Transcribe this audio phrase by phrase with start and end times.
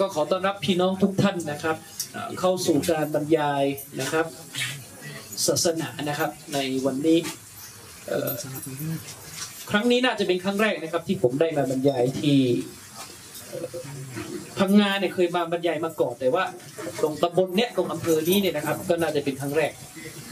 [0.00, 1.76] ก็ขอต้อนรับพี่น้องทุกท่านนะครับ
[2.40, 3.64] เข้าสู่การบรรยาย
[4.00, 4.26] นะครับ
[5.46, 7.18] ศาสนานะครับในวันนี้
[9.70, 12.38] ครั้งนี้น่าจะเป็นครั้งแรกนะครับ ที่ผมได้มาบรรยายที่
[14.58, 16.44] พังงาเนี่ยเคยมาบรรยายมาก่อนแต่ว่า
[17.00, 19.72] ตรงตำบลเนี้ยตรงอำเภอนี้เนี่ยนะครับ ก็น่าจะเป็นครั้งแรก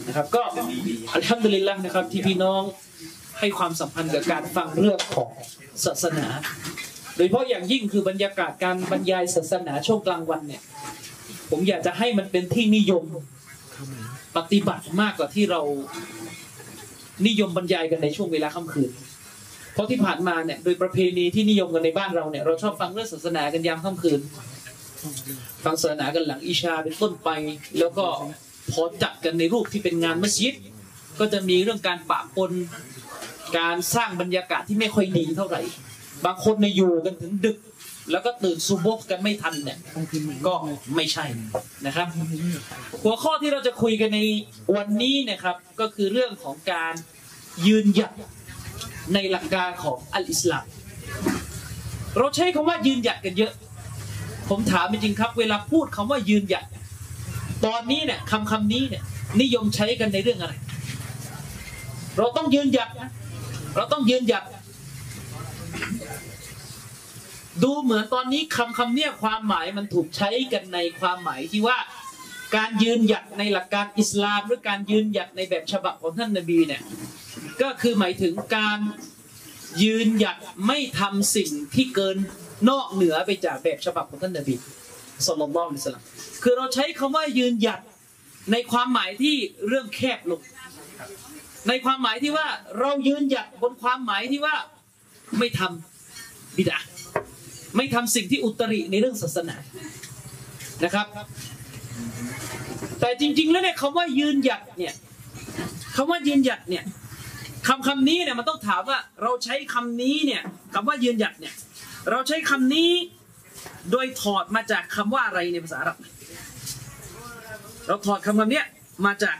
[0.08, 0.42] นะครับ ก็
[1.14, 2.62] อัลฮัมดุลิลละนะครับที่พี่น้อง
[3.38, 5.30] ให้ความสัมพันธ์กับการฟังเรื่องของ
[5.84, 6.27] ศาสนา
[7.16, 10.62] โดยเฉพาะอย่างยิ่งคือบรรยากาศการบรรยายศาสนาช่วงกลางวันเนี่ย
[11.50, 13.04] ผมอยากจะให้มันเป็นที่นิยม
[14.36, 15.60] ปฏิบัติมากกว่าที่เรา
[17.27, 18.91] นิยมบรรยายกันในช่วงเวลาค่ำคืน
[19.72, 24.20] เพราะที่ผ่านมาเนี่ยโดยประเพณีที่นิยมกันในบ้านเราเนี่ยเราชอบฟังเรื่องศาสนากันยามค่ำคืน
[25.64, 27.28] ฟังศาสนากันหลังอิชาเป็นต้นไป
[27.78, 28.06] แล้วก็
[28.72, 30.54] พอจัดกันในรูปที่เป็นงานมัสยิด
[31.19, 32.52] ก็จะมีเรื่องการปะปน
[33.58, 35.62] การสร้างบรรยากาศที่ไม่ค่อยดีเท่าไหร่
[36.25, 37.59] บางคนในยอยู่กันถึงดึก
[38.11, 39.78] แล้วก็ตื่นซุโบกกันไม่ทันเนี่ย
[40.47, 40.55] ก็
[40.97, 41.25] ไม่ใช่
[41.87, 42.09] นะครับ
[43.03, 44.20] หัวข้อที่เราจะคุยกันใน
[44.77, 46.95] วันนี้นะครับ ก็คือเรื่องของการ
[47.67, 48.12] ยืนหยัด
[49.15, 50.67] ในหลักการของอัลอิสลาม
[52.19, 53.53] เราใช้คำว่ายืนหยัดกันเยอะ
[54.50, 56.65] ผมถามจริงครับ เวลาพูดคำว่ายืนหยัด
[57.67, 59.03] ตอนนี้เนี่ยคำคำนี้เนี่ย
[59.41, 60.55] นิยมใช้กันในเรื่องอะไร
[62.19, 63.11] เราต้องยืนหยัดนะ
[63.77, 64.45] เราต้องยืนหยัด
[67.62, 71.78] ดูเหมือนตอนนี้คำคำเนี้ยความหมายมันถูกใช้กันในความหมายที่ว่า
[72.56, 76.83] การยืนหยัดในหลักการอิสลาม หรือการยืนหยัดในแบบฉบับของท่านนบีเนี่ย
[77.62, 78.78] ก็คือหมายถึงการ
[79.82, 82.16] ยืนหยัดไม่ทำสิ่งที่เกิน
[82.70, 84.54] นอกเหนือไปจากแบบฉบับของท่านนบี
[85.26, 86.04] สุลต่านละสลัม
[86.43, 87.81] คือเราใช้คำว่ายืนหยัด
[88.53, 90.41] ในความหมายที่เรื่องแคบลง
[91.69, 92.47] ในความหมายที่ว่า
[92.78, 94.54] เรายืนหยัดบนความหมายที่ว่า
[95.38, 96.78] ไม่ทำบิดา
[97.76, 99.56] ไม่ทำสิ่งที่อุตริในเรื่องศาสนา
[100.84, 101.06] นะครับ
[103.00, 104.94] แต่จริง ๆ แล้วเนี่ยคำว่ายืนหยัดเนี่ย
[105.97, 106.84] คำว่ายืนหยัดเนี่ย
[107.69, 110.43] คำคำนี้เนี่ยมันต้องถามว่าเราใช้คำนี้เนี่ย
[110.75, 111.54] คำว่ายืนหยัดเนี่ย
[112.10, 112.91] เราใช้คำนี้
[113.91, 115.99] โดยถอดมาจากคำว่าอะไรในภาษาอาหรับ
[117.87, 118.62] เราถอดคำคำนี้
[119.06, 119.37] มาจาก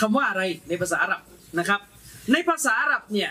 [0.00, 1.22] คำว่าอะไรในภาษาอาหรับ
[1.58, 1.80] นะครับ
[2.32, 3.30] ในภาษาอาหรับเนี่ย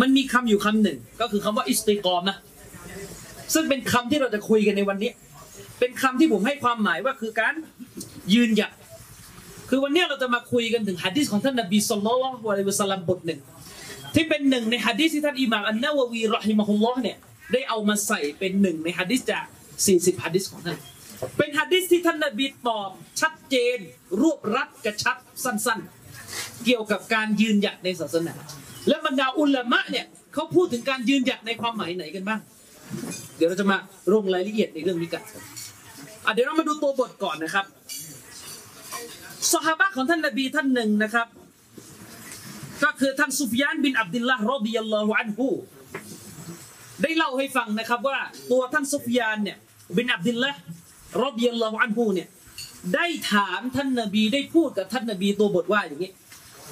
[0.00, 2.36] มันมีคำอยู่คำหนึ่ง ก็คือคำว่าอิสติกรอมนะ
[3.54, 5.10] ซึ่งเป็นคำที่เราจะคุยกันในวันนี้
[5.80, 7.54] เป็นคำที่ผมให้ความหมายว่าคือการ
[8.34, 8.72] ยืนหยัด
[9.70, 13.40] คือวันนี้เราจะมาคุยกันถึงฮะดิษของท่านนบีสุลต่านละฮ์วะลัยฮิวะสัลลัมบทหนึ่ง
[14.14, 17.16] ที่เป็นหนึ่งในฮะดิษที่ท่านอิหม่ามอันนาววีรอฮิมะฮุลลอฮ์เนี่ย
[17.52, 19.44] ได้เอามาใส่เป็นหนึ่งในฮะดิษจาก
[19.84, 20.78] 40ฮะดิษของท่าน
[21.38, 23.78] เป็นฮะดิษที่ท่านนบีตอบชัดเจน
[24.20, 25.80] รวบรัดกระชับสั้น
[26.22, 28.34] ๆ เกี่ยวกับการยืนหยัดในศาสนา
[28.88, 32.40] และบรรดาอุลามะเนี่ยเขาพูดถึงการยืนหยัดในความหมายไหนกันบ้าง
[33.36, 33.76] เดี๋ยวเราจะมา
[34.12, 35.22] ลงรายละเอียดในเรื่องนี้กัน
[36.26, 37.64] อะเดี๋ยวเรามาดูตัวบทก่อนนะครับ
[39.52, 41.26] สหายของท่านนบีท่านหนึ่งนะครับ
[42.82, 45.48] ก็คือท่านซุฟยานบินอับดุลลาห์รอดิยัลลอฮุอันฮู
[47.02, 48.18] ได้เล่าให้ฟังนะครับว่า
[48.52, 49.56] ตัวท่านซุฟยานเนี่ย
[49.96, 50.58] บินอับดุลลาห์
[51.22, 52.28] รอดิยัลลอฮุอันฮูเนี่ย
[52.94, 56.12] ได้ถามท่านนบีได้พูดกับท่านนบีตัวบทว่าอย่างนี้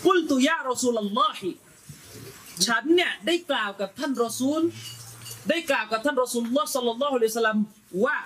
[0.06, 1.48] กุลตุยารอซูลลอฮิ
[2.65, 4.61] ฉันเนี่ยได้กล่าวกับท่านรอซูล
[5.49, 7.59] ได้กล่าวกับท่านรอซูลลอฮ์สัลลัลลอฮุอะลัยฮิวะสัลลัม
[8.05, 8.19] ว่า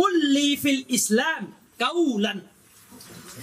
[0.00, 1.42] กุลลีฟิลอิสลาม
[1.84, 1.92] กา
[2.24, 2.38] ลัน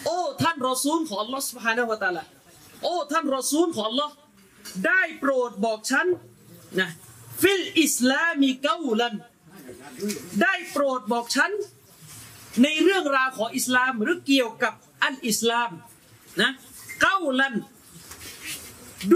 [0.06, 2.24] โอ้ท่านรอซูลของอัลลอฮ์ سبحانه และ تعالى
[2.84, 4.14] โอ้ท่านรอซูลของอัลลอฮ์
[4.88, 6.08] ได้โปรดบอกฉัน
[6.80, 6.90] นะ
[7.42, 9.14] ฟิลอิสลามีกาลัน
[10.42, 11.52] ได้โปรดบอกฉัน
[12.64, 15.70] ในเรื่องราวของอิสลามหรือเกี่ยวกับอันอิสลาม
[16.42, 16.52] นะ
[17.02, 17.56] เก้าลัน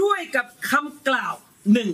[0.01, 1.33] ด้วยกับคำกล่าว
[1.73, 1.89] หนึ่ง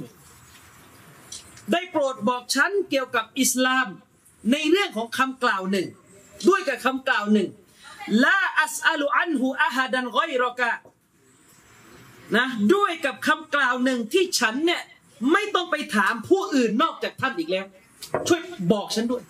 [1.72, 3.88] ได้โปรดบอกฉันเกี่ยวกับอิสลาม
[4.52, 5.88] ในเรื่องของคำกล่าวหนึ่ง
[6.50, 7.50] ด้วยกับคำกล่าวหนึ่ง
[8.24, 10.72] ลาอัสอัลุอันหูอาฮัดันกอยรอกะ
[12.38, 14.82] นะด้วยกับคำกล่าวหนึ่งที่ฉันเนี่ย
[15.32, 17.66] ไม่ต้องไปถามผู้อื่นนอกจากท่านอีกแล้ว
[18.28, 18.42] ช่วย
[18.74, 19.24] บอกฉันด้วย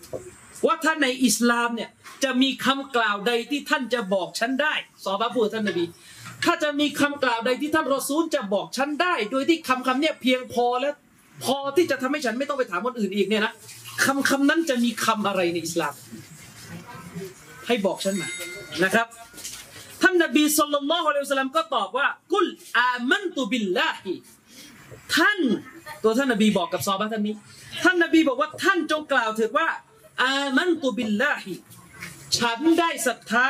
[0.65, 1.89] ว่าถ้าในอิสลามเนี่ย
[2.24, 5.86] จะมีคำกล่าวใดที่ท่านจะบอกฉันได้สอบาพูดท่านนบี
[6.44, 10.95] ถ้าจะมีคำกล่าวใดที่ท่านรอซูลจะบอกฉันได้ โดยที่คำคำเนี้ยเพียงพอแล้ว
[11.44, 13.54] พอที่จะทำให้ฉันไม่ต้องไปถามคนอื่นอีกเนี่ยนะ
[14.06, 15.94] คำคำนั้นจะมีคำอะไรในอิสลาม
[17.68, 18.30] ให้บอกฉันมา
[18.84, 19.07] นะครับ
[20.01, 22.48] ท่านนบีสุลต่านละฮ์อัลลอฮ์ก็ตอบว่า กุล
[22.80, 24.13] อามันตุบิลลาฮี
[25.16, 25.39] ท่าน
[26.04, 27.36] ตัวท่านนบีบอกกับซอบะท่านนี้
[27.84, 29.68] ท่านนบีบอกว่าท่านจงกล่าวเถิดว่า
[30.24, 31.54] อามันตุบิลลาฮี
[32.38, 33.48] ฉันได้ศรัทธา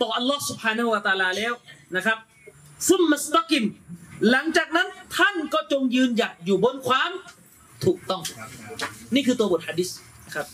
[0.00, 1.54] ต่ออัลลอฮ์สุบฮานาหูวาตาลาแล้ว
[1.96, 2.18] นะครับ
[2.88, 3.64] ซุมมัสตักิม
[4.30, 7.10] หลังจากนั้นท่านก็จงยืนหยัดอยู่บนความ
[7.84, 8.22] ถูกต้อง
[9.14, 9.88] นี่คือตัวบทฮะดิษ
[10.26, 10.46] นะครับ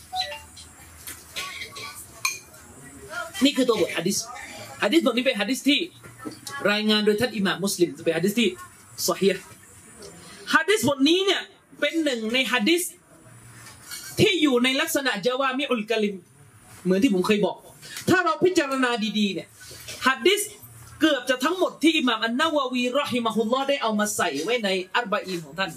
[3.44, 4.19] นี่คือตัวบทฮะดิษ
[4.82, 5.81] ฮะดิษบทนี้เป็นฮะดิษที่
[6.70, 8.49] รายงานโดยท่านอิหม่ามมุสลิมเป็นฮะดิษที่
[9.06, 9.29] สฮี
[10.55, 11.40] ฮะดิษบทนี้เนี่ย
[11.81, 12.82] เป็นหนึ่งในฮะดิษ
[14.20, 16.14] ที่อยู่ในลักษณะจาวามิอุลกะลิม
[16.85, 17.56] เหมือนที่ผมเคยบอก
[18.11, 19.49] ถ้าเราพิจารณาดีๆเนี่ย
[20.06, 20.40] ฮะดิษ
[21.00, 25.70] เกือบจะทั้งหมดที่อิหม่ามอันนาววีรอฮิมะฮุลลอได้เอามาใส่ไว้ในอัรบะอีนของท่าน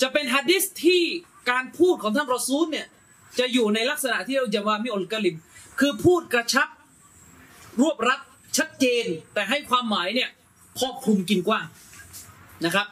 [0.00, 1.02] จะเป็นฮะดิษที่
[1.50, 2.86] การพูดของท่านรอซูลเนี่ย
[3.38, 5.36] จะอยู่ในลักษณะที่เราจะว่ามิอุลกะลิม
[5.80, 6.68] คือพูดกระชับ
[7.80, 8.20] รวบรัด
[8.56, 9.04] ชัดเจน
[9.34, 10.28] แต่ให้ความหมายเนี่ย
[10.80, 11.66] ครอบคลุมกินกว้าง
[12.64, 12.86] นะครับ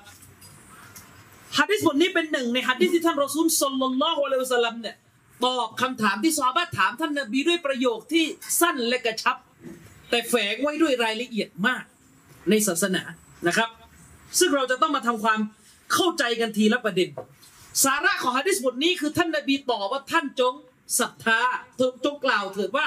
[1.58, 4.96] ฮะดิษบทนี้เป็นหนึ่งในฮะดิษที่ท่านรอซูลสลลัลลอฮุอะลัยฮิวะสัลลัมเนี่ย
[5.44, 8.24] ตอบคำถามที่ซอฮาบะถามท่านนบีด้วยประโยคที่
[8.60, 9.36] สั้นและกระชับ
[10.10, 11.84] แต่แฝงไว้ด้วยรายละเอียดมาก
[12.50, 13.02] ในศาสนา
[13.48, 13.70] นะครับ
[14.38, 15.40] ซึ่งเราจะต้องมาทำความ
[15.92, 17.08] เข้าใจกันทีละประเด็น
[17.84, 20.54] สาระของฮะดิษบทนี้คือท่านนบีตอบว่าท่านจง
[21.00, 21.40] ศรัทธา
[22.04, 22.86] จงกล่าวเถิดว่า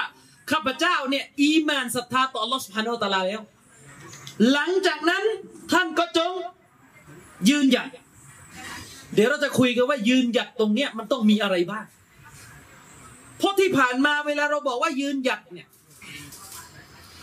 [0.50, 3.42] ข้าพเจ้าเนี่ยอีมานศรัทธาต่อ Allah Subhanahu wa Taala แล้ว
[4.52, 5.22] หลังจากนั้น
[5.72, 6.32] ท่านก็จง
[7.48, 7.88] ยืนหยัด
[9.14, 11.84] เดี๋ยวเราจะคุยกันว่ายืนหยัดตรงเนี้ยมันต้องมีอะไรบ้าง
[13.38, 15.68] เพราะที่ผ่านมาเวลาเราบอกว่ายืนหยัดเนี่ย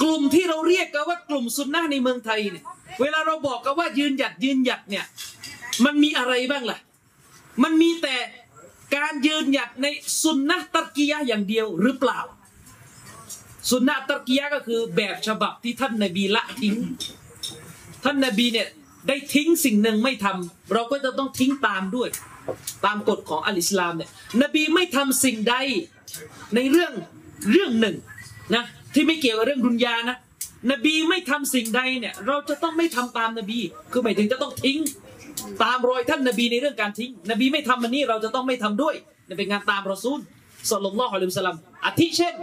[0.01, 2.66] กลุ่มที่เราเรียกกันว่ากลุ่มซุนนะในเมืองไทยเนี่ย
[3.01, 5.06] เวลาเราบอกกันว่ายืนหยัดยืนหยัดเนี่ย
[5.86, 6.80] มันมีอะไรบ้างล่ะ
[7.63, 8.16] มันมีแต่
[8.96, 9.88] การยืนหยัดใน
[10.24, 12.19] สุนนะตักียะอย่างเดียวหรือเปล่า
[13.69, 16.75] สุนนะตักียะก็คือแบบฉบับที่ท่านนบีละทิ้ง
[18.04, 18.68] ท่านนบีเนี่ย
[19.07, 22.10] ได้ทิ้งสิ่งหนึ่งไม่ทำเราก็จะต้องทิ้งตามด้วย
[22.86, 24.10] ตามกฎของอัลอิสลามเนี่ย
[24.42, 25.56] นบีไม่ทำสิ่งใด
[26.56, 26.94] ในเรื่อง
[27.51, 27.96] เรื่องหนึ่ง
[28.56, 28.63] นะ
[29.00, 30.18] ที่ไม่เกี่ยวกับเรื่องดุนยานะ
[30.72, 33.60] นบีไม่ทำสิ่งใดเนี่ย เราจะต้องไม่ทำตามนบี
[33.92, 34.80] คือหมายถึงจะต้องทิ้ง
[35.63, 38.96] ตามรอยท่านนบีในเรื่องการทิ้ง นบีไม่ทำมันนี้เราจะต้องไม่ทำด้วย
[39.38, 40.19] เป็นงานตามรอซูล
[40.69, 42.34] สลลลอฮุอะลัยฮิสลัมอาทิเช่น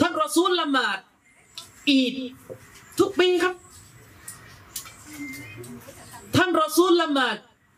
[0.00, 0.98] ท่านรอซูลละหมาด
[1.88, 2.14] อีด
[2.98, 3.54] ทุกปีครับ
[6.36, 7.36] ท่านรอซูลละหมาด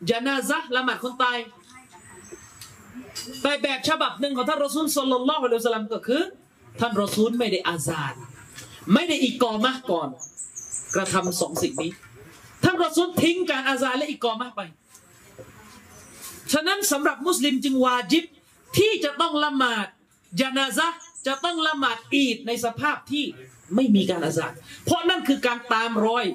[0.09, 1.37] จานาซะละหมาดคนตาย
[3.41, 6.23] แต่แบบฉบับหนึ่งของท่านรอซูลสลลลอฮุอะลัยฮิสลัมก็คือ
[6.79, 8.13] ท่านรอซูลไม่ได้อาซาน
[8.93, 10.09] ไม่ได้อีกอมะก่อน
[10.95, 11.91] กระทำสองสิ่งนี้
[12.63, 14.61] ท่านรอซูลทิ้งการอาซานและอีกอมะไป
[16.53, 18.25] ฉะนั้นสำหรับมุสลิมจึงวาจิบ
[18.77, 19.87] ที่จะต้องละหมาด
[20.39, 20.87] จานาซะ
[21.27, 23.25] จะต้องละหมาดอีดในสภาพที่
[23.75, 24.53] ไม่มีการอาซาน
[24.85, 26.25] เพราะนั่นคือการตามรอย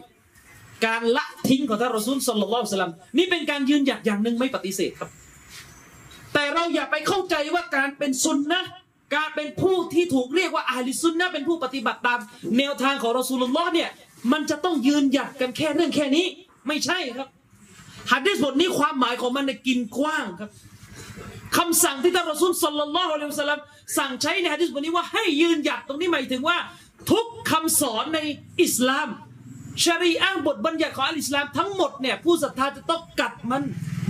[0.86, 5.10] การละทิ้งของท่านรอซูลสลลัลลอฮุอะลัยฮิวะสัลลัมนี่เป็นการยืนหยัดอย่างหนึ่งไม่ปฏิเสธครับ
[6.34, 8.62] แต่เราอย่าไปเข้าใจว่าการเป็นซุนนะ
[9.14, 12.18] การเป็นผู้ที่ถูกเรียกว่าอาลิซุนนะเป็นผู้ปฏิบัติตาม
[12.58, 13.90] แนวทางของรอซูลุลลอฮ์เนี่ย
[14.32, 16.26] มันจะต้องยืนหยัดกันแค่เรื่องแค่นี้
[16.68, 17.28] ไม่ใช่ครับ
[18.12, 20.50] หัดดิษบทนี้ความหมายของมันเนี่ยกินกว้างครับ
[21.56, 23.60] คำสั่งที่ท่านรอซูลสัลลัลลอฮุอะลัยฮิวะสัลลัม
[23.98, 26.56] สั่งใช้ในหัดดิษบทนี้ว่าให้ยืนหยัดตรงนี้หมายถึงว่า
[27.10, 28.20] ทุกคำสอนใน
[28.62, 29.08] อิสลาม
[29.84, 33.62] ชารีอะห์บทบัญญัติของอิสลามทั้งหมดเนี่ยผู้ศรัทธาจะต้องกัดมัน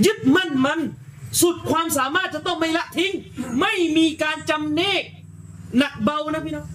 [0.06, 0.80] ยึดมั่นมัน
[1.43, 3.12] สุดความสามารถจะต้องไม่ละทิ้ง
[3.61, 5.03] ไม่มีการจำเนก
[5.79, 6.67] หนักเบานะพี่น้อง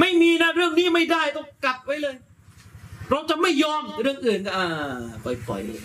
[0.00, 2.14] ไม่มีนะเรื่องนี้ไม่ได้ต้องกัดไว้เลย
[3.10, 4.66] เราจะไม่ยอมเรื่องอื่นก็อ่า
[5.24, 5.80] ปล่อยปล่อยเลย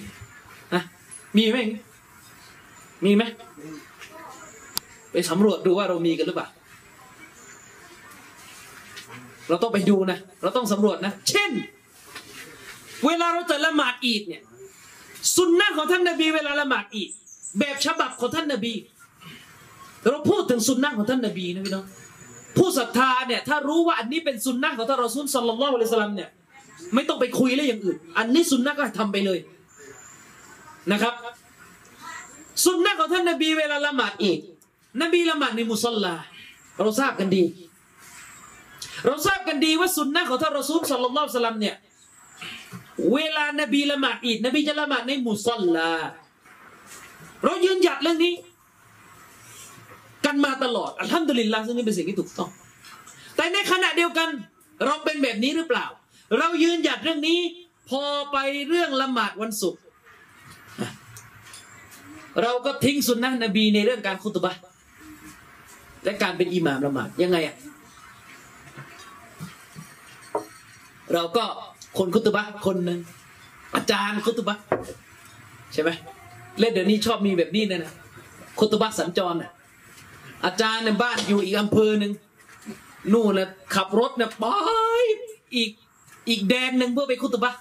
[0.73, 0.81] นะ
[1.37, 1.57] มีไหม
[3.05, 3.23] มีไหม
[5.11, 6.47] ไปสำรวจดูว่าเรามีกันหรือเปล่า
[9.49, 11.51] เราต้องไปดูนะ เราต้องสำรวจนะ เช่น
[13.05, 14.43] เวลาเราจะละหมาดอีดเนี่ย
[15.35, 17.09] สุนนะของท่านนบีเวลาละหมาดอีด
[17.59, 18.73] แบบฉบับของท่านนบี
[20.09, 21.85] เราพูดถึงสุนนะของท่านนบีนะพี่น้อง
[22.57, 26.29] ผู้ศรัทธาเนี่ยถ้ารู้ว่าอันนี้เป็นสุนนะของท่านรอซูลสัลลัลลอฮุอะลัยฮิสลลัมเนี่ย
[26.93, 29.39] ไม่ต้องไปคุยเรื่องอย่างอื่น อันนี้สุนนะก็ทำไปเลย
[30.91, 31.13] นะครับ
[32.65, 34.39] สุนนะของท่านนบีเวลาละหมาดอีด
[35.01, 36.15] นบีละหมาดในมุสลา
[36.81, 37.43] เราทราบกันดี
[39.05, 41.75] เราทราบกันดีว่าสุนนะของท่านรอซูลสัลลัลลอฮุอะลัยฮิสลลัมเนี่ย
[43.13, 45.91] เวลานบีละหมาดอีดนบีจะละหมาดในมุสลา
[47.43, 48.33] เรายืนหยัดเรื่องนี้
[50.25, 52.49] กันมาตลอดอัลฮัมดุลิลลาห์ซึ่งนี่เป็นสิ่งที่ถูกต้อง
[53.35, 54.29] แต่ในขณะเดียวกัน
[54.85, 55.85] เราเป็นแบบนี้หรือเปล่า
[56.37, 57.39] เรายืนหยัดเรื่องนี้
[57.89, 59.81] พอไปเรื่องละหมาดวันศุกร์
[62.41, 64.53] เราก็ทิ้งสุนนะนบีในเรื่องการคุตบะ
[66.03, 67.55] และการเป็นอิหม่ามละหมาดยังไงอะ
[71.13, 71.43] เราก็
[71.97, 72.99] คนคุตบะคนหนึ่ง
[73.75, 74.57] อาจารย์คุตบะ
[75.73, 75.89] ใช่ไหม
[76.59, 77.93] เล่นเดี๋ยวนี้ชอบมีแบบนี้นี่ยนะ
[78.59, 79.51] คุตบะสัญจรน่ะ
[80.45, 82.11] อาจารย์ในบ้านอยู่อีกอำเภอหนึ่ง
[83.13, 84.45] นู่นนะขับรถนี่ยไป
[85.55, 85.71] อีก
[86.29, 87.53] อีกแดนหนึ่งเพื่อไปคุตบะ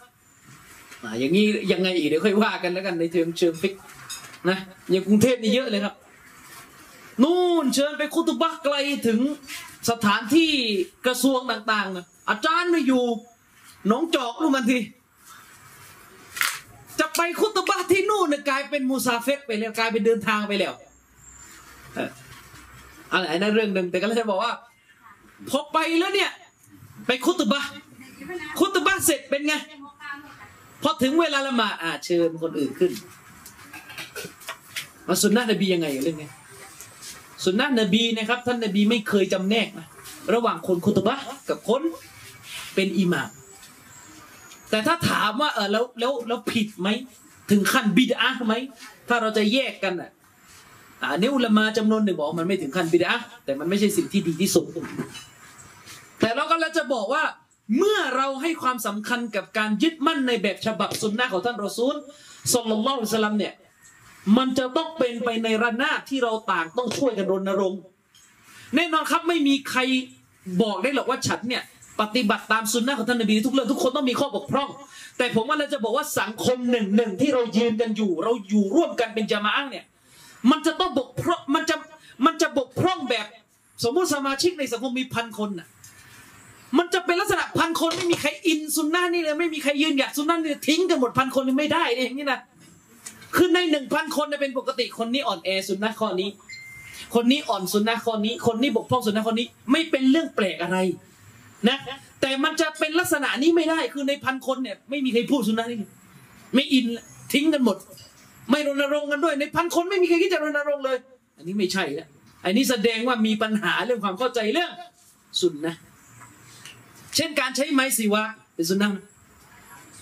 [1.02, 3.74] อ่าอย่างนี้ยังไงอีกเดี๋ยวค่อยว่ากันแล้วกันในเชิงเชิงฟิก
[4.48, 4.58] นะ
[4.90, 5.94] อย่างกรุงเทพนี่เยอะเลยครับ
[7.22, 8.74] นู่นเชิญไปคุตบะไกล
[9.06, 9.20] ถึง
[9.90, 10.52] สถานที่
[11.06, 13.04] กระทรวงต่างๆนะอาจารย์ไม่อยู่
[13.88, 14.78] หนองจอกนู่นมันที
[17.00, 20.72] จะไปคุตบะที่นู่นนะกลายเป็นมูซาเฟตไปแล้วกลายเป็นเดินทางไปแล้ว
[23.12, 24.52] อะไรนั่นเรื่องหนึ่งแต่ก็เลยบอกว่า
[25.48, 26.30] พอไปแล้วเนี่ย
[27.06, 27.62] ไปคุตบะ
[28.58, 29.54] คุตบะเสร็จเป็นไง
[30.82, 32.92] พอถึงเวลาละหมาดอ่าเชิญคนอื่นขึ้น
[35.08, 36.30] มาสุนนะนบียังไงเรื่องนี้
[37.44, 39.86] สุนนะนบีนะครับ ท่านนบีไม่เคยจำแนกนะ
[40.34, 41.16] ระหว่างคนคุตบะ
[41.48, 41.82] กับคน
[42.74, 43.30] เป็นอิหม่าม
[44.72, 46.88] แต่ถ้าถามว่าเออแล้วแล้วแล้วผิดไหม
[47.50, 48.54] ถึงขั้นบิดอะไหม
[49.08, 50.10] ถ้าเราจะแยกกันอะ
[51.02, 54.66] อันนี้อุลามาจำนวนหนึ่งบอกมันไม่ถึงขั้นบิดอะแต่มันไม่ใช่สิ่งที่ดีที่สุด
[56.20, 57.24] แต่เราก็แล้วจะบอกว่า
[57.78, 61.94] เมื่อเราให้ความสำคัญกับการยึดมั่นในแบบฉบับสุนนะของท่านรอซูล
[62.54, 63.54] สลลัลลอฮุลัยฮิวะสัลลัมเนี่ย
[64.36, 67.80] มันจะต้องเป็นไปในระนาบที่เราต่างต้องช่วยกันรณรงค์
[68.76, 69.80] แน่นอนครับไม่มีใคร
[70.62, 71.62] บอกได้หรอกว่าฉันเนี่ย
[72.02, 74.68] ปฏิบัติตามสุนนะของท่านนบีทุกเรื่องทุกคนต้องมีข้อบกพร่อง
[75.18, 79.84] แต่ผมว่าเราจะบอกว่าสังคมหนึ่งหนึ่งที่เรายืนกันอยู่ เราอยู่ร่วมกันเป็นจามะเนี่ย
[80.50, 81.76] มันจะต้องบกพร่องมันจะ
[82.26, 83.26] มันจะบกพร่องแบบ
[83.84, 85.68] สมมติสมาชิกในสังคมมีพันคนน่ะ
[86.78, 92.40] มันจะเป็นลักษณะพันคนไม่มีใครอินสุนนะนี่เลยไม่มีใครยืนหยัดสุนนะนี่ทิ้งกันหมดพันคนนี่ไม่ได้เลยอย่างนี้นะ
[93.36, 96.30] คือในหนึ่งพันคนเนี่ยเป็นปกติคนนี้อ่อนแอสุนนะข้อนี้
[97.14, 100.78] คนนี้อ่อนสุนนะข้อนี้ คนนี้บกพร่องสุนนะข้อนี้ ไม่เป็นเรื่องแปลกอะไร
[101.68, 101.76] นะ
[102.20, 105.78] แต่มันจะเป็นลักษณะนี้ไม่ได้คือในพันคนเนี่ยไม่มีใครพูดสุนนะนี่
[106.54, 106.86] ไม่อิน
[107.32, 107.76] ทิ้งกันหมด
[108.50, 110.96] ไม่รณรงค์กันด้วย ในพันคนไม่มีใครคิดจะรณรงค์เลย
[111.36, 112.08] อันนี้ไม่ใช่แล้ว
[112.44, 114.70] อันนี้แสดงว่ามีปัญหาเรื่องความเข้าใจเรื่อง
[115.40, 115.74] สุนนะ
[117.16, 118.22] เช่นการใช้ไม้สีวะ
[118.54, 118.90] เป็นสุนนะ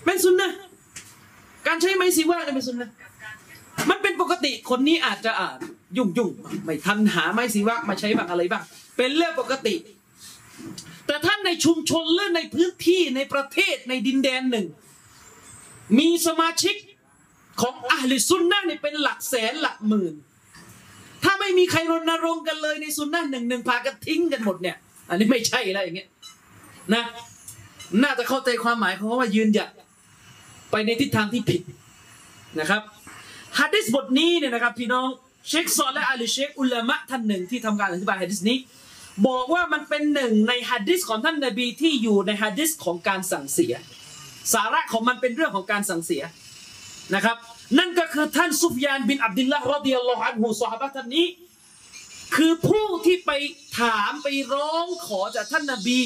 [0.04, 0.50] เป็นสุนนะ
[1.66, 2.90] การใช้ไม้สีวะเนี่ยเป็นสุนนะ
[3.90, 5.58] มันเป็นปกติคนนี้อาจจะอ่าน
[5.96, 6.30] ยุ่งยุ่ง
[6.64, 8.62] ไม่ทันหาไม้สีวะมาใช้บ้างอะไรบ้าง
[8.96, 9.74] เป็นเรื่องปกติ
[11.10, 14.66] แต่ท่านในชุมชนหรือในพื้นที่ในประเทศในดินแดนหนึ่ง
[15.98, 16.76] มีสมาชิก
[17.62, 20.14] ของอัลลิซุนนะเนี่ยเป็นหลักแสนหลักหมื่น
[21.24, 24.76] ถ้าไม่มีใครรณรงค์กันเลยในซุนนะห์หนึ่งหนึ่งพากันทิ้งกันหมดเนี่ย
[25.08, 26.08] อันนี้ไม่ใช่แล้วอย่างเงี้ย
[26.94, 27.02] นะ
[28.02, 29.70] น่าจะเข้าใจความหมายของคำว่ายืนหยัด
[30.70, 31.62] ไปในทิศทางที่ผิด
[32.60, 32.82] นะครับ
[33.58, 35.08] ฮะดิษบทนี้เนี่ยนะครับพี่น้อง
[35.48, 38.58] เชคซอลและอาลีเชคอุลามะท่านหนึ่งที่ทำการอธิบายฮะดิษนี้
[39.26, 43.74] บอกว่ามันเป็นหนึ่งในฮะดิษของท่านนบีที่อยู่ในฮะดิษของการสั่งเสีย
[44.54, 46.22] สาระของมันเป็นเรื่องของการสั่งเสีย
[47.14, 47.36] นะครับ
[47.78, 51.26] นั่นก็คือท่านซุฟยานบินอับดุลละรอดิยัลลอฮุอันฮุซอฮาบะท่านนี้
[52.36, 53.30] คือผู้ที่ไป
[53.80, 56.00] ถามไปร้องขอจากท่านนบี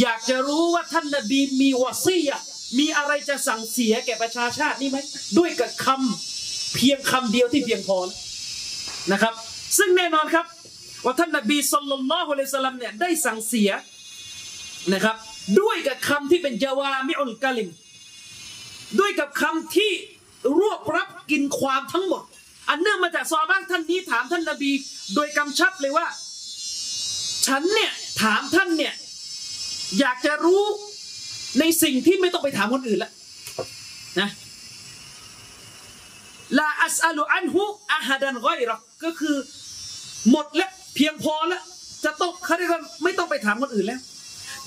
[0.00, 2.38] อยากจะรู้ว่าท่านนบีมีวาซียะ
[2.78, 4.98] มีอะไรจะสั่งเสียแก่ประชาชาตินี่ไหม
[5.38, 7.98] ด้วยกับคำเพียงคำเดียวที่เพียงพอ
[9.12, 9.34] นะครับ
[9.78, 10.46] ซึ่งแน่นอนครับ
[11.06, 13.70] ว่าท่านนบีสุลต่านละฮ์อะลัยสลัมเนี่ยได้สั่งเสีย
[14.92, 15.16] นะครับ
[15.60, 17.68] ด้วยกับคำที่เป็นจาวามิอุลกะลิม
[19.00, 19.92] ด้วยกับคำที่
[20.60, 22.22] รวบรับกินความทั้งหมด
[22.68, 24.70] อันเนื่องมาจากซอบ้างท่านนี้ถามท่านนบี
[25.14, 26.06] โดยกำชับเลยว่า
[27.46, 28.94] ฉันเนี่ยถามท่านเนี่ย
[29.98, 30.64] อยากจะรู้
[31.58, 33.10] ในสิ่งที่ไม่ต้องไปถามคนอื่นละ
[34.20, 34.28] นะ
[36.58, 38.60] ลาอัสอัลุอันฮุอาฮัดันไกร
[39.04, 39.36] ก็คือ
[40.30, 41.62] หมดแล้ว เพียงพอแล้ว
[42.04, 44.00] จะต้องเขาเรียกว่าไม่ต้องไปถามคนอื่นแล้ว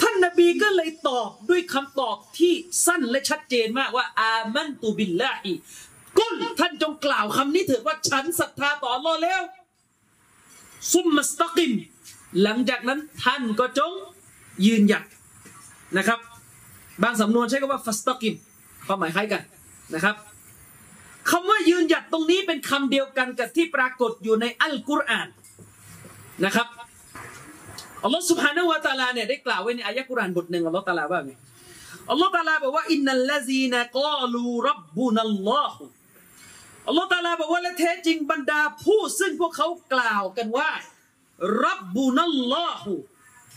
[0.02, 2.54] ท่านนบีก็เลยตอบด้วยคำตอบที่
[2.86, 5.54] สั้นและชัดเจนมากว่า อามันตุบิลลาฮิ
[6.20, 9.42] กุลท่านจงกล่าวคำนี้เถิดว่าฉันศรัทธาต่ออัลลอแล้ว
[10.94, 11.72] ซุมมัสตะกิม
[12.42, 13.94] หลังจากนั้นท่านก็จง
[14.66, 15.04] ยืนหยัด
[15.98, 16.20] นะครับ
[17.04, 18.36] บางสำนวนใช้คำว่าฟัสตะกิม
[18.88, 19.42] ความหมายคล้ายกัน
[19.96, 20.16] นะครับ
[21.30, 25.28] คำว่ายืนหยัดตรงนี้เป็นคำเดียวกันกับที่ปรากฏอยู่ในอัลกุรอาน
[26.46, 26.68] นะครับ
[28.04, 31.32] อัลลอฮ์ سبحانه และ تعالى เนี่ยได้กล่าวไว้ในอายะกุรานบทหนึ่งอัลลอฮ์ตาลาว่าไง
[32.12, 35.84] อัลลอฮ์ตาลาบอกว่าอินนัลลซีนกอลูรับบุนัลลอฮุ
[36.88, 40.70] อัลลอฮ์ตาลาบอกว่าและแท้จริงบรรดาผู้ซึ่งพวกเขากล่าวกันว่า
[41.66, 42.94] รับบุนัลลอฮุ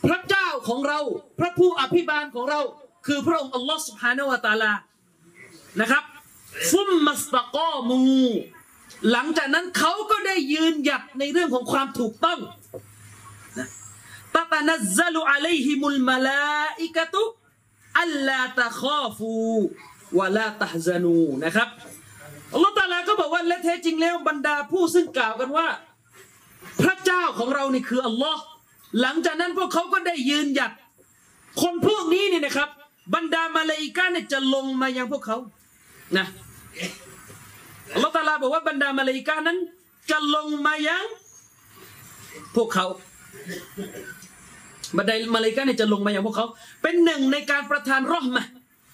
[0.06, 1.00] พระเจ้าของเรา
[1.38, 2.60] พระผู้อภิบาลของเรา
[3.06, 4.72] คือพระองค์อัลลอฮ์ سبحانه และตาลา
[5.80, 6.04] นะครับ
[6.72, 8.02] ซุมมัสตะกอมู
[9.10, 12.38] หลังจากนั้นเขาก็ได้ยืนหยัดในเรื่องของความถูกต้อง
[14.34, 17.22] ตะตะนัซลุอะลัยฮิมุลมะลาอิกะตุ
[18.00, 19.32] อัลลาตะคอฟู
[20.18, 21.68] วะลาตะฮซานูนะครับ
[22.54, 25.68] อัลลอฮฺตะอาลาก็บอกว่าและแท้จริงแล้วบรรดาผู้ซึ่งกล่าวกันว่า
[26.82, 28.42] พระเจ้าของเรานี่คืออัลลอฮ์
[29.00, 30.72] หลังจากนั้นพวกเขาก็ได้ยืนหยัด
[31.62, 32.68] คนพวกนี้เนี่ยนะครับ
[33.14, 35.38] บรรดามาเลาอิกาเนี่ยจะลงมายังพวกเขา
[36.16, 36.26] นะ
[37.94, 39.58] อัลลอฮฺตาลาบอกว่าบรรดามาเลยิกานั้น
[40.10, 41.06] จะลงมายัง
[42.56, 42.86] พวกเขา
[44.96, 46.46] บันไดมาเลยิกาเนี่ยจะลงมาย่างพวกเขา
[46.82, 48.46] เป็นหนึ่งในการประทานรอมะ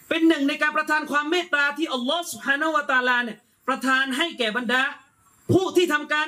[0.08, 3.38] เป็นหนึ่งในการประทานความเมตตาที่อัลลอฮ์สุฮานาวะตาลาเนี่ย
[3.68, 4.82] ประทานให้แก่บรรดา
[5.52, 6.26] ผู้ที่ทำการ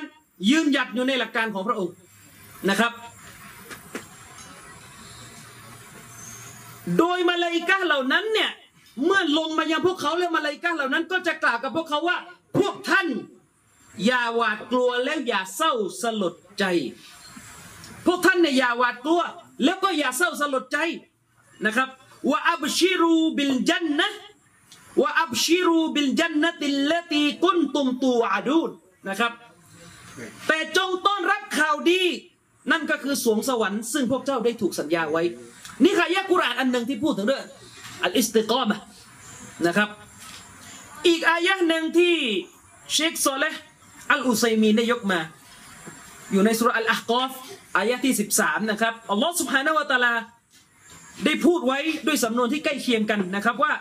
[0.49, 1.95] ยืนหยัดอยู่ในหลักการของพระองค์
[2.69, 2.91] นะครับ
[6.99, 8.51] โดยมาเลยิกะห์เหล่านั้นเนี่ย
[9.05, 12.17] เมื่อลงมายังพวกเขาแล้วมาเลยิกะห์เหล่านั้น ก็จะกล่าวกับพวกเขาว่า
[12.57, 13.07] พวกท่าน
[14.05, 16.63] อย่าหวาดกลัวและอย่าเศร้าสลดใจ
[18.05, 19.21] พวกท่านเนี่ยอย่าหวาดกลัว
[19.63, 20.77] แล้วก็อย่าเศร้าสลดใจ
[21.65, 21.89] นะครับ
[22.29, 24.09] ว่าอับชิรูบิลจันนะ
[25.01, 28.69] ว่าอับชิรูบิลจันนะติลลตีกุนตุมตูอาดูน
[29.09, 29.31] นะครับ
[30.47, 32.01] แต่จงต้อนรับข่าวดี
[32.71, 35.23] นั่นก็คือสวงสวรรค์ซึ่งพวกเจ้าได้ถูกสัญญาไว้
[35.83, 37.43] นี่ค่ะยะกุรานอันหนึ่งที่พูดถึงเรื่อง
[38.03, 38.79] الاستقامة
[39.67, 39.89] นะครับ
[41.07, 42.15] อีกอายะหนึ่งที่
[42.93, 43.43] เชคโซเล
[44.11, 45.19] อัลอุซัยมีได้ยกมา
[46.31, 47.31] อยู่ในซูเราะห์อัลอะห์กอฟ
[47.77, 50.13] อายะที่ 13 นะครับอัลลอฮ์سبحانه وتعالى
[51.25, 53.73] ได้พูดไว้ด้วยสำนวนที่ใกล้เคียงกันนะครับว่า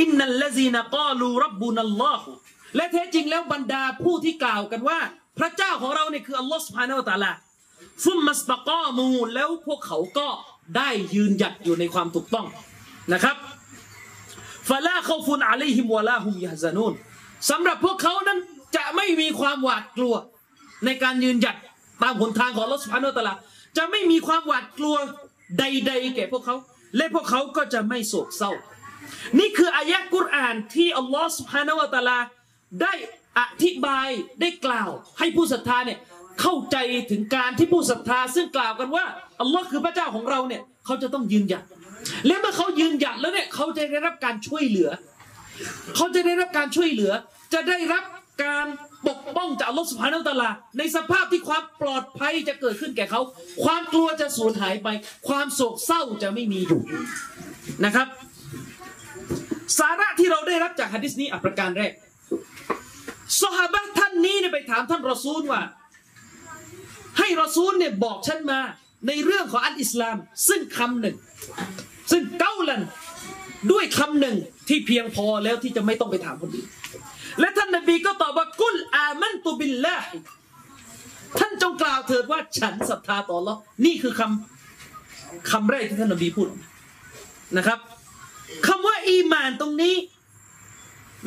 [0.00, 2.30] إن الذين قالوا ربنا الله
[2.76, 4.98] และแท้จริงแล้วบรรดาผู้ที่กล่าวกันว่า
[5.38, 10.28] พระเจ้าของเราเนี่ยคืออัลลอฮ์سبحانه وتعالى ثم استقامواแล้วพวกเขาก็
[10.76, 12.46] ได้ยืนหยัดอยู่ในความถูกต้อง
[13.12, 13.36] นะครับ
[14.68, 16.92] ฟลาเขาฟุนอะลัยฮิมวะลาฮุมยาซานูน
[17.50, 18.38] สำหรับพวกเขานั้น
[18.76, 20.14] จะไม่มีความหวาดกลัว
[20.84, 21.56] ในการยืนหยัด
[22.02, 23.34] ตามหนทางของลอสพานุตละ
[23.76, 24.96] จะไม่มีความหวาดกลัว
[25.58, 26.56] ใด ๆ แก่พวกเขา
[26.96, 28.52] และพวกเขาก็จะไม่โศกเศร้า
[29.38, 32.18] นี่คืออายะกุรอานที่อัลลอฮฺสุบานาวะตาลา
[32.82, 32.94] ได้
[33.38, 34.08] อธิบาย
[34.40, 35.98] ได้กล่าว ให้ผู้ศรัทธาเนี่ย
[36.40, 36.76] เข้าใจ
[37.10, 39.04] ถึงการที่ผู้ศรัทธา ซึ่งกล่าวกันว่า
[39.40, 41.62] อัลลอฮ์คือพระเจ้าของเราเนี่ยเขาจะต้องยืนหยัด
[42.26, 44.90] และเมื่อเขายืนหยัดแล้วเนี่ยเขาจะได้รับการช่วยเหลือ
[45.96, 47.12] เขาจะได้รับการช่วยเหลือ
[47.54, 48.04] จะได้รับ
[48.44, 48.66] การ
[49.08, 53.20] ปกป้องจากอัลลอฮ์สุภาโนตะลา ในสภาพที่ความปลอดภัยจะเกิดขึ้นแก่เขา
[53.64, 54.88] ความกลัวจะสูญหายไป
[55.28, 56.80] ความโศกเศร้าจะไม่มีอยู่
[57.84, 58.06] นะครับ
[59.78, 61.92] สาระที่เราได้รับจากฮะดิษนี้อะประการแรก
[63.42, 65.62] สหบะท่านนี้เนี่ยไปถามท่านรอซูลว่า
[67.18, 68.60] ให้รอซูลเนี่ยบอกฉันมา
[69.06, 70.16] ในเรื่องของอันอิสลาม
[70.48, 71.16] ซึ่งคำหนึ่ง
[72.10, 72.82] ซึ่งเก้าลัน
[73.72, 74.36] ด้วยคำหนึ่ง
[74.68, 76.68] ที่เพียงพอแล้วที่จะไม่ต้องไปถามคนอื่น
[77.40, 80.02] และท่านนบีก็ตอบว่ากุลอามันตุบิลลาฮ
[81.38, 86.48] ท่านจงกล่าวเถิดว่าฉันศรัทธาต่อร์นี่คือคำคำแรกที่ท่านนบีพูด
[87.56, 87.78] นะครับ
[88.66, 89.94] คำว่าอีหมานตรงนี้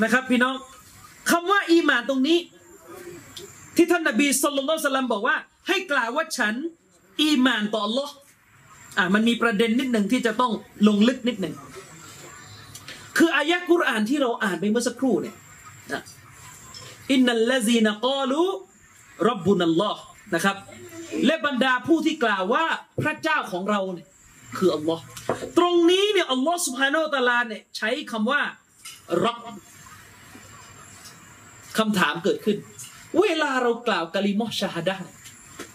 [0.04, 0.56] นะครับพี่น้อง
[1.32, 2.38] คำว่าอีหมานตรงนี้
[3.76, 5.36] ที่ท่านนบีสุลต่านสลัมบอกว่า
[5.68, 6.54] ให้กล่าวว่าฉัน
[7.22, 8.10] อีหมานต่อ Allah
[8.98, 10.52] อะมันมีประเด็นนิดหนึ่งที่จะต้อง
[10.88, 11.56] ลงลึกนิดหนึ่ง
[13.18, 15.36] คืออายะกุรอานที่เราอ่านไปเมื่อสักครู่เนี่ย
[17.12, 18.42] อินนัลลซีนกอลู
[19.30, 20.02] รับบุนัลลอฮ์
[20.36, 20.56] นะครับ
[21.26, 22.66] และบรรดาผู้ที่กล่าวว่า
[23.04, 24.08] พระเจ้าของเราเนี่ย
[24.58, 25.04] คืออัลลอฮ์
[25.58, 28.42] ตรงนี้เนี่ยอัลลอฮ์สุบฮานตะลาเนี่ยใช้คำว่า
[29.26, 29.38] รับ
[31.78, 32.58] คำถามเกิดขึ้น
[33.22, 34.96] เวลาเรากล่าวกะลิมอชาฮดะ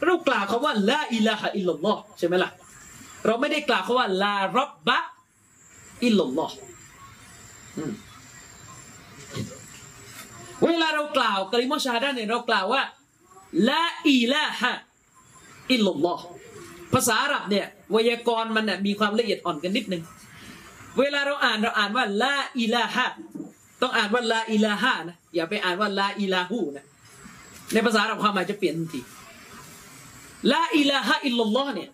[0.05, 2.51] เรากล่าวคำว่าลาอิลาฮะอิลลัลลอฮ์ใช่ไหมล่ะ
[3.27, 4.99] เราไม่ได้กล่าวคำว่าลารับบะ
[6.05, 6.57] อิลลอฮ์
[10.65, 12.83] เวลาเรากล่าวكلمة الشهادةเนี่ยเรากล่าวว่า
[13.69, 16.25] لا إله إلا الله
[16.95, 20.03] ภาษาอาหรับเนี่ยไวยากรณ์มันน่ะมีความละเอียดอ่อนกันนิดนึง
[20.99, 23.07] เวลาเราอ่านเราอ่านว่าلا إله
[23.83, 26.85] ต้องอ่านว่าلا إلهَนะอย่าไปอ่านว่าلا إلهُนะ
[27.73, 29.01] ในภาษาอาหรับความหมายจะเปลี่ยนทันที
[30.53, 31.91] لا إله إلا اللهเนี่ย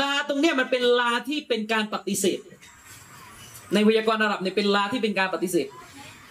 [0.00, 2.38] لا ตรงเนี้ยมันเป็นلا ที่เป็นการปฏิเสธ
[3.74, 5.66] ในวยากรณ์อาหรับเนี่ยเป็นลาที่เป็นการปฏิเสธ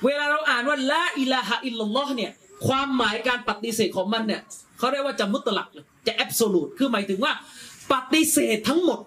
[0.05, 2.31] เวลาเราอ่านว่าลาอิลาฮะอิลลัลลอฮ์เนี่ย
[2.67, 4.41] ความหมายการปฏิเสธของมันเนี่ย
[4.77, 5.67] เขาเรียกว่าจะมุตลัก
[6.07, 7.33] จะแอบโซลูตคือหมายถึงว่า
[7.93, 8.99] ปฏิเสธทั้งหมด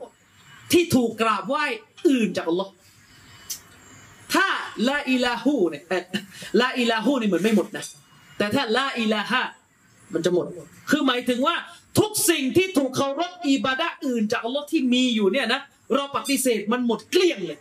[0.73, 1.65] ที่ถูกกราบไหว้
[2.09, 2.73] อื่นจากอัลลอฮ์
[4.35, 4.47] ถ้า
[4.89, 5.85] ลาอิลาหูเนี่ย
[6.61, 7.85] ลาอิลาหูนี่เหมือนไม่หมดนะ
[8.39, 9.43] แต่ถ้าลาอิลาฮะ
[10.13, 10.47] มันจะหมด
[10.91, 11.57] คือหมายถึงว่า
[11.99, 15.61] ทุกสิ่งที่ถูกเคารพอิบาดะอื่นจากอัลลอฮ์ที่มีอยู่เนี่ยนะ
[15.95, 17.59] เราปฏิเสธมันหมดเกลี้ยงเลย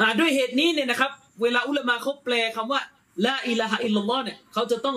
[0.00, 1.10] อ่าด้วยเหตุนี้เนี่ยนะครับ
[1.42, 2.80] เวลาอุลามะเขาแปลคำว่า
[3.26, 4.96] ลาอิลาฮะอิลลัลลอฮ์เนี่ยเขาจะต้อง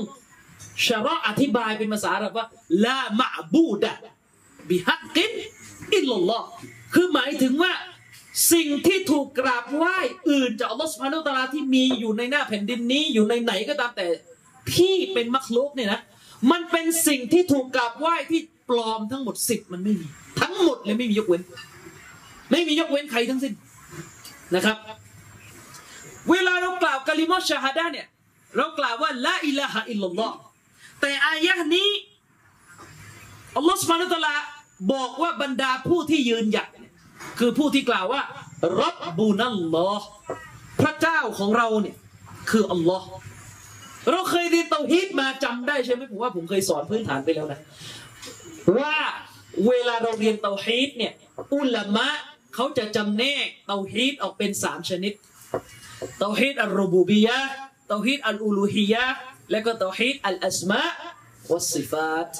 [0.87, 2.47] ชะรออธิบายเป็นภาษาอาหรับว่า
[2.85, 3.93] ลามะบูดะ
[4.69, 5.31] บิฮักกิน
[5.95, 6.45] อิลลัลลอฮ์
[6.93, 7.73] คือหมายถึงว่า
[8.53, 9.97] สิ่งที่ถูกกราบไหว้
[10.29, 14.07] อื่นจากอัลลอฮ์สุบฮานาอัลตะอาลาที่มีอยู่ในหน้าแผ่นดินนี้อยู่ในไหนก็ตามแต่
[14.75, 15.99] ที่เป็นมักลุกเนี่ยนะ
[16.51, 20.07] มันเป็นสิ่งที่ถูกกราบไหว้ที่ปลอมทั้งหมดสิบมันไม่มี
[20.41, 21.41] ทั้งหมดเลยไม่มียกเว้น
[22.51, 23.53] ไม่มียกเว้นใครทั้งสิ้น
[24.55, 24.77] นะครับ
[26.31, 28.07] เวลาเรากล่าวกะลิมอชาฮาดะเนี่ย
[28.57, 30.35] เรากล่าวว่าละอิลาฮะอิลลัลลอฮ์
[31.01, 31.89] แต่อายะนี้
[33.57, 34.35] อัลลอฮ์สุบานะฮูวะตะลา
[34.93, 36.69] บอกว่าบรรดาผู้ที่ยืนหยัด
[37.39, 38.21] คือผู้ที่กล่าวว่า
[38.81, 40.07] รับบูนัลลอฮ์
[40.81, 41.97] พระเจ้าของเราเนี่ย
[42.49, 43.07] คืออัลลอฮ์
[44.09, 47.59] เราเคยเรียนเตาฮีดมาจำได้ใช่ไหมผมว่าผมเคยสอนพื้นฐานไปแล้วนะ
[48.79, 48.97] ว่า
[49.67, 51.13] เวลาเราเรียนเตาฮีดเนี่ย
[51.55, 52.09] อุลามะ
[52.55, 55.13] เขาจะจำแนกเตาฮีดออกเป็นสามชนิด
[56.19, 57.39] เตาฮีด الربوبية
[57.87, 59.05] เตาฮีด الألوهية
[59.51, 62.31] และก็เตาฮีด الأسماء والصفات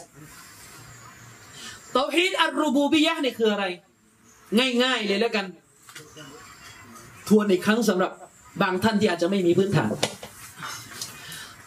[1.94, 3.66] เตาฮีด الربوبية เนี่ยคืออะไร
[4.84, 5.46] ง่ายๆเลยแล้วกัน
[7.28, 8.12] ทวนอีกครั้งสำหรับ
[8.62, 9.92] บางท่านที่อาจจะไม่มีพื้นฐาน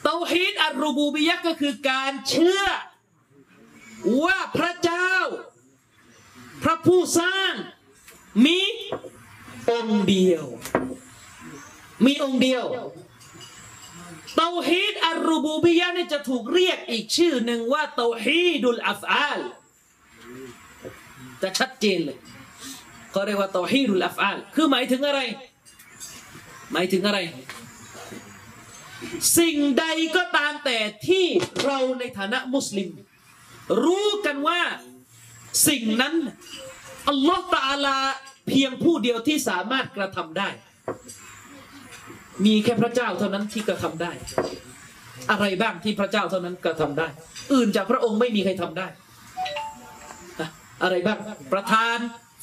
[0.05, 2.63] เตาฮีดอัรูบูบียะก็คือการเชื่อ
[4.25, 5.13] ว่าพระเจ้า
[6.63, 7.53] พระผู้สร้าง
[8.47, 8.61] มี
[9.71, 10.45] องค์เดียว
[12.07, 12.65] มีองค์เดียว
[14.37, 19.41] เตาฮีดอัรูบูบียะเนี่ยจะถูกเรียกอีกชื่อหนึ่งว่าเตาฮีดุลอัฟอาล
[21.43, 22.19] จะชัดเจนเลย
[23.15, 25.21] ก็เรียกว่าเตาฮีดุลอัฟอาลคือหมายถึงอะไร
[26.73, 27.19] หมายถึงอะไร
[29.39, 29.87] สิ่งใด
[30.17, 31.27] ก็ตามแต่ที่
[31.65, 32.91] เราในฐานะมุสลิม
[33.85, 34.61] รู้กันว่า
[35.69, 36.15] สิ่งนั้น
[37.09, 37.99] อัลลอฮ์ตาลา
[38.49, 40.49] เพียงผู้เดียวที่สามารถกระทำได้
[42.45, 44.13] มีแค่พระเจ้าเท่านั้นที่กระทำได้
[45.31, 47.09] อะไรบ้างที่พระเจ้าเท่านั้นกระทำได้
[47.53, 48.87] อื่นจากพระองค์ไม่มีใครทำได้
[50.83, 51.19] อะไรบ้าง
[51.53, 51.99] ประทาน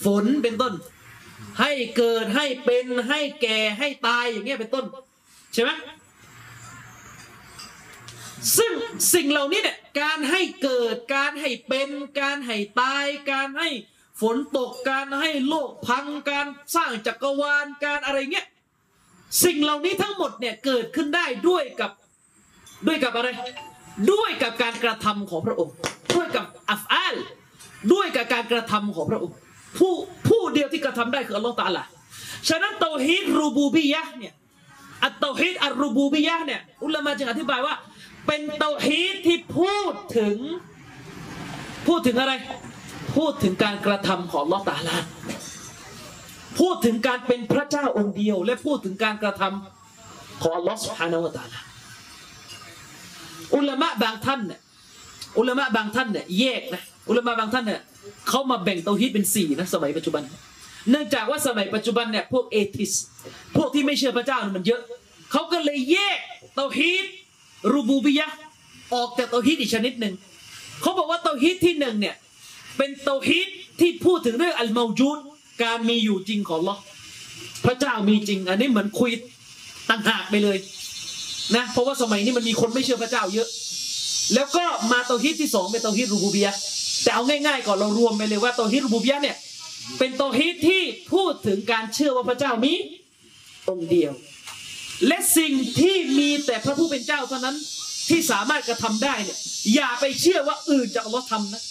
[0.06, 0.74] ฝนเป็นต้น
[1.62, 4.86] ให้เกิดให้เป็นให้แก่ให้ตายอย่างเงี้ยเป็นต้น
[5.54, 5.72] ใช่ไหม
[8.58, 8.74] ซึ่ง
[9.14, 13.70] สิ่งเหล่านี้เนี่ยการให้เกิดการให้เป็น การให้ตาย การให้
[14.22, 18.48] ฝนตกการให้โลกพังการสร้างจักรวาลการอะไรเงี้ย
[19.44, 21.92] สิ่งเหล่านี้ทั้งหมดเนี่ยเกิดขึ้นได้ด้วยกับ
[22.88, 23.28] ด้วยกับอะไร
[24.12, 25.74] ด้วยกับการกระทำของพระองค์
[26.16, 27.16] ด้วยกับอัฟอาล
[27.94, 29.36] ด้วยกับการกระทำของพระองค์
[29.78, 29.94] ผู้
[30.28, 31.84] ผู้เดียวที่กระทำได้คืออัลลอฮฺตาลา
[32.50, 34.34] ฉะนั้นเตาฮีดรูบูบียะเนี่ย
[35.06, 37.76] อัตเตาฮีดอัลรูบูบียะเนี่ยอุลามะจึงอธิบายว่า
[38.28, 40.38] เป็นเตาฮีดที่พูดถึง
[41.88, 42.34] พูดถึงอะไร
[43.16, 44.98] พูดถึงการกระทำของลอตตาลา
[46.60, 51.60] พูดถึงการเป็นพระเจ้าองค์เดียว และพูดถึงการกระทำของลอสุฮานาวตาลา
[53.56, 54.60] อุลมะบางท่านเนี่ย
[55.38, 57.82] อุลมะบางท่านเนี่ยแยกนะอุลมะบางท่านเนี่ย
[58.30, 60.24] เขามาแบ่งเตาฮีดเป็นสี่นะสมัยปัจจุบัน
[60.90, 62.92] เนื่องจากว่าสมัยปัจจุบันเนี่ยพวกเอทิส
[63.56, 64.82] พวกที่ไม่เชื่อพระเจ้ามันเยอะ
[65.32, 66.20] เขาก็เลยแยก
[66.56, 67.06] เตาฮีด
[67.72, 68.28] รูบูบิยะ
[68.94, 70.14] ออกจากเตาฮีดอีกชนิดหนึ่ง
[70.82, 72.16] เขาบอกว่าเตาฮีดที่หนึ่งเนี่ย
[72.78, 73.48] เป็นเตาฮีด
[73.80, 75.18] ที่พูดถึงเรื่องอัลมาจูด
[75.64, 76.76] การมีอยู่จริงของลอ
[77.66, 79.12] พระเจ้ามีจริง อันนี้เหมือนคุย
[79.90, 80.58] ต่างหากไปเลย
[81.56, 83.48] นะเพราะว่าสมัยนี้มันมีคนไม่เชื่อพระเจ้าเยอะ
[84.34, 86.54] แล้วก็มาเตาฮีดที่สองเป็นเตาฮีดรูบูบียะ
[87.04, 89.38] แต่เอาง่ายๆก่อนเรารวมไปเลยว่าเตาฮีดรูบูบียะเนี่ย
[90.00, 90.82] เป็นเตาฮีดที่
[91.14, 92.74] พูดถึงการเชื่อว่าพระเจ้ามี
[93.70, 94.14] องค์เดียว
[95.08, 97.56] และสิ่งที่มีแต่พระผู้เป็นเจ้าเท่านั้น
[98.10, 99.38] ที่สามารถกระทำได้เนี่ย
[99.76, 101.62] อย่าไปเชื่อว่าอื่นจากอัลลอฮ์ทำนะ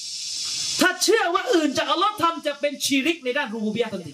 [0.80, 4.12] ถ้าเชื่อว่าอื่นจากอัลลอฮ์ทำจะเป็นชีริกในด้านรูบูบียะทันที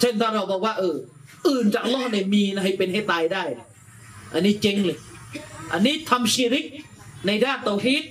[0.00, 0.96] เช่นตอนเราบอกว่าเออ
[1.48, 3.44] อื่นจากอัลลอฮ์เนี่ยมีนะให้เป็นให้ตายได้
[4.34, 4.98] อันนี้เจ๊งเลย
[5.72, 6.64] อันนี้ทำชีริก
[7.26, 8.04] ในด้านเตาฮีด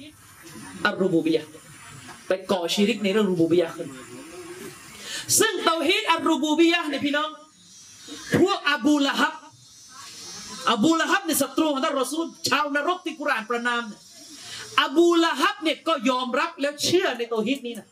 [0.86, 1.46] อัลรูบูบียะ
[2.28, 3.88] ไปก่อชีริกในเรื่องรูบูบียะขึ้น
[5.40, 7.30] ซึ่งเตาฮีดอัลรูบูบียะเนี่ยพี่น้อง
[8.38, 9.34] พวกอบูละฮับ
[10.72, 14.02] อบูละฮับเนี่ยศัตรูของท่านรอซูลชาวนรกที่กุรานประนามเนี่ย
[14.84, 17.88] อบูละฮับเนี่ยก็ยอมรับแล้วเชื่อในเตาฮีดนี้นะ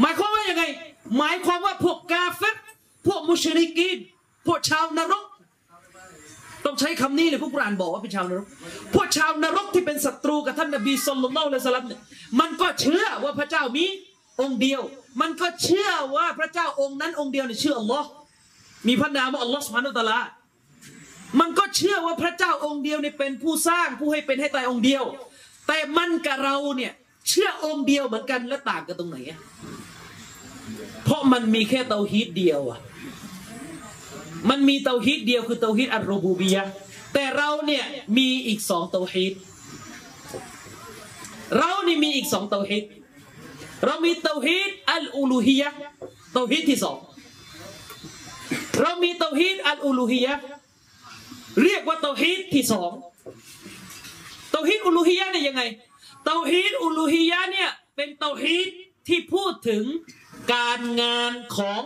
[0.00, 0.64] หมายความว่ายังไง
[1.18, 2.46] หมายความว่าพวกกาเฟร
[3.06, 3.98] พวกมุชริกีน
[4.46, 5.24] พวกชาวนรก
[6.64, 8.46] ต้องใช้คำนี้เลยพวกกุรานบอกว่าเป็นชาวนรก
[8.94, 12.00] พวกชาวนรกที่เป็นศัตรูกับท่านนบีสุลต่านละสลัมเนี่ย
[12.40, 13.84] มันก็เชื่อว่าพระเจ้ามี
[14.42, 14.82] องค์เดียว
[15.20, 18.08] มันก็เชื่อว่าพระเจ้าองค์นั้นองค์เดียวเนี่ยชื่ออัลลอฮ์
[18.88, 20.20] มีพระนามว่าอัลลอฮ์สุบฮานุตะลา
[21.40, 25.04] มันก็เชื่อว่าพระเจ้าองค์เดียวเนี่ยเป็นผู้สร้างผู้ให้เป็นให้ตายองค์เดียว
[25.66, 26.92] แต่มันกับเราเนี่ย
[27.28, 29.38] เชื่อองค์เดียวเหมือนกันแล้วต่างกันตรงไหนอะ
[31.04, 32.78] เพราะมันมีแค่เตาฮีดเดียวอะ
[34.50, 36.64] มันมีเตาฮีดเดียวคือเตาฮีด الربوبية
[37.14, 37.84] แต่เราเนี่ย
[38.18, 39.34] มีอีกสองเตาฮีด
[41.58, 42.84] เรานี่มีอีกสองเตาฮีด
[43.86, 45.68] เรามีเตาฮีด الألوهية
[46.34, 46.98] เตาฮีดที่สอง
[48.82, 50.34] เรามีเตาฮีดอัลอูลูฮียะ
[51.62, 52.90] เรียกว่าเตาฮีดที่สอง
[54.52, 55.62] เตาฮีดอูลูฮียะเนี่ยยังไง
[56.24, 58.68] เตาฮีดอูลูฮียะเนี่ยเป็นเตาฮีด
[59.08, 59.84] ที่พูดถึง
[60.54, 61.82] การงานของ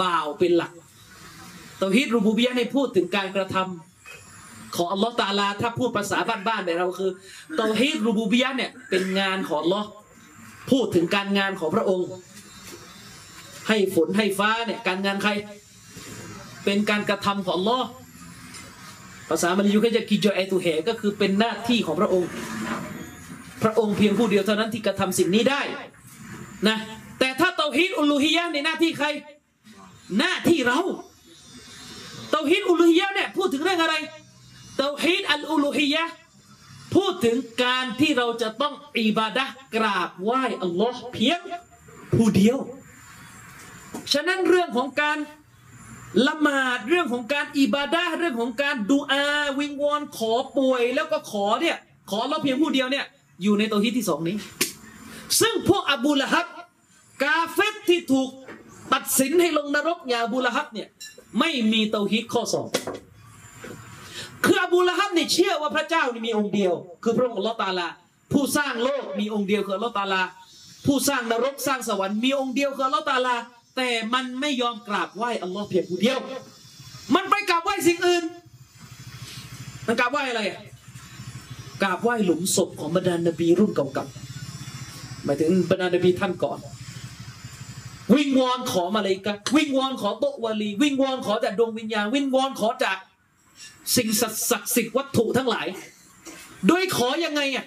[0.00, 0.72] บ่าวเป็นหลัก
[1.78, 7.10] เตาฮีดรูบูบียะเนี่พูดถึงการกระทำของอัลลอฮ์ตาลาถ้าพูดภาษาบ้านๆแบบเราคือ
[7.56, 9.88] เตาฮีดรูบูบียะเนี่ยเป็นงานของอัลลอฮ์
[10.70, 12.08] พูดถึงการงานของพระองค์
[13.68, 15.30] ให้ฝนให้ฟ้าเนี่ยการงานใคร
[16.64, 17.80] เป็นการกระทำของลอ
[19.28, 22.28] ภาษามันยูก็จะกิจอไอตุเหก็คือเป็นหน้าที่ของพระองค์
[23.62, 25.62] พระองค์เพียงผู้เดียวเท่านั้นที่กระทำสิ่งนี้ได้
[26.68, 26.76] นะ
[27.18, 29.06] แต่ถ้าเตาฮีดอุลูฮียะในหน้าที่ใคร
[30.18, 30.78] หน้าที่เรา
[32.30, 33.94] เตาฮีดอุลูฮียะเนี่ยพูดถึงเรื่องอะไร
[34.76, 36.04] เตาฮีดอัลอุลูฮียะ
[36.94, 41.40] พูดถึงการที่เราจะต้องอิบาดะกราบไหว้อัลลอฮ์เพียง
[42.14, 42.58] ผู้เดียว
[44.12, 45.18] ฉะนั้นเรื่องของการ
[46.26, 49.24] ละหมาดเรื่องของการอิบาดะเรื่องของการดูอา
[49.58, 51.76] วิงวอนขอป่วยแล้วก็ขอเนี่ย
[52.10, 53.04] ขอเราเพียงผู้เดียวเนี่ย
[53.42, 54.36] อยู่ในเตาฮีดที่สองนี้
[55.40, 56.46] ซึ่งพวกอบูละฮับ
[57.22, 58.28] กาเฟตที่ถูก
[58.92, 60.88] ตัดสินให้ลงนรกอย่างอบูละฮับเนี่ย
[61.38, 62.66] ไม่มีเตาฮีดข้อสอง
[64.44, 67.88] คืออบูละฮับเนี่ยเชื่อว่าพระเจ้านี่มีองค์เดียว คือพระองค์อัลอตาลา
[68.32, 70.22] ผู้สร้างโลกมีองค์เดียวคือลอตาลา
[70.86, 73.36] ผู้สร้างนรกสร้างสวรรค์มีองค์เดียวคือลอตาลา
[73.76, 76.18] แต่มันไม่ยอมกราบไหว้อัลลอฮ์เพียงผู้เดียว
[77.14, 78.24] มันไปกราบไหว้สิ่งอื่น
[79.86, 80.60] มันกราบไหว้อะไรอะ
[81.82, 86.58] กราบไหว้หลุมศพของบรรดานบีรุ่นเก่าๆหมายถึงบรรดานบีท่านก่อน
[88.14, 92.96] วิงวอนขอมาเลยกะวิงวอนขอโตวาลี วิงวอนขอจากดวงวิญญาณ วิงวอนขอจาก
[93.96, 95.66] สิ่งศักดิ์สิทธิ์วัตถุทั้งหลาย
[96.68, 97.66] โดยขอยังไงอะ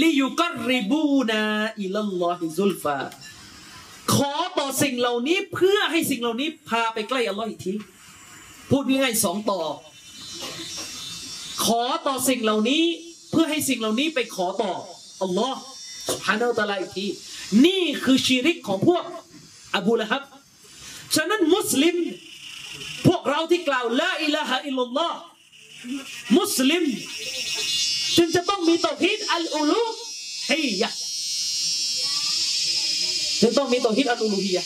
[0.00, 1.42] ลิยุกริบูนา
[1.82, 2.98] อิลลอฮิซุลฟา
[4.14, 7.74] ขอต่อสิ่งเหล่านี้เพื่อให้สิ่งเหล่านี้พาไปใกล้อัลลอฮ์อีกที
[8.70, 9.60] พูดง่ายๆสองต่อ
[11.64, 12.82] ขอต่อสิ่งเหล่านี้
[13.30, 14.72] เพื่อให้สิ่งเหล่านี้ไปขอต่อ
[15.22, 15.58] อัลลอฮ์
[16.26, 17.06] ฮานาอัลตะอาลาอีกที
[17.66, 19.04] นี่คือชีริกของพวก
[19.76, 20.22] อบูละฮับ
[21.14, 21.96] ฉะนั้นมุสลิม
[23.06, 25.16] พวกเราที่กล่าวละอิลาฮะอิลลัลลอฮ์
[26.36, 26.84] มุสลิม
[28.16, 29.84] จึงจะต้องมีตาฮีดอัลอูลู
[30.50, 30.90] ฮียะ
[33.40, 34.64] จึงต้องมีตาฮีดอัลอูลูฮียะ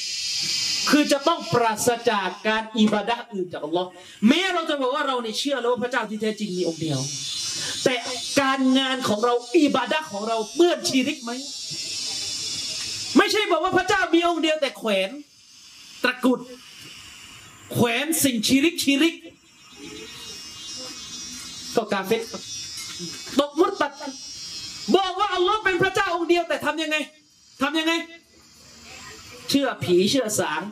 [0.90, 3.88] คือจะต้องปราศจากการอิบาดะห์อื่นจากอัลลอฮ์
[4.28, 6.98] แม้เราจะบอกว่าเราเนี่ยเชื่อแล้วว่าพระเจ้าที่แท้จริงมีองค์เดียว
[7.84, 7.94] แต่
[8.40, 11.32] การงานของเราอิบาดะห์ของเราเปื้อนชีริกไหม
[13.16, 15.10] ไม่ใช่บอกว่าพระเจ้ามีองค์เดียวแต่แขวน
[16.04, 16.40] ตะกุด
[17.72, 19.14] แขวนสิ่งชีริกชีริก
[21.76, 22.22] ก็กาเฟต
[23.38, 23.92] ตกมุตตัด
[24.96, 26.96] บอกว่าอัลลอฮ์เป็นพระเจ้าองค์เดียวแต่ทำยังไง
[27.62, 27.92] ทำยังไง
[29.48, 30.62] เชื่อผีเชื่อสาง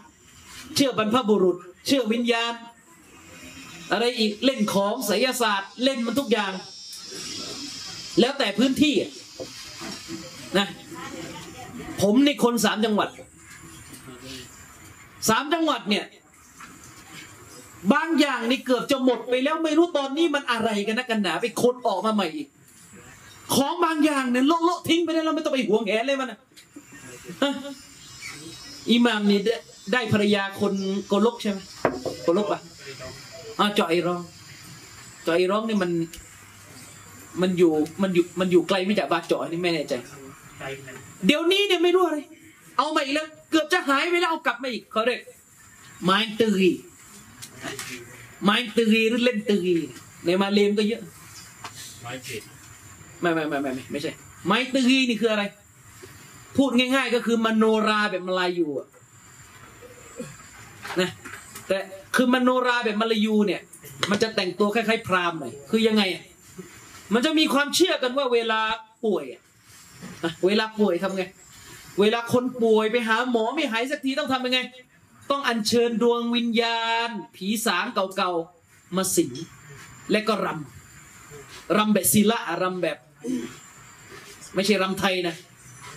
[0.75, 2.53] เชื่อบรรพบุรุษ เชื่อวิญญาณ
[3.93, 6.53] อะไรอีกเล่นของไสยศาสตร์ เล่นมันทุกอย่าง
[8.21, 8.95] แล้วแต่พื้นที่
[10.59, 10.67] นะ
[12.03, 13.09] ผมในคนสามจังหวัด
[15.29, 16.05] สามจังหวัดเนี่ย
[17.93, 22.49] บางอย่างนี่เกือบจะหมดไปแล้วไม่รู้ตอนนี้มันอะไรกันนะกันหนาไปค้นออกมาใหม่อีก
[23.55, 26.39] ของบางอย่างเนี่ยโละโละทิ้งไปได้แล้วไม่ต้องไปห่วงแหนเลยมันนะ
[27.43, 27.53] ฮะ
[28.91, 29.55] อิหมามนี่ได้
[29.93, 30.73] ได้ภรรยาคน
[31.09, 31.59] โกลกใช่ไหม
[32.23, 32.61] โกลกอะ
[33.59, 34.23] อ่าจอยร้อง
[35.27, 35.91] จอยร้องนี่มัน
[37.41, 39.95] มันอยู่มันอยู่มันอยู่ไกลไม่จากบาจอยนี่ไม่แน่ใจ
[41.27, 42.19] เดี๋ยวนี้เนี่ยไม่รู้อะไร
[42.79, 45.21] เอามาอีกแล้ว เกือบจะหายไปแล้วเอากลับมาอีกเขาเรียก
[46.05, 46.63] ไม้ตือ
[48.45, 49.69] ไม้ตือหรือเล่นตือ
[50.25, 51.03] ในมาเลมก็เยอะ
[52.03, 52.43] ไม้ผิด
[53.21, 54.13] ไม่ไม่ไม่ไม่ไม่ไม่ใช่
[54.47, 55.43] ไม้ตือนี่คืออะไร
[56.57, 58.89] พูดง่าย ๆ ก็คือมโนราแบบมาลายูอะ
[61.01, 61.11] นะ
[61.69, 61.79] แต่
[62.17, 63.61] คือมโนราแบบมาลายูเนี่ย
[64.11, 66.23] มันจะแต่งตัวคล้ายๆพราหมณ์หน่อยคือยังไงอะ
[67.15, 68.61] มันจะมีความเชื่อกันว่าเวลา
[69.05, 69.41] ป่วยอะ
[70.25, 71.25] นะเวลาป่วยทำไง
[72.01, 74.59] เวลาคนป่วยไปหาหมอไม่หายสักทีต้องทำยังไง
[75.31, 77.85] ต้องอัญเชิญดวงวิญญาณ ผีสาง
[78.17, 79.33] เก่าๆ มาสิง
[80.11, 82.99] และก็รำรำแบบศิละรำแบบ
[84.55, 85.35] ไม่ใช่รำไทยนะ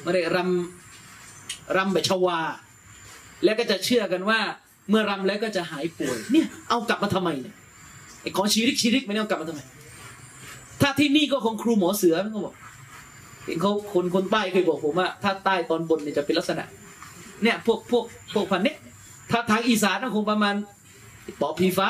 [0.02, 2.40] ไม่ได้รำรำแบบชวา
[3.44, 4.40] แล้วก็จะเชื่อกันว่า
[4.90, 7.56] เมื่อรำแล้วก็จะหายป่วย เนี่ยเอากลับมาทำไมเนี่ย
[8.22, 9.62] ไอ้ของชีริกชีริกไม่ได้เอากลับมาทำไม
[10.82, 12.56] ถ้าที่นี่ก็คงครูหมอเสือมันก็บอก
[13.46, 16.66] เห็นเขาคนคนใต้เคยบอกผมว่า ถ้าใต้ตอนบนเนี่ยจะเป็นลักษณะ
[17.44, 18.78] เนี่ยพวกพวกพวกพันเนี้ย
[19.32, 20.56] ถ้าทางอีสานก็คงประมาณ
[21.42, 21.90] ปอบผีฟ้า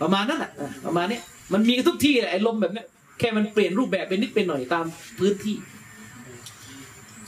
[0.00, 0.50] ประมาณนั้นแหละ
[0.86, 1.20] ประมาณนี้
[1.52, 2.84] มันมีทุกที่แหละไอ้ลมแบบนี้
[3.18, 4.84] แค่มันเปลี่ยนรูปแบบเป็นนิดเป็นหน่อยตาม
[5.18, 5.56] พื้นที่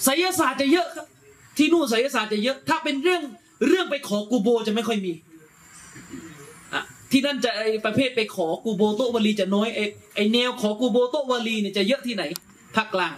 [0.05, 1.07] ไสยศาสตร์จะเยอะครับ
[1.57, 3.23] ที่นู่นไสยศาสตร์จะเยอะ ถ้าเป็นเรื่อง
[3.69, 5.13] เรื่องไปขอกูโบจะไม่ค่อยมี
[6.73, 9.81] อะที่นั่นจะไอประเภทไปขอกูโบโตะวลีจะน้อยไอ
[10.17, 12.23] ไอแนวขอกูโบโตะวลีเนี่ยจะเยอะที่ไหน
[12.77, 13.15] ภาคกลาง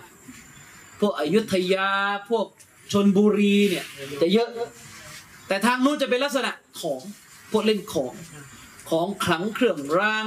[1.00, 1.88] พวกอยุธยา
[2.30, 2.46] พวก
[2.92, 3.84] ชนบุรีเนี่ย
[4.22, 4.48] จะเยอะ
[5.48, 7.00] แต่ทางนู้นจะเป็นลักษณะของ
[7.50, 8.12] พวกเล่นของ
[8.90, 10.26] ของขลังเครื่องราง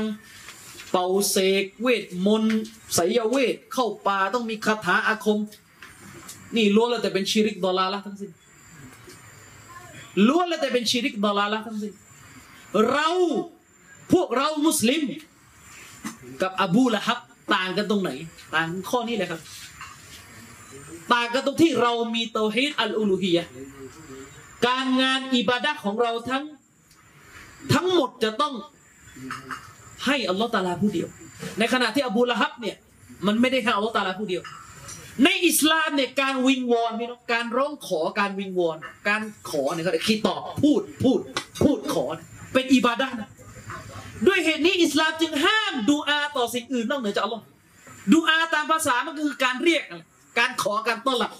[0.92, 2.62] เป่าเสกเวทมนต์
[2.94, 5.40] ไสยเวทเข้าป่าต้องมีคาถาอาคม
[6.56, 8.32] นี่ล้วนแล้วแต่เป็นชิริกดอลาละทั้งสิ้น
[10.28, 11.94] ล้วนแล้วแต่เป็นชิริกดอลาละทั้งสิ้น
[12.92, 13.10] เรา
[14.14, 15.04] พวกเรามุสลิม
[16.42, 17.20] กับอบูละฮับ
[17.54, 18.12] ต่างกันตรงไหน
[18.56, 19.42] ต่างข้อนี้แหละครับ
[21.14, 23.46] ต่างกันตรงที่เรามีเตาฮีดอัลอูลูฮียะ
[24.68, 26.44] การงานอิบาดะห์ของเราทั้ง
[27.74, 28.54] ทั้งหมดจะต้อง
[30.06, 31.08] ให้อัลลอฮ์ตาลาผู้เดียว
[31.60, 32.78] ในขณะที่อบูละฮับเนี่ย
[33.28, 34.44] มันไม่ได้ให้อัลลอฮ์ตาลาผู้เดียว
[35.24, 38.78] ในอิสลามเนี่ยการวิงวอนพี่น้องการร้องขอการวิงวอน
[39.10, 41.20] การขอเนี่ยเขาเรียกคีตอบพูดพูด
[41.64, 42.06] พูดขอ
[42.54, 43.16] เป็นอิบาดะห์
[44.28, 47.44] ด้วยเหตุนี้อิสลามจึงห้ามดูอาต่อสิ่งอื่นนอกเหนือจากอัลลอฮ์
[48.14, 49.84] ดูอาตามภาษามันก็คือการเรียก
[50.40, 51.32] การขอการต้อนรับ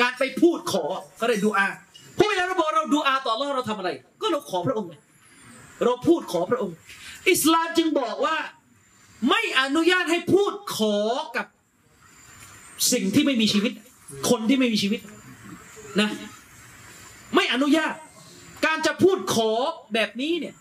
[0.00, 0.84] การไปพูดขอ
[1.20, 1.66] ก็ได้ดูอา
[2.18, 4.90] พราะเวลาเราบอกเราดูอาต่ออัลลอเราทำอะไร ก็เราขอพระองค์
[5.84, 6.76] เราพูดขอพระองค์
[7.30, 8.36] อิสลามจึงบอกว่า
[9.28, 10.96] ไม่อนุญาตให้พูดขอ
[11.36, 11.46] กับ
[12.92, 13.72] สิ่งที่ไม่มีชีวิต
[14.28, 15.00] คนที่ไม่มีชีวิต
[16.00, 16.08] นะ
[17.34, 17.94] ไม่อนุญาต
[18.66, 19.50] การจะพูดขอ
[19.94, 20.54] แบบนี้เนี่ย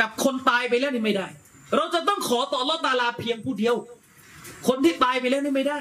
[0.00, 1.26] กับคนตายไปแล้วนี่ไม่ได้
[1.76, 3.74] เราจะต้องขอต่ออัลลอฮ์ตาลาเพียงผู้เดียว
[4.68, 5.78] คนที่ตายไปแล้วนี่ไม่ได้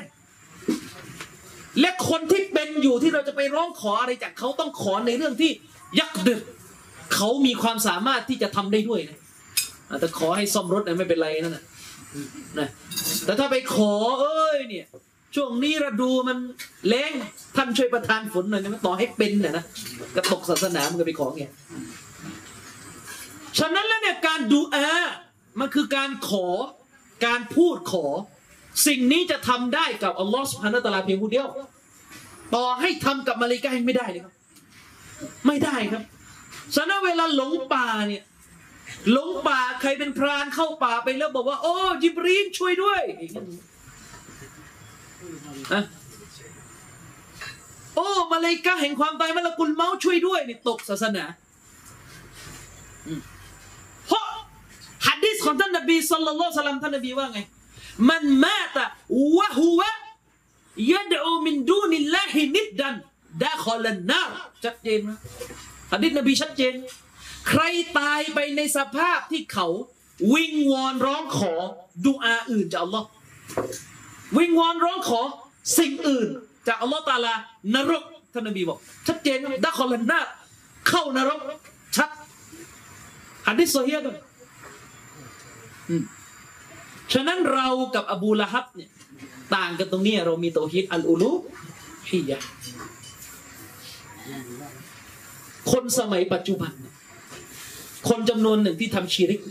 [1.82, 5.52] และคนที่เป็นอยู่ที่เราจะไปร้องขออะไรจากเขาต้องขอในเรื่องที่
[6.00, 6.42] ยักดึก
[7.14, 9.18] เขามีความสามารถที่จะทำได้ด้วยนะ
[10.00, 11.64] แต่ขอให้ซ่อมรถนะไม่เป็นไรนั่นนะ
[12.60, 12.68] นะ
[13.26, 14.86] แต่ถ้าไปขอเอ้ยเนี่ย
[15.36, 16.38] ช่วงนี้ฤดูมัน
[16.88, 17.12] แล้ง
[17.56, 19.66] ท่านช่วยประทานฝนหน่อยนะต่อให้เป็นนี่ยนะ
[20.16, 21.44] กระตกศาสนามันก็ไปขอไง
[23.58, 24.88] ฉะนั้นแล้วเนี่ยการดูอา
[25.60, 26.48] มันคือการขอ
[27.26, 28.06] การพูดขอ
[28.88, 31.48] สิ่งนี้จะทำได้กับอัลลอฮฺสุบฮานาตาลาเพียงผู้เดียว
[32.56, 34.34] ต่อให้ทำกับมาเลาอิกะฮ์ไม่ได้เลยครับ
[35.48, 36.04] ไม่ได้ครับ
[36.76, 38.24] ฉะนั้นเวลาหลงป่าเนี่ย
[39.12, 43.02] หลงป่าใครเป็นพรานเข้าป่าไปแล้วบอกว่า โอ้ยิบรีนช่วยด้วย
[45.74, 45.84] ฮะ
[47.96, 51.24] โอ้มาเลาอิกะฮ์แห่งความตายมาละกุลเมาช่วยด้วยนี่ตกศาสนา
[54.08, 54.26] เพราะ
[55.08, 57.40] ฮัดดิสของท่านนบีสัลลัลลอฮุอะลัยฮิวะสัลลัมท่านนบีว่าไง
[58.10, 58.86] มันมาตะ
[59.38, 59.92] วะฮุวะ
[60.94, 62.96] ยะดอูมินดูนิลลาฮินิดดัน
[63.44, 64.30] ดาคอลันนาร
[64.64, 65.18] ชัดเจนนะ
[65.92, 66.74] ฮัดดิสนบีชัดเจน
[67.50, 67.62] ใคร
[68.00, 69.68] ตายไปในสภาพที่เขา
[70.34, 71.54] วิงวอนร้องขอ
[72.06, 73.08] ดุอาอื่นจากอัลลอฮ์
[74.38, 75.22] วิงวอนร้องขอ
[75.78, 76.28] สิ่งอื่น
[76.68, 77.34] จากอัลลอฮ์ตาลา
[77.76, 78.04] นรก
[78.34, 80.26] ท่านนบีบอก ชัดเจนดาคอลันนาร
[80.88, 81.40] เข้านรก
[81.96, 82.10] ชัด
[83.48, 84.18] ฮัดดิสโซเฮียด้วย
[85.90, 86.04] อืม
[87.14, 88.90] ฉะนั้นเรากับอบูละฮับเนี่ย
[89.56, 91.32] ต่างกันตรงนี้เรามีโตฮิดอัลอูลู
[92.10, 92.40] ฮิยะ
[95.72, 96.74] คนสมัยปัจจุบัน
[98.10, 99.42] คนจำนวนหนึ่งที่ทำชีริก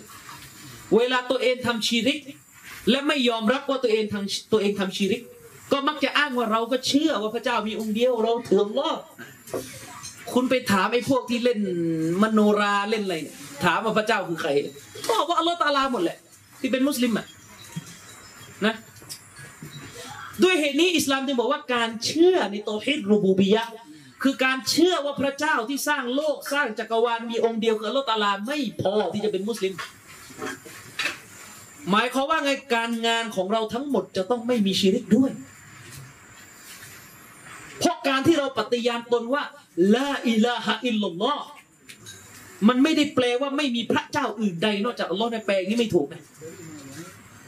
[0.97, 2.19] เวลาตัวเองทำชีริก
[2.91, 5.23] และไม่ยอมรับว่าตัวเองทำตัวเองทำชีริก
[5.73, 8.89] ก็มักจะอ้างว่าเราก็เชื่อว่าพระเจ้ามีองค์เดียว เราถืออัลลอ
[10.33, 11.61] คุณไปถามไอ้พวกที่เล่น
[12.23, 14.51] มโนราเล่นอะไรเนี่ยถามว่าพระเจ้าคือใคร
[15.11, 16.19] บอกว่าอัลลอฮ์ตาลาหมดแหละ
[16.61, 17.27] ที่เป็นมุสลิมอะ
[18.67, 18.75] นะ
[20.43, 23.65] ด้วยเหตุนี้อิสลามจึงบอกว่าการเชื่อในโตฮิดรูบูบียะ
[24.23, 29.73] คือการเชื่อว่าพระเจ้าที่สร้างโลกสร้างจักรวาลมีองค์เดียวคืออัลลอฮ์ตาลาไม่พอที่จะเป็นมุสลิม
[31.91, 35.31] หมายความว่าไงการงานของเราทั้งหมดจะต้องไม่มีชีริกด้วย
[37.79, 39.43] เพราะการที่เราปฏิญาณตนว่า
[39.95, 41.45] ลาอิลาฮะอิลลัลลอฮ์
[42.69, 46.23] มันไม่ได้แปลว่าไม่มีพระเจ้าอื่นใด นอกจากอัลลอฮ์ในแปลงนี้ไม่ถูกนะ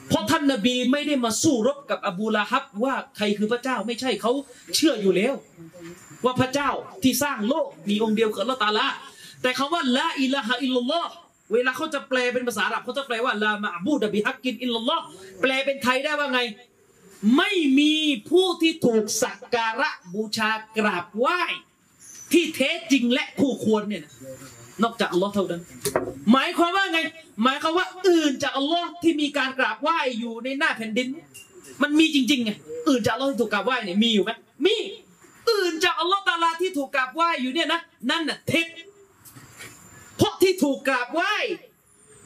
[0.09, 4.33] เพราะท่านนบีไม่ได้มาสู้รบกับอบูละฮับว่าใครคือพระเจ้าไม่ใช่เขา
[4.75, 5.35] เชื่ออยู่แล้ว
[6.25, 6.71] ว่าพระเจ้า
[7.03, 8.87] ที่สร้างโลกมีองค์เดียวคือลลอฮ์ตาลา
[9.43, 11.11] แต่คำว่าละอิลาฮะอิลลัลลอฮ์
[11.53, 15.03] เวลาเขาจะแปลเป็นภาษาอาหรับเขาจะแปลว่าลามะบูดะบิฮักกินอิลลัลลอฮ์
[15.43, 16.41] แปลเป็นไทยได้ว่าไง
[17.37, 17.95] ไม่มี
[18.31, 21.41] ผู้ที่ถูกสักการะบูชากราบไหว้
[22.33, 24.05] ที่แท้จริงและคู่ควรเนี่ย
[24.83, 25.63] นอกจากอัลลอฮ์เท่านั้น
[26.33, 27.01] หมายความว่าไง
[27.43, 31.09] หมายความว่าอื่นจากอัลลอฮ์ที่มีการกราบไหว้อยู่ในหน้าแผ่นดิน
[31.83, 32.51] มันมีจริงๆไง
[32.89, 34.31] อื่นจากอัลลอฮ์ที่ถูกกราบไหว้เนี่ยมีอยู่ไหม
[34.67, 34.77] มี
[35.51, 38.67] อื่นจากอัลลอฮ์ตาลาที่ถูกกราบไหว้อยู่เนี่ยนะนั่นน่ะเท็จ
[40.17, 41.35] เพราะที่ถูกกราบไหว้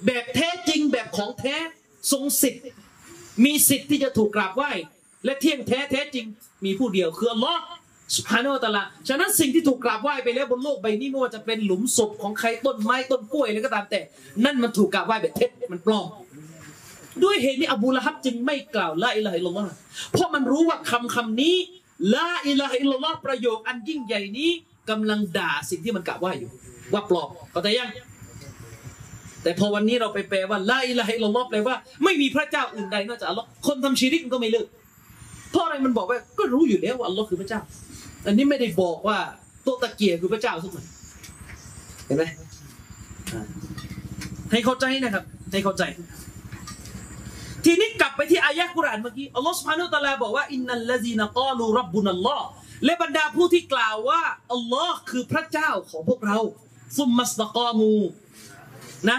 [0.06, 1.56] แบบแท้จริงแบบของแท้
[2.12, 2.64] ทรงสิทธิ์
[3.44, 4.70] มีสิทธิ์ที่จะถูกกราบไหว้
[5.24, 6.26] และเที่ยงแท้แท้จริง
[6.64, 7.60] มีผู้เดียวคืออัลลอฮ์
[8.16, 14.00] สุภาโนตะลาฉะนั้นสิ่งที่ถูกกราบไหว้ไปแล้วบนโลกใบนี้ไม่ว่าจะเป็นหลุมศพของใครต้นไม้ต้นกล้วยอะไรก็ตามแต่
[14.44, 16.06] นั่นมันถูกกราบไหว้แบบเท็จมันปลอม
[17.22, 19.72] ด้วยเหตุนี้อบูละฮับจึงไม่กล่าวละอิละฮิลลอฮ์
[20.12, 21.56] เพราะมันรู้ว่าคำคำนี้
[22.14, 24.50] ละอิละฮิลลอฮ์ประโยคอันยิ่งใหญ่นี้
[24.90, 26.50] กำลังด่าสิ่งที่มันกล่าวว่าอยู่
[26.92, 27.90] ว่าปลอมเข้าใจยัง
[29.42, 34.66] แต่พอวันนี้เราไปแปลว่าละอิละฮิลลัลลอฮ์แปลว่าไม่มีพระเจ้าอื่นใดนอกจากอัลลอฮ์คนทำชีริกมันก็ไม่เลิก
[35.52, 37.60] เพราะอะไรมันบอกว่าก็รู้อยู่แล้วว่าอัลลอฮ์คือพระเจ้า
[38.28, 39.18] อันนี้ไม่ได้บอกว่า
[39.62, 40.86] โตะตะเกียคือพระเจ้าสักหน่อย
[42.06, 42.24] เห็นไหม
[44.50, 45.82] ให้เข้าใจนะครับ ให้เข้าใจ
[47.64, 52.46] ทีนี้กลับไปที่อายะกุรานเมื่อกี้อัลลอฮ์สุบฮานุตะลาบอกว่าอินนัลลซีนกาลูรับบุนัลลอฮ์
[52.84, 54.22] และบรรดาผู้ที่กล่าวว่า
[54.52, 56.38] อัลลอฮ์คือพระเจ้าของพวกเรา
[56.98, 57.94] ซุมมัสตะกามู
[59.10, 59.18] นะ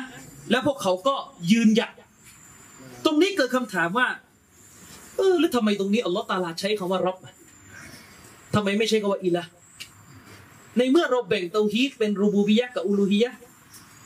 [0.51, 1.15] แล้วพวกเขาก็
[1.51, 1.91] ยืนหยัด
[3.05, 4.07] ตรงนี้เกิดคำถามว่า
[5.17, 7.38] เออแล้วทำไมตรงนี้อัลลอฮ์ตาลาใช้คำว่ารับอะ
[8.55, 9.43] ทำไมไม่ใช้คำว่าอิละ
[10.77, 13.31] ในเมื่อเราแบ่งเตาฮีดเป็นรูบูบิยะกับอูลูฮียะ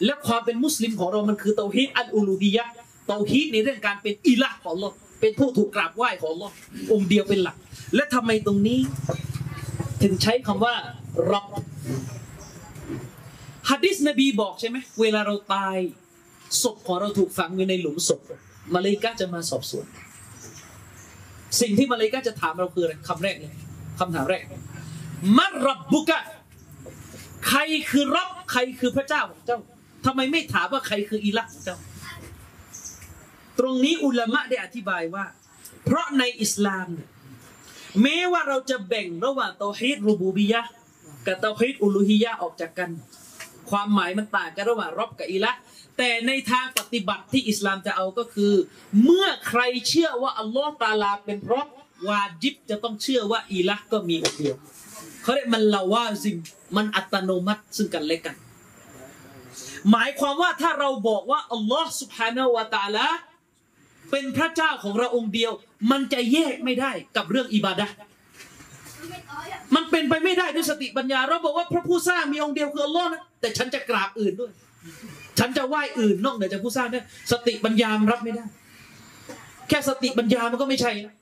[0.05, 2.65] และความเป็นมุสลิมของเรามันคือเตาฮีดอันอูลูฮียะ
[3.07, 6.45] เตาฮีดในเรื่องการเป็นอิละของอัลลอฮ์เป็นผู้ถูกกราบไหว้ของอัลล
[6.91, 7.55] องค์เดียวเป็นหลัก
[7.95, 8.79] และทำไมตรงนี้
[10.03, 10.75] ถึงใช้คำว่า
[11.31, 11.45] รับ
[13.69, 15.77] ฮะดิษนบีบอกใช่ไหมเวลาเราตาย
[16.63, 18.21] ศพของเราถูกฝังอยู่ในหลุมศพ
[18.75, 19.85] มาเลกะฮ์จะมาสอบสวน
[21.61, 23.53] สิ่งที่มาเลกะฮ์จะถามเราคืออะไรคำแรกเลย
[23.99, 24.43] คำถามแรก
[25.37, 26.19] มัรรับบุกะ
[27.47, 29.59] ใครคือรับใครคือพระเจ้าของเจ้า
[30.05, 31.77] ทำไมไม่ถามว่าใครคืออิละห์ของเจ้า
[33.59, 35.25] ตรงนี้อุลามะได้อธิบายว่า
[35.85, 37.09] เพราะในอิสลามเนี่ย
[38.01, 40.61] แม้ว่าเราจะแบ่งระหว่างเตาฮีดรูบูบิยะ
[41.25, 42.89] กับเตาฮีดอุลูฮิยะออกจากกัน
[43.69, 45.51] ความหมายมันต่างกันระหว่างรับกับอิละ
[45.97, 48.53] แต่ในทางปฏิบัติที่อิสลามจะเอาก็คือ
[49.03, 51.65] เมื่อใครเชื่อว่าอัลลอฮ์ตาลาเป็นพระ
[52.07, 54.55] วาจิบจะต้องเชื่อว่าอีละก็มีองค์เดียว
[55.23, 56.35] เขาเรียกมันละว่าสิ่ง
[56.75, 58.35] มันอัตโนมัติซึ่งกันและกัน
[59.91, 63.07] หมายความว่าถ้าเราบอกว่าอัลลอฮ์สุบฮานณวตาละ
[64.11, 65.51] เป็นพระเจ้าของเราองค์เดียว
[65.91, 67.87] มันจะแยกไม่ได้กับเรื่องอิบาดะ
[69.75, 74.51] มันเป็นไปไม่ได้ด้วยสติปัญญา เราบอกว่าพระผู้สร้างมีองค์เดียวคืออัลลอฮ์นะแต่ฉันจะกราบอื่นด้วย
[75.39, 78.45] ฉันจะไหว้อื่นนอกเหนือจากผู้สร้างเนี่ยสติปัญญามรับไม่ได้
[79.69, 81.13] แค่สติปัญญามันก็ไม่ใช่นะ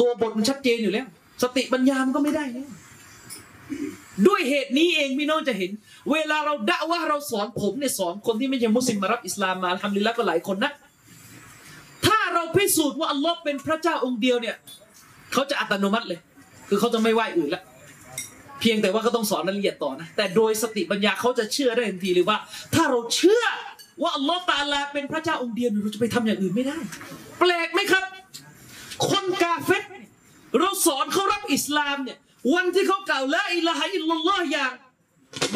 [0.00, 1.06] ตัวบทมันชัดเจนอยู่แล้ว
[1.42, 2.68] สติปัญญามันก็ไม่ได้แล้ว
[4.26, 5.70] ด้วยเหตุนี้เองพี่น้องจะเห็น
[6.12, 10.72] เวลาเราด่าว่าเราสอนผมเนี่ยสอนคนที่ไม่ใช่มุสลิมมารับอิสลามมาทำลิลละก็หลายคนนะ
[12.06, 14.56] ถ้าเราพิสูจน์ว่าอัลลอฮ์เป็นพระเจ้าองค์เดียวเนี่ย
[15.32, 16.20] เขาจะอัตโนมัติเลย
[16.68, 17.62] คือเขาจะไม่ไหว้อื่นละ
[18.60, 22.38] เพียงแต่ว่าก็ต้องสอนรายละเอียดต่อนะ แต่โดยสติปัญญาเขาจะเชื่อได้ทันทีเลยว่า
[22.74, 23.44] ถ้าเราเชื่อ
[24.02, 26.78] ว่าอัลลอฮ์ตาลาเป็นพระเจ้าองค์เดียวเนี่ยเราจะไปทำอย่างอื่นไม่ได้
[27.38, 28.04] แปลกไหมครับ
[29.08, 29.84] คนกาเฟต
[30.58, 32.18] เราสอนเขารับอิสลามเนี่ย
[32.54, 34.72] วันที่เขากล่าวละอิละฮะอิลลัลลอฮ์อย่าง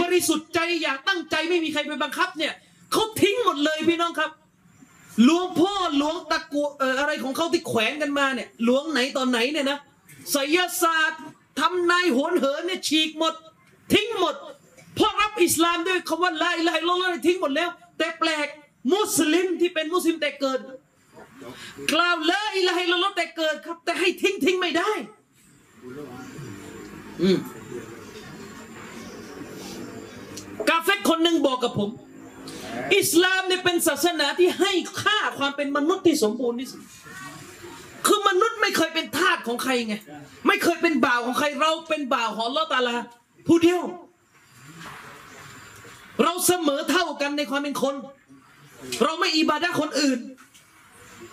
[0.01, 2.53] บริสุทธิ์ใจอย่างตั้งใจไม่มีใครไปบังคับเนี่ย
[2.93, 4.31] เขาทิ้งหมดเลยพี่น้องครับ
[5.25, 6.67] หลวงพ่อหลวงตะกัว
[6.99, 9.79] อะไรของเขาที่แขวนกันมาเนี่ย หลวงไหนตอนไหนเนี่ยนะ
[10.33, 11.23] ไสยศาสตร์
[11.61, 13.35] ทำนายโหนเหินเนี่ยฉีกหมด
[13.93, 14.35] ทิ้งหมด
[14.95, 18.49] เพราะรับอิสลามด้วยคำว่าละอิละฮะอิลลัลลอฮ์ทิ้งหมดแล้ว แต่แปลก
[18.95, 20.61] มุสลิมที่เป็นมุสลิมแต่เกิด
[21.93, 24.93] กล่าวละอิละฮิลลอฮแต่เกิดครับ แต่ให้ทิ้งทิ้งไม่ได้
[27.23, 27.39] อืม
[30.69, 31.91] กาเฟตคนหนึ่งบอกกับผม
[32.97, 34.73] อิสลามเนี่ยเป็นศาสนาที่ให้
[35.03, 36.83] ค่าความเป็นมนุษย์ที่สมบูรณ์ที่สุด
[38.07, 39.95] คือมนุษย์ไม่เคยเป็นทาสของใครไง
[40.47, 42.97] ไม่เคยเป็นบ่าวของใครเราเป็นบ่าวของลอตาลา
[43.47, 43.83] ผู้เดียว
[46.23, 47.95] เราเสมอเท่ากันในความเป็นคน
[49.03, 50.19] เราไม่อิบาดะคนอื่น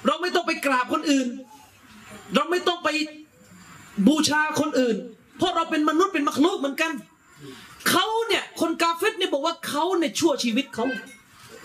[0.06, 1.28] เราไม่ต้องไปกราบคนอื่น
[2.36, 2.90] เราไม่ต้องไป
[4.08, 4.96] บูชาคนอื่น
[5.38, 6.92] เพราะเราเป็นมนุษย์เป็นมักลุกเหมือนกัน
[7.90, 10.86] เขาเนี่ยคนกาเฟตเนี่ยบอกว่าเขาเนี่ยชั่วชีวิตเขา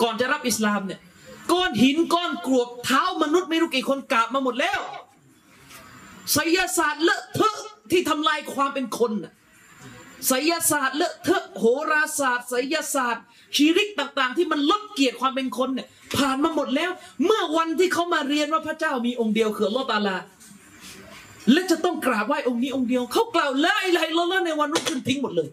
[0.01, 0.99] ก่อนจะรับอิสลามเนี่ย
[1.51, 4.79] ก้อนหินก้อนกรวดเท้ามนุษย์ไม่รู้กี่คนกราบมาหมดแล้ว
[6.33, 7.57] ไสยศาสตร์เลอะเทอะ
[7.91, 9.33] ที่ทำลายความเป็นคนน่ะ
[10.27, 13.23] ไสยศาสตร์เลอะเทอะโหราศาสตร์ไสยศาสตร์
[13.55, 15.87] ชีริกต่าง ๆ ที่มันลดเกียรติความเป็นคนเนี่ย
[16.17, 16.91] ผ่านมาหมดแล้ว
[17.25, 20.17] เมื่อวันที่เขามาเรียนว่าพระเจ้ามีองค์เดียวคือลอตาลา
[21.51, 25.49] และจะต้องกราบไหว้องค์นี้องค์เดียวเขากล่าวละอิละฮะอิลลัลลอฮ์ในวันรุ่งขึ้นทิ้งหมดเลย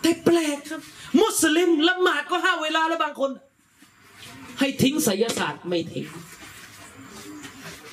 [0.00, 0.80] แต่แปลกครับ
[1.22, 3.30] มุสลิมละหมาดก็ห้าเวลาแล้วบางคน
[4.58, 6.06] ให้ทิ้งไสยศาสตร์ไม่ทิ้ง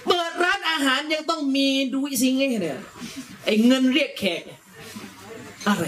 [0.08, 2.80] เปิดร้านอาหารยังต้องมีดูซิงไงเนี่ย
[3.46, 4.42] ไอ้เงินเรียกแขก
[5.68, 5.84] อะไร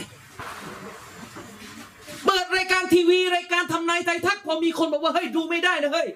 [2.34, 6.08] ปิดรายการทีวีรายการทำนายไทยทักพอมีคนบอกว่าเฮ้ยดูไม่ได้นะเฮ้ย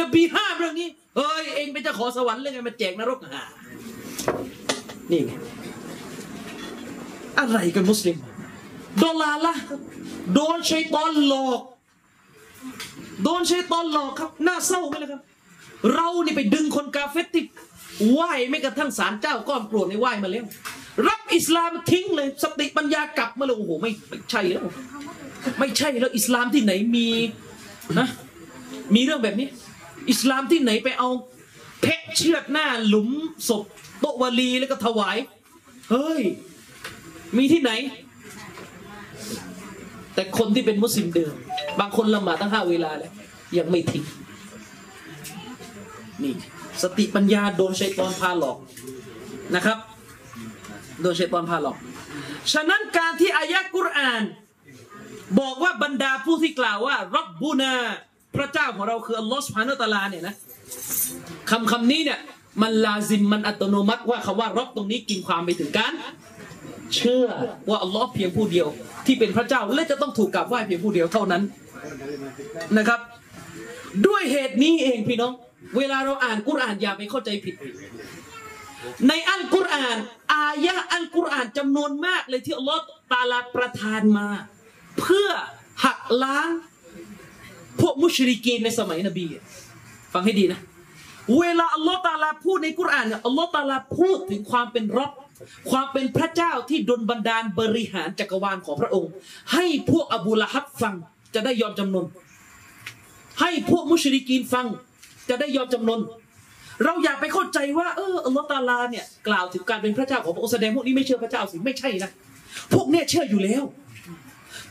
[0.00, 3.44] นบีห้ามเรื่องนี้เฮ้ยเองเป็นเจ้าของสวรรค์เลยไงมาแจกนรกอะ
[5.10, 5.32] นี่ไง
[7.38, 8.16] อะไรกันมุสลิม
[8.98, 9.54] โดนลาละ
[10.34, 11.60] โดนชัยตอนหลอก
[13.22, 15.20] โดนชัยตอนหลอกครับน่าเศร้าไหมล่ะครับ
[15.94, 17.44] เรานี่ไปดึงคนกาเฟตที่
[18.10, 20.44] ไหว้ไม่กระทั่งศาลเจ้าก้อนโปรดในไหว้มาแล้ว
[21.08, 23.90] รับอิสลามทิ้งเลย สติปัญญากลับมาเลยโอ้โหไม่
[24.30, 24.62] ใช่แล้ว
[25.58, 27.08] ไม่ใช่แล้วอิสลามที่ไหนมี
[27.98, 28.08] นะ
[28.94, 29.48] มีเรื่องแบบนี้
[30.10, 31.08] อิสลามที่ไหนไปเอา
[31.80, 33.08] แพะเชือดหน้าหลุม
[33.48, 33.64] ศพ
[34.00, 35.16] โตวาลีแล้วก็ถวาย
[35.90, 36.22] เฮ้ย
[37.36, 37.70] มีที่ไหน
[40.14, 41.34] แต่คนที่เป็นมุสลิมเดิม
[41.80, 43.12] บางคนละหมาดตั้งห้าเวลาแล้ว
[43.58, 44.04] ยังไม่ทิ้ง
[46.22, 46.34] นี่
[46.82, 48.58] สติปัญญาโดนชัยตอนพาหลอก
[49.54, 49.78] นะครับ
[51.00, 51.76] โดนชัยตอนพาหลอก
[52.52, 54.22] ฉะนั้นการที่อายะกุรอาน
[55.40, 57.74] บอกว่าบรรดาผู้ที่กล่าวว่ารับบูนา
[58.36, 60.34] พระเจ้าของเราคืออัลลอฮฺสุบฮานาตะลาเนี่ยนะ
[61.50, 62.20] คำคำนี้เนี่ย
[62.62, 65.92] มันลาซิมมันอัตโนมัติว่าคำว่ารับตรงนี้กินความไปถึงการ
[66.94, 67.26] เชื่อ
[67.68, 68.66] ว่าอัลลอฮ์เพียงผู้เดียว
[69.06, 71.42] ที่เป็นพระเจ้าและจะต้องถูกกราบไหว้เพียงผู้เดียวเท่านั้น
[72.78, 73.00] นะครับ
[74.06, 75.32] ด้วยเหตุนี้เองพี่น้อง
[75.76, 77.54] เวลาเราอ่านกุรอานอย่าไปเข้าใจผิด
[79.08, 79.96] ในอัลกุรอาน
[80.34, 82.80] อายะอัลกุรอานจำนวนมากเลยที่อัลลอฮ์
[83.12, 84.28] ตาลาประทานมา
[85.00, 85.28] เพื่อ
[85.84, 86.50] หักล้าง
[87.80, 89.26] พวกมุชริกีนในสมัยนบี
[90.12, 90.60] ฟังให้ดีนะ
[91.38, 95.10] เวลาอัลลอฮ์ตาลาพูดในกุรอานเนี่ยอัลลอฮ์ตาลาพูดถึงความเป็นรับ
[95.70, 99.10] ความเป็นพระเจ้าที่ดลบันดาลบริหารจักรวาลของพระองค์
[99.52, 100.94] ให้พวกอบูละฮับฟัง
[101.34, 102.06] จะได้ยอมจำนน
[103.40, 104.66] ให้พวกมุชริกีนฟัง
[105.28, 106.00] จะได้ยอมจำนน
[106.84, 112.10] เราอย่าไปเข้าใจว่าเอออัลลอฮ์ตาลาเนี่ยกล่าวถึงการเป็นพระเจ้าของพระองค์แสดงพวกนี้ไม่เชื่อพระเจ้าสิไม่ใช่นะ
[112.72, 113.62] พวกเนี่ยเชื่ออยู่แล้ว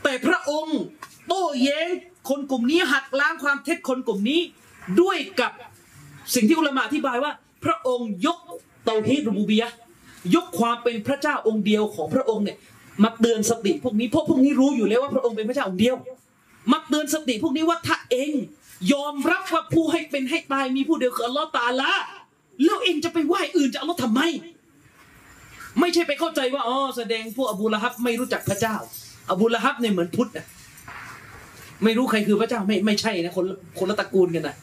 [0.02, 0.78] แต่พระองค์
[1.28, 1.88] โต้แย้ง
[2.28, 4.40] คนกลุ่มนี้หักล้างความเท็จคนกลุ่มนี้
[5.00, 5.52] ด้วยกับ
[6.34, 7.32] สิ่งที่อุลามะอธิบายว่า
[7.64, 8.38] พระองค์ยก
[8.84, 9.70] เตาฮีดรูบูบียะ
[10.34, 12.58] ยกความเป็นพระเจ้าองค์เดียวของพระองค์เนี่ย
[13.02, 15.96] มาเตือนสติพวกนี้เพราะพวกนี้รู้อยู่แล้วว่าพระองค์เป็นพระเจ้าองค์เดียว
[16.72, 18.30] มาเตือนสติพวกนี้ว่าถ้าเอง
[18.92, 21.92] ยอมรับว่าผู้ให้เป็นให้ตายมีผู้เดียวคืออัลลอฮ์ตาลา
[22.64, 24.20] แล้วเองจะไปไหว้อื่นจะอัลลอฮ์ทำไม
[25.80, 28.76] ไม่ใช่ไปเข้าใจว่าอ๋อแสดงพวกอบูละฮับไม่รู้จักพระเจ้า
[29.30, 30.46] อบูละฮับเนี่ยเหมือนพุทธนะ
[31.84, 33.44] ไม่รู้ใครคือพระเจ้าไม่ไม่ใช่นะคน
[33.78, 34.56] คนละตระกูลกันนะ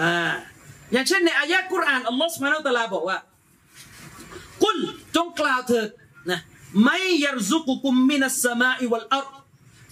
[0.00, 0.32] อ่า
[0.92, 3.18] อย่างเช่นในอายะกุรอานอัลลอฮ์สุบฮานาอัลตะลาบอกว่า
[4.62, 4.78] กุล
[5.16, 5.88] จงกล่าวเถิด
[6.30, 6.40] นะ
[6.84, 9.26] ไม่ยารซุกุกุมมินัสสมาอิวัลอัร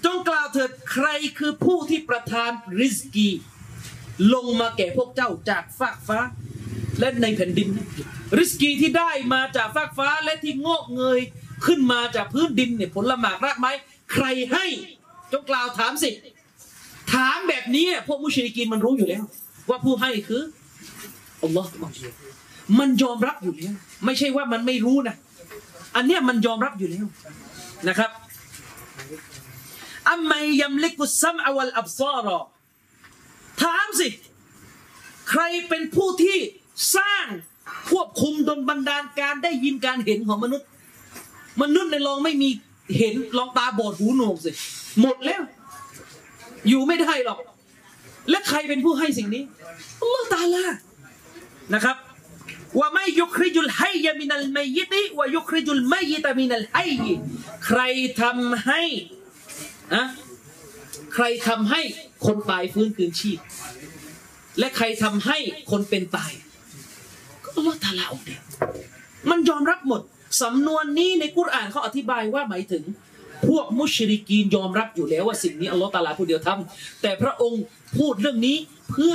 [0.05, 1.07] จงกล่าวเถิดใคร
[1.39, 2.51] คือผู้ที่ประทาน
[2.81, 3.29] ริสกี
[4.35, 6.19] ลงมาแก่พวกเจ้าจากฟากฟ้า
[6.99, 7.69] และในแผ่นดิน
[8.39, 11.21] ริสกีที่ได้มาจากฟากฟ้าและที่งอกเงย
[11.67, 13.71] ขึ้นมาจากพื้นดินเนี่ยผลหมากรากไม้
[14.13, 14.67] ใครให้
[15.33, 16.11] จงกล่าวถามสิ
[17.13, 19.25] ถามแบบนี้พวกมุชริกีนมันรู้อยู่แล้ว
[19.69, 20.43] ว่าผู้ให้คือ
[21.43, 21.69] อัลลอฮ์
[22.79, 25.17] มันยอมรับอยู่แล้วไม่ใช่ว่ามันไม่รู้นะ
[25.97, 27.07] อันเนี้ยมันยอมรับอยู่แล้ว
[27.89, 28.11] นะครับ
[30.11, 32.39] อัมมัยยัมลิกุสซัมอวัลอับซารอ
[33.63, 34.09] ถามสิ
[35.31, 36.39] ใครเป็นผู้ที่
[36.97, 37.27] สร้าง
[37.91, 40.67] ควบคุมดลบันดาลการได้ยินการเห็นของมนุษย์
[41.61, 42.49] มนุษย์ในลองไม่มี
[42.99, 44.51] เห็นลองตาบอดหูหนวกสิ
[45.01, 45.43] หมดแล้ว
[46.69, 47.39] อยู่ไม่ได้หรอก
[48.31, 49.43] และใครเป็นผู้ให้สิ่งนี้
[50.01, 50.65] อัลลอฮฺตาลา
[51.75, 51.97] นะครับ
[52.79, 57.05] ว่าไม่ยุคริจุลไฮยมินัลไมยิติว่ายุคริจุลไมยิตมินัลไฮย
[57.67, 57.81] ใคร
[58.23, 58.83] ทำให้
[59.95, 60.05] อะ
[61.15, 61.81] ใครทำให้
[62.27, 63.39] คนตายฟื้นคืนชีพ
[64.59, 65.39] และใครทำให้
[65.71, 66.33] คนเป็นตาย
[67.43, 68.43] ก็อัลลอฮฺตาลาองเดียว
[69.31, 70.03] มันยอมรับหมด
[70.41, 72.85] สำนวนนี้ในกุรอานเขาอธิบายว่าหมายถึง
[73.49, 77.63] พวกมุชริกีนยอมรับอยู่แล้วว่าสิ่งนี้อัลลอฮฺตาลาผู้เดียวทำแต่พระองค์
[77.99, 78.57] พูดเรื่องนี้
[78.91, 79.15] เพื่อ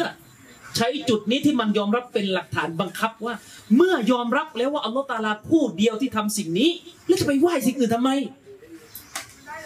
[0.78, 3.36] ใช้จุดนี้ที่มันยอมรับเป็นหลักฐานบังคับว่า
[3.76, 6.70] เมื่อยอมรับแล้วว่าอัลลอฮฺตาลาผู้เดียวที่ทำสิ่งนี้
[7.08, 8.10] แล้วจะไปไหว้สิ่งอื่นทำไม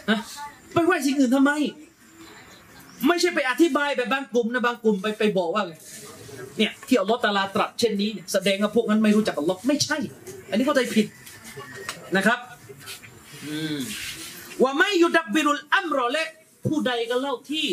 [0.09, 0.17] อะ
[0.73, 1.51] ไปไหว้สิ่งอื่นทำไม
[3.07, 5.63] ไม่ใช่ไปอธิบายแบบบางกลุ่มนะบางกลุ่มไปไปบอกว่า
[6.57, 9.97] เนี่ยที่อัลลอฮฺตาลาตรัสเช่นนี้เนี่ยแสดงว่าพวกนั้นไม่รู้จักอัลลอฮ์ไม่ใช่
[10.49, 11.05] อันนี้เข้าใจผิด
[12.17, 12.39] นะครับ
[13.45, 13.77] อืม
[14.61, 16.27] ว่าไม่ยุดับบิรุลอัมรอและ
[16.67, 17.67] ผู้ใดก็เล่าที่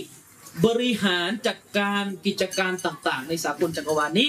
[0.67, 4.29] บริหารจัดการกิจการต่าง ๆ ในสากลจักรวาลนี้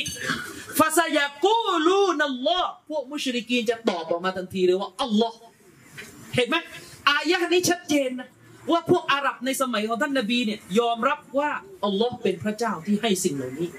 [0.78, 5.38] ฟาซายากูลูนัลลอฮ์พวกมุชริกีนจะตอบออกมาทันทีเลยว่าอัลลอฮ์
[6.36, 6.56] เห็นไหม
[7.10, 8.30] อายะห์นี้ชัดเจนนะ
[8.72, 11.52] ว่าพวกอาหรับในสมัยของท่านนบีเนี่ยยอมรับว่า
[11.86, 13.70] อัลลอฮ์เป็นพระเจ้าที่ให้สิ่งเหล่านี้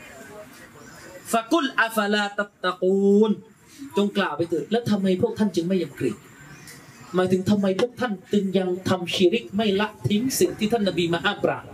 [1.33, 3.31] ฟะกุลอาฟาลาตัตตะกูล
[3.97, 6.16] จงกล่าวไปเถิดแล้วทำไมพวกท่านจึงไม่ยำเกรง
[7.14, 11.64] หมายถึงทำไมพวกท่านจึงยังทำชีริกไม่ละทิ้งสิ่งที่ท่านนบีมาห้ามปราม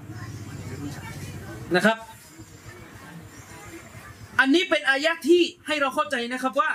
[1.77, 1.99] นะครับ
[4.41, 6.71] อันนี้เป็นอายะที่ให้เราเข้าใจนะครับว่า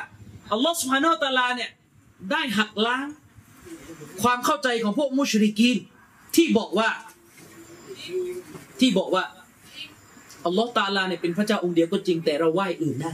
[0.51, 1.69] อัลลอฮฺสุฮานาอัลตาลาเนี่ย
[2.31, 3.07] ได้หักล้าง
[4.23, 5.77] ความเข้าใจของพวกมุชริกีน
[6.35, 6.89] ที่บอกว่า
[8.79, 9.23] ที่บอกว่า
[10.45, 13.11] อัลลอฮฺตาลาเนี่ยเป็นพระเจ้าองค์เดียวก็จริงแต่เราไหว้อื่นได้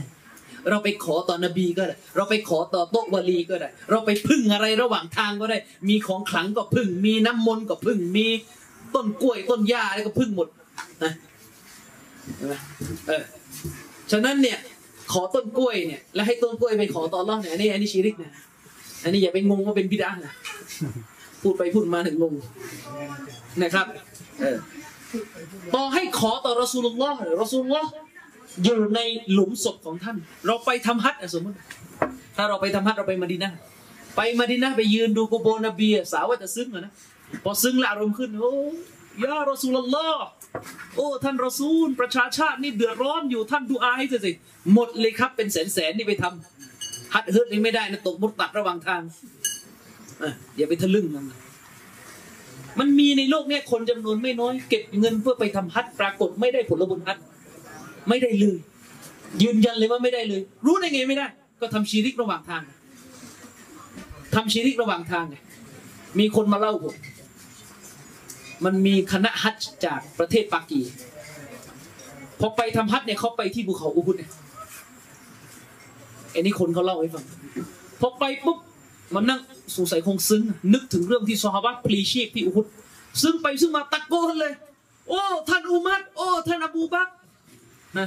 [0.70, 5.58] เราไปขอต่อนบีก็ได้ เราไปขอต่อโต๊ะวลีก็ได้ เราไปพึ่งอะไรระหว่างทางก็ได้
[5.88, 8.26] มีของขลังก็พึ่ง มีน้ำมนต์ก็พึ่ง มี
[8.94, 10.48] ต้นกล้วยต้นหญ้าอะไรก็พึ่งหมด
[11.04, 11.12] นะ
[12.36, 12.54] เห็นไหม
[13.08, 13.22] เออ
[14.10, 14.58] ฉะนั้นเนี่ย
[15.12, 18.32] ขอต้นกล้วยเนี่ยแล้วให้ต้นกล้วยไปขอต่อรอบเนี่ยอันนี้อันนี้ชีริกนะ
[19.02, 20.32] อันนี้อย่าไปงงว่าเป็นบิดานะ
[21.42, 22.34] พูดไปพูดมาถึงงง
[23.62, 23.86] นะครับ
[24.40, 24.56] เออ
[25.74, 27.90] ต่อให้ขอต่อรอสูลุลลอฮ์รอสูลุลลอฮ์
[28.64, 29.00] อยู่ใน
[29.32, 31.56] หลุมศพของท่าน เราไปทำฮัจญ์อะสมมติ
[32.36, 33.56] ถ้าเราไปทำฮัจญ์เราไปมาดีนะห์
[34.16, 36.92] ไปมาดีนะห์ไปยืนดูกุโบนบีอะสาวว่าจะซึ้งนะ
[37.44, 38.52] พอซึ้งละอารมณ์ขึ้นโอ้
[39.22, 40.24] ยารอสูลลอฮ์
[40.96, 44.32] โอ้ท่านรอซูล ประชาชาตินี่เดือดร้อนอยู่ท่านดูอาให้สิ
[44.74, 49.02] หมดเลยครับเป็นแสนแสนนี่ไปทำฮัดเฮิร์ตนี่ไม่ได้นะตกมุดตัดระหว่างทาง
[50.56, 51.24] อย่าไปทะลึ่งมัน
[52.78, 57.18] มันมีในโลกเนี้ยคนจำนวนไม่น้อย เก็บเงินเพื่อไปทำฮัดปรากฏไม่ได้ผลบุญฮัด
[58.08, 58.56] ไม่ได้เลย
[59.42, 61.26] ยืนยันเลยว่าไม่ได้เลย รู้ได้ไงไม่ได้
[61.60, 62.62] ก็ทำชีริกระหว่างทาง
[64.34, 65.36] ทำชีริกระหว่างทางไง
[66.18, 66.94] มีคนมาเล่าผม
[68.64, 70.80] มันมีคณะฮัจจากประเทศปากี
[72.40, 74.30] พอไปทำฮัจเนี่ยเขาไปที่ภูเขาอุฮุดเนี่ย
[76.32, 77.24] ไอ้นี่คนเขาเล่าให้ฟัง
[78.00, 78.58] พอไปปุ๊บ
[79.14, 79.40] มันนั่ง
[79.76, 80.42] สงสัยคงซึ้ง
[80.74, 82.66] นึกถึงเรื่องที่ซอฮาบะพลีชีพที่อุฮุด
[83.22, 84.52] ซึ่งไปซึ่งมาตะโกนเลย
[85.08, 87.08] โอ้ ท่านอุมัดโอ้ ท่านอบูบัก
[87.98, 88.06] นะ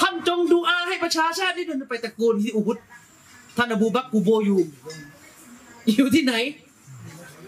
[0.00, 2.78] ท่านจงดูอาให้ประชาชาตินี่เดินไปตะโกนที่อุฮุด
[3.56, 4.60] ท่านอบูบักกูโบอยู่
[5.94, 6.34] อยู่ที่ไหน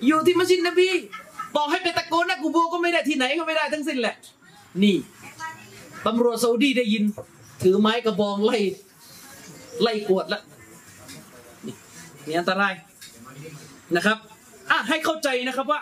[0.06, 0.88] อยู่ที่มัสยิดนบี
[1.56, 4.14] บอกให้ไปตะโกนนะกูโบก็ไม่ได้ที่ไหนก็ไม่ได้ทั้งสิ้นแหละ
[4.82, 4.96] นี่
[6.06, 7.04] ตำรวจซาอุดีได้ยิน
[7.62, 8.58] ถือไม้กระบองไล่
[9.82, 10.40] ไล่กวดละ
[11.66, 12.74] นี่อันตราย
[13.96, 14.18] นะครับ
[14.70, 15.80] อะให้เข้าใจนะครับว่า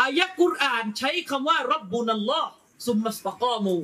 [0.00, 2.50] อายะกุรอานใช้คำว่ารับบุนัลลอฮ์
[2.86, 3.76] ซุมมัสตะกอมู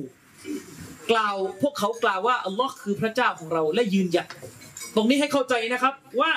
[1.11, 4.27] กล่าวพวกเขากล่าวว่าอัลลอฮ์คือพระเจ้าของเราและยืนหยัด
[4.95, 6.31] ตรงนี้ให้เข้าใจนะครับว่า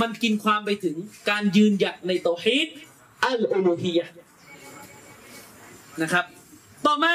[0.00, 0.96] มันกินความไปถึง
[1.30, 2.68] การยืนหยัดในโตฮีด
[3.24, 4.06] อัลอูลูฮียะ
[6.02, 6.24] นะครับ
[6.86, 7.14] ต่อมา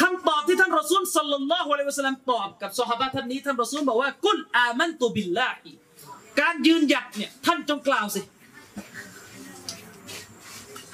[0.00, 5.70] คำตอบที่ท่านรอซูลสัลลัลลอฮุอะลัยฮิวะสัลลัมตอบกับซอฮาบะท่านนี้ท่านรอซูลบอกว่ากุลอามันตุบิลลาฮิ
[6.40, 8.20] การยืนหยัดเนี่ยท่านจงกล่าวสิ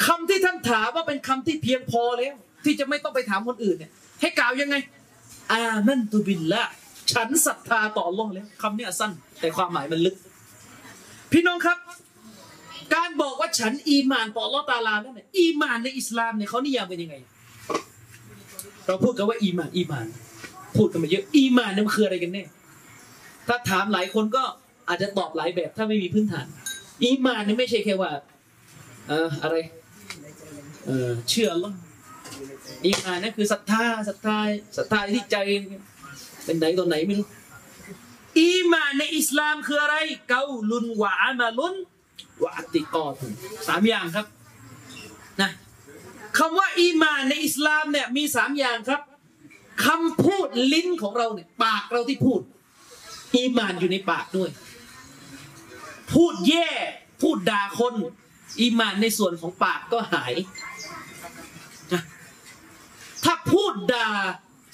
[0.06, 2.34] คำที่ท่านถามว่าเป็นคำที่เพียงพอแล้ว
[2.64, 3.92] ที่จะไม่ต้องไปถามคนอื่นเนี่ย
[4.22, 4.76] ให้กล่าวยังไง
[5.52, 6.62] อามันตุบิลละ
[7.12, 10.14] ฉันศรัทธาต่ออัลลอฮ์แล้วคำเนี้สั้น แต่ความหมายมันลึก
[11.32, 11.78] พี่น้องครับ
[12.94, 17.16] การบอกว่าฉันอีมานต่ออัลลอฮ์ตาลานั่นเนี่ยอีมานในอิสลามเนี่ยเขานิยามเป็นยังไง
[18.86, 20.06] เราพูดกันว่าอีมานอีมาน
[20.76, 22.44] พูดกันมาเยอะอีมานนี่มันคืออะไรกันแน่
[23.48, 24.42] ถ้าถามหลายคนก็
[24.88, 26.46] อาจจะตอบหลายแบบถ้าไม่มีพื้นฐาน
[27.04, 28.10] อีมานนี่ไม่ใช่แค่ว่า
[29.08, 29.56] เอออะไร
[30.86, 31.70] เออเชื่ออัลอ
[32.86, 34.38] อีหมานนั่นคือศรัทธาศรัทธา
[34.76, 35.36] ศรัทธาที่ใจ
[36.44, 37.28] เป็นไหนตัวไหนไม่รู้
[38.38, 39.96] อีมานในอิสลามคืออะไร
[40.28, 41.74] เกาลุนวะอามาลุน
[42.42, 43.26] วะอัติกอตุ
[43.68, 44.26] สามอย่างครับ
[45.40, 45.50] นะ
[46.38, 49.02] คำว่าอีมานในอิสลามเนี่ยมีสามอย่างครับ
[49.86, 52.40] คำพูดลิ้นของเราเนี่ยปากเราที่พูด
[53.36, 54.50] อีมานอยู่ในปากด้วย
[56.12, 56.68] พูดแย่
[57.22, 57.94] พูดด่าคน
[58.60, 60.32] อีมานในส่วนของปากก็หาย
[63.24, 64.08] ถ้าพูดด่า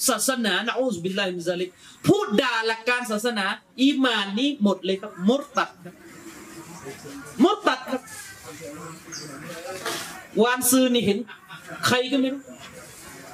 [0.08, 1.70] ศาสนาنعوذ بالله من ذلك
[2.08, 3.46] พูดด่าหลักการศาสนา
[3.82, 5.94] อีมานนี้หมดเลยครับมุรตัดครับ
[7.44, 8.02] มุรตัดครับ
[10.42, 11.18] วานซือนี่เห็น
[11.86, 12.42] ใครก็ไม่รู้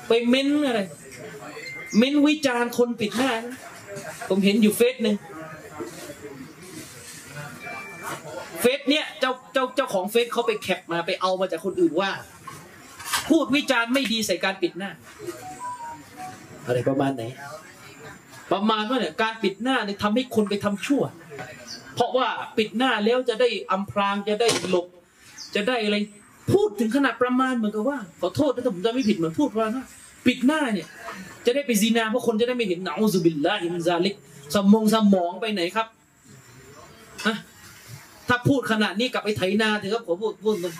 [0.08, 0.80] ไปเม้นอะไร
[1.98, 3.32] เม้นวิจารณ์คนปิดหน้า
[4.28, 5.16] ผมเห็นอยู่เฟซหนึ่ง
[8.60, 12.10] เฟซเนี่ยเจ้าเจ้าเจ้าของเฟซเขาไปแคปมาไปเอามาจากคนอื่นว่า
[13.28, 14.90] พูดวิจารณ์ไม่ดีใส่การปิดหน้า
[16.66, 17.22] อะไรประมาณไหน
[18.52, 21.02] ประมาณว่าเนี่ยการปิดหน้าเนี่ยทำให้คนไปทำชั่ว
[21.94, 24.86] เพราะว่าปิดหน้าแล้วจะได้อำพรางจะได้หลบ
[25.54, 25.96] จะได้อะไร
[26.52, 29.84] พูดถึงขนาดประมาณเหมือนกับว่าขอโทษนะถ้าผมจะไม่ผิดเหมือนพูดว่านะ
[30.26, 30.86] ปิดหน้าเนี่ย
[31.46, 34.14] จะได้ไปซีนาเพราะคนจะได้ไม่เห็นหนาวซุบิลลาฮิมนซาลิก
[34.54, 35.86] สมองสมองไปไหนครับ
[37.26, 37.36] ฮะ
[38.28, 40.74] ถ้าพูดขนาดนี้กลับไปไถนาเถอะครับผมพูดพูดตรง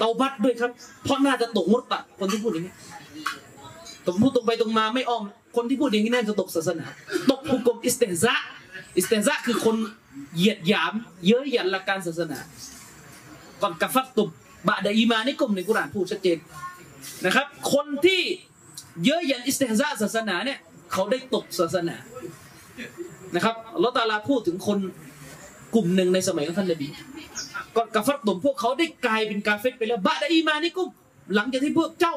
[0.00, 0.70] เตาบัตด้วยครับ
[1.04, 2.74] เพราะน่าจะตก مرتد คนที่พูดอย่างนี้
[4.06, 5.22] ผมพูดตรงไปตรงมาไม่อ้อม
[5.56, 6.86] คนที่พูดอย่างนี้น่าจะตกศาสนา
[7.30, 9.76] ตก حكم استهزاء استهزاء คือคน
[10.36, 10.92] เหยียดหยาม
[11.26, 12.38] เย้ยหยันหลักการศาสนา
[13.62, 14.30] ก่อนกัฟัตตุบ
[14.68, 16.38] บะดอีมานี่กลุ่มในกุรานพูดชัดเจน
[17.26, 18.20] นะครับ คนที่
[19.04, 20.58] เยอะยันอิสเตซาศาสนาเนี่ย
[20.92, 21.96] เขาได้ตกศาสนา
[23.34, 24.78] นะครับลอตาลาพูดถึงคน
[25.74, 26.88] กลุ่มหนึ่งในสมัยของท่านนบี
[27.76, 30.88] ก่อนกาฟัดตุมพวกเขาได้กลายเป็นกาเฟตไปแล้วบะดะอีมานี่กุม
[31.34, 32.14] หลังจากที่พวกเจ้า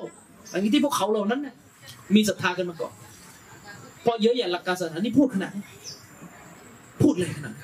[0.51, 1.55] หลังจากที่พวกเขาเหล่านั้นนะ
[2.15, 2.93] มีศรัทธากันมาก่อน
[4.01, 5.53] เพราะเยอะอย่างหลักการศาสนานี่พูดขนาด
[7.01, 7.55] พูดเลยขนาด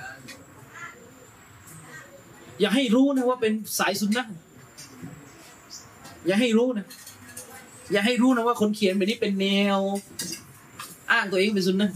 [2.60, 4.26] อย่าให้รู้นะว่าเป็นสายสุนนะ
[6.28, 6.86] อย่าให้รู้นะ
[7.92, 9.80] อย่าให้รู้นะว่าคนเขียนแบบนี้เป็นแนว
[11.12, 11.92] อ้างตัวเองเป็นซุนนะ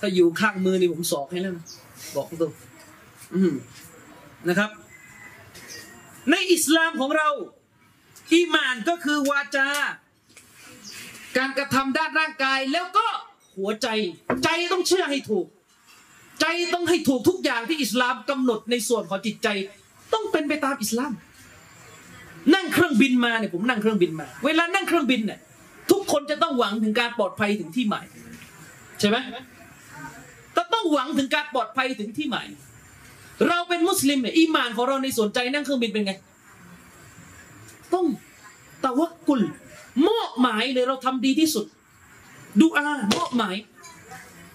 [0.00, 1.64] ถ้าอยู่ข้างมือนี่ผมสอกให้แล้วนะ
[2.16, 2.52] บอกตรง
[3.34, 3.52] อืม
[4.48, 4.70] นะครับ
[6.30, 7.28] ในอิสลามของเรา
[8.32, 9.68] อีมานก็คือวาจา
[11.36, 13.06] การกระทำด้านร่างกายแล้วก็
[13.56, 13.88] หัวใจ
[14.44, 15.46] ใจต้องเชื่อให้ถูก
[16.40, 19.48] ใจต้องให้ถูกทุกอย่างที่อิสลามกำหนดในส่วนของจิตใจ
[20.12, 21.12] ต้องเป็นไปตามอิสลาม
[22.54, 25.38] นั่งเครื่องบินมาเนี่ยผมนั่งเครื่องบินมา เวลานั่งเครื่องบินเนี่ย
[25.90, 28.06] ทุกคนจะต้องหวังถึงการปลอดภัยถึงที่หมาย
[29.00, 29.16] ใช่ไหม
[30.74, 32.48] ต้องหวังถึงการปลอดภัยถึงที่หมาย
[33.46, 36.12] เราเป็นมุสลิมเนี่ยอีหมานของเราในส่วนใจนั่งเครื่องบินเป็นไง
[37.94, 38.06] ต้อง
[38.84, 39.42] ตะวักกุล
[40.08, 41.64] มอบหมายเลยเราทำดีที่สุด
[42.60, 42.84] ดูอา
[43.16, 43.56] มอบหมาย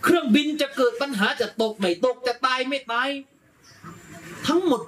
[0.03, 3.09] เครื่องบินจะเกิดปัญหาจะตกไม่ตกจะตายไม่ตาย
[4.47, 4.81] ทั้งหมด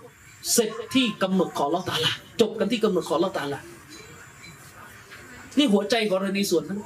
[0.53, 3.61] เสร็จที่กำหนดของเราตาละจบกันที่กำหนดของเราตาละ
[5.57, 6.79] นี่หัวใจของเราในส่วนนั้น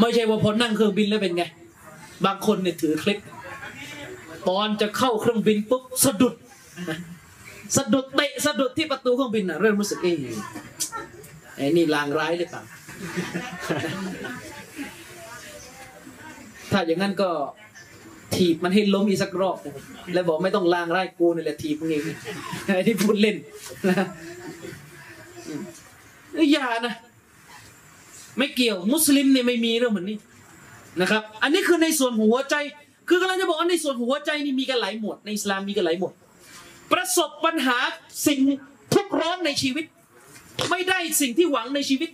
[0.00, 1.44] ไม่ใช่ว่าพอนั่งเครื่องบินแล้วเป็นไง
[2.24, 3.18] บางคนเนี่ยถือเคล็ด
[4.48, 6.34] ตอนจะเข้าเครื่องบินปุ๊บสะดุด
[7.76, 10.16] สะดุดเตะสะดุดที่ประตูเครื่องบินน่ะเริ่มรู้สึกเอ๊ะ
[11.56, 12.62] ไอ้นี่ลางร้ายหรือเปล่า
[16.72, 17.30] ถ้าอย่างนั้นก็
[18.34, 19.56] ถีบมันให้ล้มอีกสักรอบ
[20.14, 22.02] แล้วบอกไม่ต้องลางร้ายกูนี่แหละถีบมึงเอง
[22.74, 23.36] ไอ้ที่พูดเล่น
[23.88, 24.06] นะ
[25.46, 25.62] อืม
[26.34, 26.94] เอ้ยอย่านะ
[28.38, 30.18] ไม่เกี่ยว มุสลิมเนี่ยไม่มีเรื่องเหมือนนี้
[31.00, 32.54] นะครับ อันนี้คือในส่วนหัวใจ
[33.08, 36.12] คือกำลังจะบอกว่าในส่วนหัวใจนี่มีกันหลายหมวดในอิสลามมีกันหลายหมวด
[36.92, 37.78] ประสบปัญหา
[38.26, 38.40] สิ่ง
[38.94, 39.84] ทุกข์ร้อนในชีวิต
[40.70, 42.10] ไม่ได้สิ่งที่หวังในชีวิต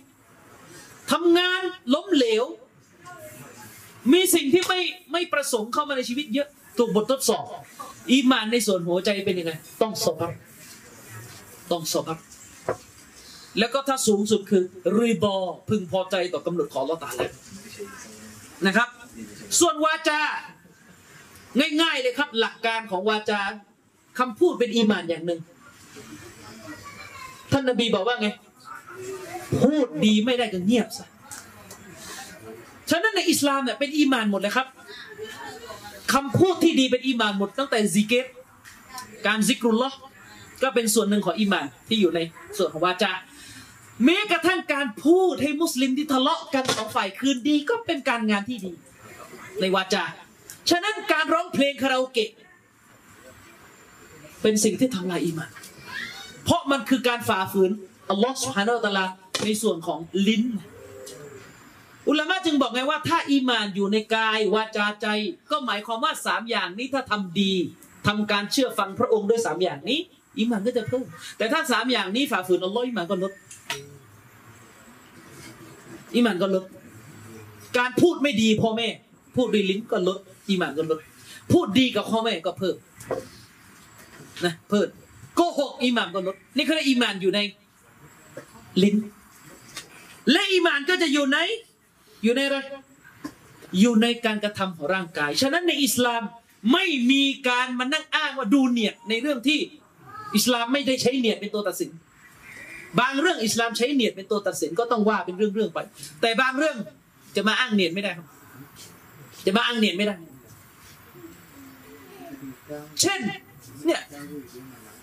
[1.11, 1.61] ทำงาน
[1.93, 2.43] ล้มเหลว
[4.13, 6.47] มีสิ่งที่ไม่ไม่ประสงค์เข้ามาในชีวิตเยอะ
[6.77, 7.45] ถูกบททดสอบ
[8.11, 9.51] อีมานในส่วนหัวใจเป็นยังไง
[9.81, 10.17] ต้องสอบ
[11.71, 12.17] ต้องสอบ
[13.59, 14.63] แล้วก็ถ้าสูงสุดคือ
[14.99, 15.35] รีบอ
[15.69, 17.31] พึงพอใจต่อกำหนดของราตาแล้ว
[18.67, 18.89] นะครับ
[19.59, 20.21] ส่วนวาจา
[21.81, 23.41] ง่ายๆเลยครับ หลักการของวาจา
[24.19, 25.39] คำพูดเป็นอีมานอย่างหนึ่ง
[27.51, 28.27] ท่านนบีบอกว่าไง
[29.61, 31.07] พูดดีไม่ได้ก็เงียบซะ
[32.89, 34.67] ฉะนั้นในอิสลามเนี่ยเป็นอีมานหมดเลยครับ
[36.13, 38.25] คำพูดที่ดีเป็นอีมานหมด ตั้งแต่ذكر
[39.27, 39.91] การ ذكر الله
[40.63, 42.19] ก็เป็นส่วนหนึ่งของอีมานที่อยู่ใน
[42.57, 43.11] ส่วนของวาจา
[44.05, 48.71] แม้กระทั่งการพูดให้มุสลิมที่ทะเลาะกันสองฝ่ายคืนดีก็เป็นการงานที่ดี
[49.61, 50.03] ในวาจา
[50.69, 52.31] ฉะนั้นการร้องเพลงคาราโอเกะ
[54.41, 55.51] เป็นสิ่งที่ทำลายอีหมาน
[56.45, 57.71] เพราะมันคือการฝ่าฝืน
[58.09, 59.05] อัลลอฮฺสุฮานาอัลตะอาลา
[59.43, 60.43] ในส่วนของลิ้น
[62.09, 65.07] อุลามะจึงบอกไงว่า ถ้าอีมานอยู่ในกายวาจาใจ
[65.51, 67.53] ก็หมายความว่าสามอย่างนี้ถ้าทำดี
[68.07, 69.99] ทำการเชื่อฟังพระองค์ด้วยสามอย่างนี้
[70.37, 71.05] อีมานก็จะเพิ่ม
[71.37, 73.31] แต่ถ้าสามอย่างนี้ฝ่าฝืนอัลลอฮ์อีมานก็ลด
[76.15, 76.63] อีมานก็ลด
[77.77, 78.87] การพูดไม่ดีพ่อแม่
[79.35, 80.19] พูดด้วยลิ้นก็ลด
[80.49, 80.99] อีมานก็ลด
[81.53, 82.75] พูดดีกับพ่อแม่ก็เพิ่ม
[84.45, 84.87] นะเพิ่ม
[85.35, 87.39] โกหกอีหมานก็ลดนี่คืออีหมานอยู่ใน
[88.83, 88.95] ลิ้น
[90.31, 91.37] และอีหมานก็จะอยู่ใน
[92.23, 92.57] อยู่ในอะไร
[93.79, 96.21] อยู่ในการกระทำของร่างกาย ฉะนั้นในอิสลาม
[96.73, 99.59] ไม่มีการมานั่งอ้างว่าดูเนียดในเรื่องที่
[100.35, 101.91] อิสลามไม่ได้ใช้เนียดเป็นตัวตัดสิน
[102.99, 105.79] บางเรื่องอิสลามใช้เนียดเป็นตัวตัดสินก็ต้องว่าเป็นเรื่องๆไป
[106.21, 106.77] แต่บางเรื่อง
[107.35, 108.27] จะมาอ้างเนียดไม่ได้ครับ
[109.45, 110.15] จะมาอ้างเนียดไม่ได้
[113.01, 113.19] เช่น
[113.87, 114.01] เนี่ย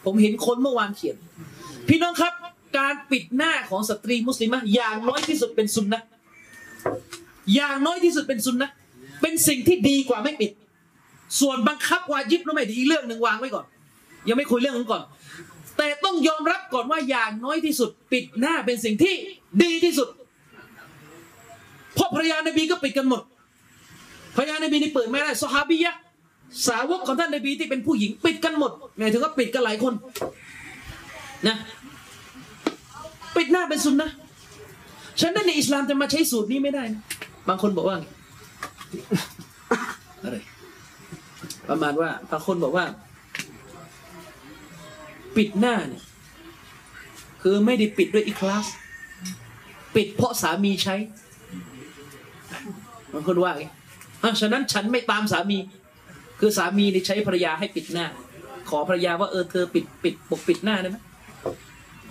[0.04, 1.16] ผมเห็นคนเมื่อวานเขียน
[1.88, 2.34] พี่น้องครับ
[2.78, 6.02] การปิดหน้าของสตรีมุสลิมะอย่างน้อยที่สุดเป็นซุนนะ
[7.54, 8.70] อย่างน้อยที่สุดเป็นซุนนะ
[9.22, 10.50] เป็นสิ่งที่ดีกว่าไม่ปิด
[11.40, 13.66] ส่วนบังคับวาจิบหรือไม่อีกเรื่องหนึ่งวางไว้ก่อน
[14.28, 15.02] ยังไม่คุยเรื่องนั้นก่อน
[15.78, 19.14] แต่ต้องยอมรับก่อนว่าอย่างน้อยที่สุด ปิดหน้าเป็นสิ่งที่
[19.62, 20.08] ดีที่สุด
[21.94, 23.22] เพราะภรรยานบีก็ปิดกันหมด
[24.36, 25.94] ภรรยานบีนี่เปิดไม่ได้สฮาบียะ
[26.68, 29.94] สาวกของท่านนบีที่เป็นผู้หญิงปิดกันหมดหมายถึงว่าปิดกันหลายคน
[31.48, 31.56] นะ
[33.36, 34.10] ปิดหน้าเป็นซุนนะ
[35.20, 37.02] ฉะนั้นในอิสลามจะมาใช้สูตรนี้ไม่ได้นะ
[37.48, 37.96] บางคนบอกว่า
[40.22, 40.36] อะไร
[41.68, 42.84] ประมาณว่าบางคนบอกว่า
[45.36, 46.02] ปิดหน้าเนี่ย
[47.42, 48.66] คือไม่ได้ปิดด้วยอีคลาส
[49.94, 50.94] ปิดเพราะสามีใช้
[53.12, 53.64] บางคนว่าไง
[54.22, 55.58] อะฉะนั้นฉันไม่ตามสามี
[56.46, 58.06] คือสามีนี่ใช้ภรรยาให้ปิดหน้า
[58.70, 60.96] ขอภรรยาว่าเออเธอปิดปิดปกปิดหน้าได้ไหม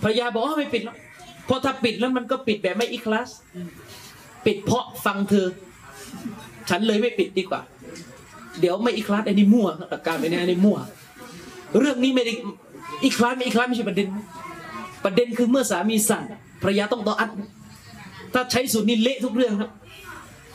[0.02, 0.96] ภรรยาบอกว่าไม่ปิดหรอก
[1.46, 3.28] เพราะถ้าปิดแล้วมันก็ปิดแบบไม่อีคลาส
[4.46, 5.46] ปิดเพราะฟังเธอ
[6.70, 7.60] ฉันเลยไม่ปิดดีกว่า
[8.60, 10.78] เดี๋ยวไม่อีคลาสไอ้นี่มั่วหลักการไปเนี่ยไอ้นี่มั่ว
[11.78, 12.32] เรื่องนี้ไม่ได้
[13.04, 14.08] อีคลาสไม่อีคลาสไม่ใช่ประเด็น
[15.04, 16.24] ประเด็นคือเมื่อสามีสั่ง
[16.62, 17.30] ภรรยาต้องต่ออัด
[18.34, 19.70] ถ้าใช้สูตรนี้เละทุกเรื่องครับ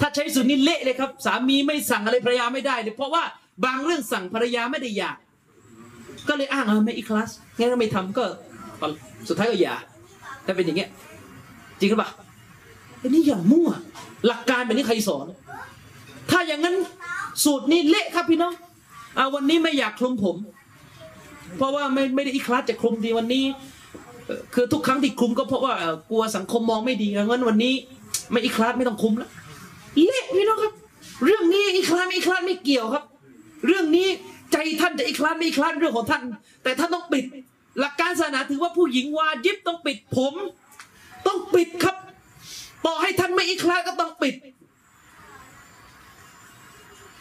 [0.02, 3.24] ถ้าใช้สูตรนี้เละเลยครับ สามีไม่สั่งอะไรภรรยาไม่ได้เลยเพราะว่า
[3.66, 5.18] บางเรื่องสั่งภรรยาไม่ได้อยาก
[6.28, 8.26] ก็เลยอ้างเออไม่อีคลาสงั้นไม่ทำก็
[9.28, 9.76] สุดท้ายก็อย่า
[10.46, 10.90] ถ้าเป็นอย่างเงี้ย
[11.80, 12.10] จริงหรือเปล่า
[13.02, 13.70] อันนี้อย่ามั่ว
[14.28, 15.28] หลักการแบบนี้ใครสอน
[16.32, 16.76] ถ้าอย่างนั้น
[17.44, 18.54] สูตรนี้เละครับพี่น้อง
[19.18, 20.36] อ่าวันนี้ไม่อยากคลุมผม
[21.58, 23.44] เพราะว่าไม่ไม่ได้อีคลาสจะคลุมดีวันนี้
[24.54, 25.74] คือทุกครั้งที่คลุมก็เพราะว่า
[26.10, 27.74] กลัวสังคมมองไม่ดีงั้นวันนี้
[28.32, 29.30] ไม่อีคลาสไม่ต้องคลุมแล้ว
[30.06, 30.74] เละพี่น้องครับ
[31.24, 33.04] เรื่องนี้อีคลาสไม่อีคลาสไม่เกี่ยวครับ
[33.66, 34.08] เรื่องนี้
[34.54, 36.24] ใจท่านจะอีคลาสไม่อีคลาสเรื่องของท่าน
[36.64, 37.26] แต่ท่านต้องปิด
[37.80, 40.34] หลักการศาสนาถือว่าผู้หญิงวาญิบต้องปิดผม
[41.28, 41.96] ต้องปิดครับ
[42.86, 44.36] ต่อให้ท่านไม่อีคลาสก็ต้องปิด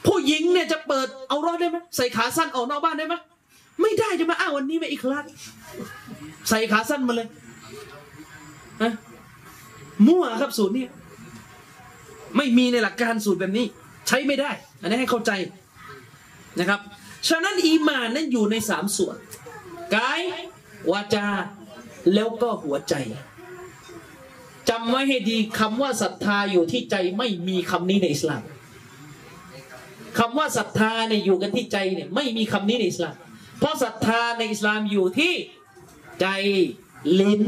[0.06, 3.14] ผู้หญิงเนี่ยจะเปิดเอารอดได้ไหมใส่ขาสั้นออกนอกบ้านได้ไหม
[3.82, 5.24] ไม่ได้จะมาอ้างวันนี้ไม่อีคลาส
[6.48, 7.28] ใส่ขาสั้นมาเลย
[8.82, 8.92] นะ
[10.06, 10.84] มั่วครับสูตรนี้
[12.36, 13.66] ไม่มีในหลักการสูตรแบบนี้
[14.08, 15.30] ใช้ไม่ได้ อันนี้ให้เข้าใจ
[16.60, 16.80] นะครับ
[17.28, 19.16] ฉะนั้นอีมานนั้นอยู่ในสามส่วน
[19.94, 20.20] กาย
[20.90, 21.26] วาจา
[22.14, 22.94] แล้วก็หัวใจ
[24.68, 28.42] จำไว้ให้ดีคำว่าศรัทธาอยู่ที่ใจไม่มีคำนี้ในอิสลาม
[30.18, 33.14] คำว่าศรัทธาเนี่ยอยู่กันที่ใจเนี่ยไม่มีคำนี้ในอิสลาม
[33.58, 35.34] เพราะศรัทธาในอิสลามอยู่ที่
[36.20, 36.26] ใจ
[37.20, 37.42] ลิ้น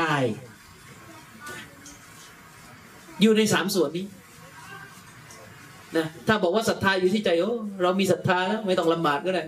[0.00, 0.24] กาย
[3.20, 4.06] อยู่ในสามส่วนนี้
[5.98, 9.44] นะถ้าบอกว่าศรัทธาอยู่ที่ใจโอ้เรามีศรัทธาแล้วไม่ต้องละหมาดก็ได้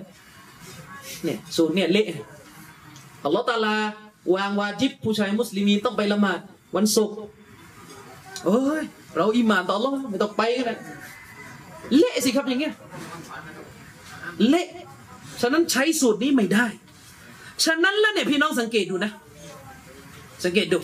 [1.25, 2.07] เนี่ยสูตรเนี่ยเละ
[3.25, 3.77] อัลลอฮฺตาลา
[4.35, 6.41] วางวาจิบผู้ชายมุสลิมีต้องไปละหมาด
[6.77, 7.17] วันศุกร์
[8.45, 8.83] โอ้ย
[9.17, 10.75] เราอิหมานต่ออัลลอฮ์ไม่ต้องไปก็ได้
[11.97, 12.75] เละสิครับอย่างเงี้ย
[14.49, 14.69] เละ
[15.41, 16.67] ฉะนั้นใช้สูตรนี้ไม่ได้
[17.65, 19.13] ฉะนั้นแล้วเนี่ยพี่น้องสังเกตดูนะ
[20.45, 20.79] สังเกตดู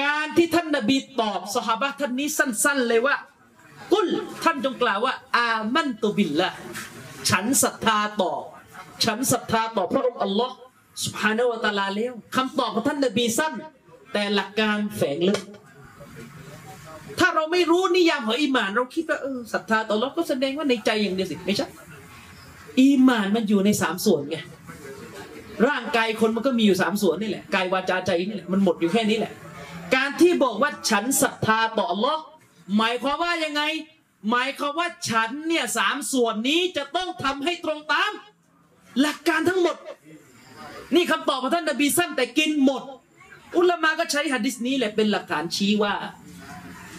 [0.00, 3.14] การที่ท่านนบีตอบสหบะท่านนี้สั้น ๆ เลยว่า
[3.92, 4.08] กุล
[4.44, 6.50] ท่านจงกล่าวว่า อามันตุบิลละ
[7.28, 8.32] ฉันศรัทธาต่อ
[9.04, 10.54] ฉันศรัทธาต่อพระองค์อัลลอฮ์
[11.04, 13.52] สุภาณวะตาลาแล้วคำตอบของท่านนบีสั้น
[14.12, 15.40] แต่หลักการแฝงลึก
[17.18, 21.66] ถ้าเราไม่รู้นิยามของอีหมาน เราคิดว่าเออศรัทธาต่ออัลลอฮ์ก็แสดงว่าในใจอย่างเดียวสิไม่ใช่
[22.80, 24.38] อีหมานมันอยู่ในสามส่วนไง
[25.68, 29.32] ร่างกายคนมันก็มีอยู่สามส่วนนี่แหละกายวาจาใจนี่แหละมันหมดอยู่แค่นี้แหละ
[29.94, 32.20] การที่บอกว่าฉันศรัทธาต่ออัลลอฮ์
[32.76, 33.62] หมายความว่ายังไง
[34.30, 38.12] หมายความว่าฉันเนี่ยสามส่วนนี้จะต้องทำให้ตรงตาม
[39.00, 39.76] หลักการทั้งหมด
[40.94, 42.82] นี่คำตอบของท่านนบีสั้นแต่กินหมด
[43.56, 45.94] อุลามะก็ใช้หะดิษนี้แหละเป็นหลักฐานชี้ว่า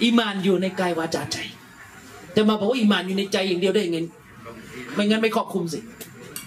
[0.03, 1.38] อีมานอยู่ในกายวาจาใจ
[2.36, 3.99] จะมาบอกว่าอีมานอยู่ในใจอย่างเดียวได้ยังไง
[4.93, 5.80] ไม่งั้นไม่ครอบคลุมสิ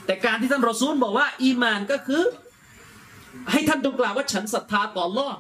[0.07, 2.23] แต่การที่ท่านรอซูลบอกว่าอีมานก็คือ
[3.53, 5.37] ให้ท่านจงกล่าวว่าฉันศรัทธาต่ออัลลอฮ์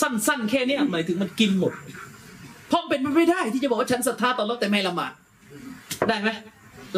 [0.00, 1.72] สั้น ๆ แค่นี้หมายถึงมันกินหมด
[2.68, 5.12] เพราะเป็นไปไม่ได้ที่จะบอกว่าฉันศรัทธาต่ออัลอฮ์แต่ไม่ละหมาด
[6.08, 6.30] ได้ไหม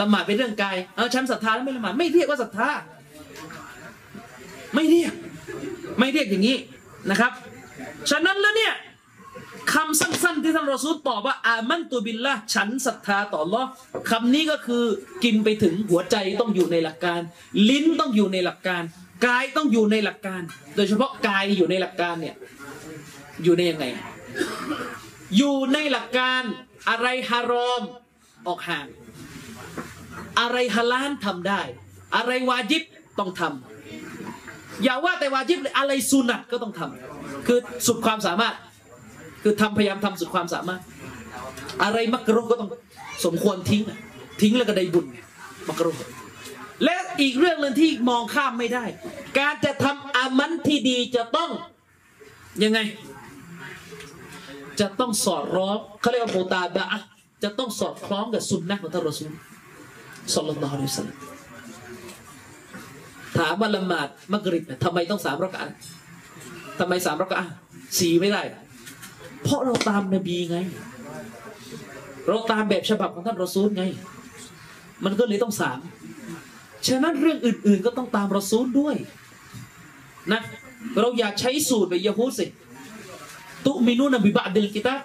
[0.00, 2.70] ละหมาดเป็นเรื่องกายเออฉันศรัทธาแล้วไม่ละหมาดไม่เรียกว่าศรัทธา
[4.74, 5.12] ไม่เรียก
[5.98, 6.56] ไม่เรียกอย่างนี้
[7.10, 7.32] นะครับ
[8.10, 8.74] ฉะนั้นแล้วเนี่ย
[9.72, 13.62] คำสั้นๆที่ท่านรอซูลตอบว่า อามันตุบิลละฉันศรัทธาต่ออัลอ
[14.10, 14.84] คำนี้ก็คือ
[15.24, 17.20] กินไปถึงหัวใจต้องอยู่ในหลักการ
[17.68, 18.82] ลิ้นต้องอยู่ในหลักการ
[19.26, 20.42] กายต้องอยู่ในหลักการ
[20.76, 22.34] โดยเฉพาะกายอยู่ในหลักการเนี่ย
[23.44, 23.84] อยู่ในยังไง
[25.36, 26.42] อยู่ในหลักการ
[26.88, 27.82] อะไรฮารอม
[28.46, 28.86] ออกห่าง
[30.40, 31.60] อะไรฮาลาลทำได้
[32.16, 32.82] อะไรวาจิบ
[33.18, 38.54] ต้องทำอย่าว่าแต่วาจิบเลยอะไรสุนัตก็ต้องทำคือสุดความสามารถ
[39.42, 40.80] คือทำพยายามทำสุดความสามารถ
[41.82, 42.70] อะไรมักรุก็ต้อง
[43.24, 43.82] สมควรทิ้ง
[44.40, 45.06] ทิ้งแล้วก็ได้บุญ
[45.68, 45.92] มักรุ
[46.84, 48.84] และอีกเรื่องหนึ่งที่มองข้ามไม่ได้
[49.38, 51.50] การจะทำอามันที่ดีจะต้อง
[52.64, 52.78] ยังไง
[54.80, 56.86] จะต้องสอดร้องเขาเรียกว่าโมตาบะ
[57.42, 59.32] จะต้องสอดคล้องกับสุนนะของท่านรอซูล
[60.34, 61.18] สัลลัลลอฮุอะลัยฮิสัลลัม
[63.38, 65.68] ถามว่าละหมาดมักริบทำไมต้องสามรักอะ
[66.78, 67.46] ทำไมสามรักอะ
[67.98, 68.42] สี่ไม่ได้
[69.42, 70.58] เพราะเราตามนบีไง
[72.26, 73.84] เราตามแบบฉบับของท่านรอซูลไง
[75.04, 75.78] มันก็เลยต้องสาม
[76.86, 78.96] ฉะนั้นเรื่องอื่น ๆ ก็ต้องตามรอซูลด้วย
[80.32, 80.40] นะ
[81.00, 82.46] เราอยากใช้สูตรแบบยะฮูสิ
[83.66, 85.00] ตุมินูนบิบะดิลกิตาบ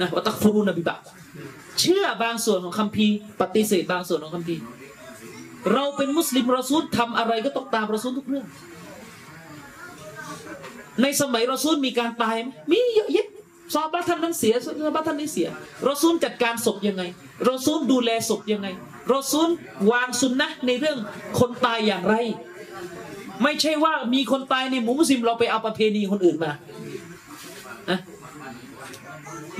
[0.00, 0.96] นะวะตักฟุรุนบิบะ
[1.80, 4.62] เชื่อบางส่วนของคัมภีร์ปฏิเสธบางส่วนของคัมภีร์
[5.72, 8.46] เราเป็นมุสลิมรอซูลทำอะไรก็ต้องตามรอซูลทุกเรื่อง
[11.02, 13.28] ในสมัยรอซูลมีการตายไหมมีเยอะแยะ
[13.74, 15.48] ซาบะท่านนั้นเสียซาบะท่านนี้เสีย
[15.88, 17.02] รอซูลจัดการศพยังไง
[17.48, 18.68] รอซูลดูแลศพยังไง
[19.12, 19.48] รอซูล
[19.90, 20.98] วางสุนนะในเรื่อง
[21.38, 22.14] คนตายอย่างไร
[23.42, 26.52] ไม่ใช่ว่ามีคนตายในหมู่มุสลิมเราไปเอาประเพณีคนอื่นมา
[27.90, 27.98] นะ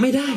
[0.01, 0.29] ไม่ได้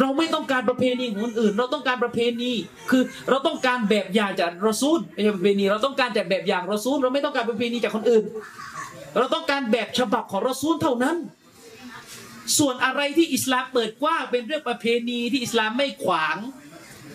[0.00, 2.52] เราไม่ต้องการประเพณีของคนอื่น เราต้องการประเพณี
[2.90, 8.24] คือเราต้องการแบบอย่างจากรอซูลไม่ใช่ประเพณี เราต้องการจากแบบอย่างรอซูลเราไม่ต้องการประเพณีจากคนอื่น
[9.16, 11.16] เราต้องการแบบฉบับของรอซูลเท่านั้น
[12.58, 16.36] ส่วนอะไรที่อิสลามเปิดกว้างเป็นเรื่องประเพณีที่อิสลามไม่ขวาง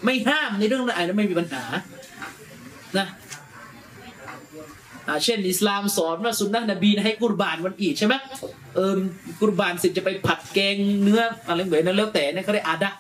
[0.06, 1.64] ไม่ห้ามในเรื่องนั้นอาจจะไม่มีปัญหา
[2.98, 3.08] นะ
[5.24, 8.14] เช่นอิสลามสอนว่าสุนนะนบีให้กุรบานวันอีดใช่ไหม
[8.76, 8.98] เออ
[9.40, 12.92] กุรบานเสร็จจะไปผัดแกงเนื้ออะไรเหมือนนั้นแล้วแต่เนี่ยเขาเรียกอาดะ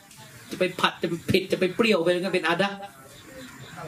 [0.52, 2.70] จะไปผัดจะไปเผ็ดจะไปเปรี้ยวไปก็เป็นอาดะ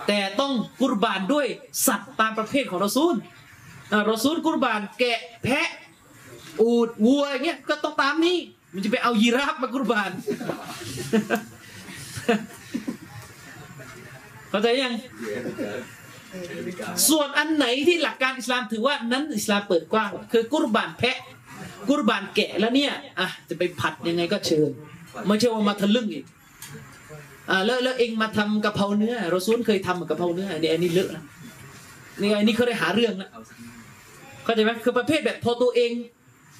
[0.07, 1.47] แต่ต้องกุรบานด้วย
[1.87, 3.15] สัตว์ตามประเภทของรอซูล
[3.91, 5.67] อ่ารอซูลกุรบานแกะแพะ
[6.61, 8.37] อูดวัวอย่างเงี้ยก็ต้องตามนี้
[8.73, 10.11] มันจะไปเอายีราฟมากุรบาน
[14.49, 14.93] เข้าใจยัง
[17.09, 21.17] ส่วนอันไหนที่หลักการอิสลามถือว่านั้นอิสลามเปิดกว้าง คือกุรบานแพะ
[21.89, 24.69] กุรบานแกะแล้วเนี่ยอะจะไปผัดยังไงก็เชิญ
[25.27, 26.25] ไม่ใช่ว่ามาทะลึ่งอีก
[27.49, 31.23] อ่าแล้วแล้วเองมาทำกะเพราเนื้อเราซูลเคยทำกะเพราเนื้ออันนี้อันนี้เลอะนะ
[32.21, 33.29] นี่อันนี้เขาได้หาเรื่องนะ
[34.43, 35.91] เข้าใจไหมคือประเภทแบบพอตัวเอง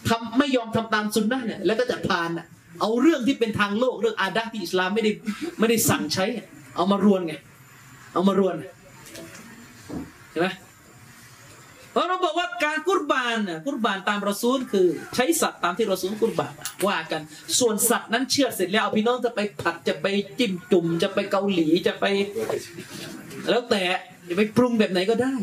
[0.09, 2.45] ทำไม่ยอมทำตามซุนนะเนี่ยแล้วก็จะพานอะ
[2.81, 5.11] เอาเรื่องที่เป็นทางโลกเรื่องอาดะห์ที่อิสลามไม่ได้
[5.59, 6.45] ไม่ได้สั่งใช้อะ
[6.75, 7.33] เอามารวนไง
[8.13, 8.55] เอามารวน
[10.35, 10.49] เห็นไหม
[11.91, 16.53] เพราะเราบอกว่าการกุรบานน่ะกุรบานตามรอซูลคือ ใช้สัตว์ตามที่รอซูลกุรบาน
[16.87, 17.21] ว่ากัน
[17.59, 20.07] ส่วนสัตว์นั้นเชื่อเสร็จแล้วพี่น้องจะไปผัดจะไป
[20.39, 22.05] จิ้มจุ่มจะไปเกาหลีจะไป
[23.49, 23.83] แล้วแต่
[24.29, 25.35] จะไปปรุงแบบไหนก็ได้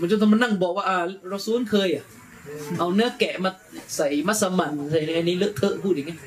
[0.00, 0.98] มันจะต้องมานั่งบอกว่าอ่า
[1.32, 2.04] รอซูลเคยอะ
[2.78, 3.50] เอาเนื้อแกะมา
[3.96, 6.18] ใส่มัสมั่นใส่ในนี้เลอะเทอะพูดอย่างงี้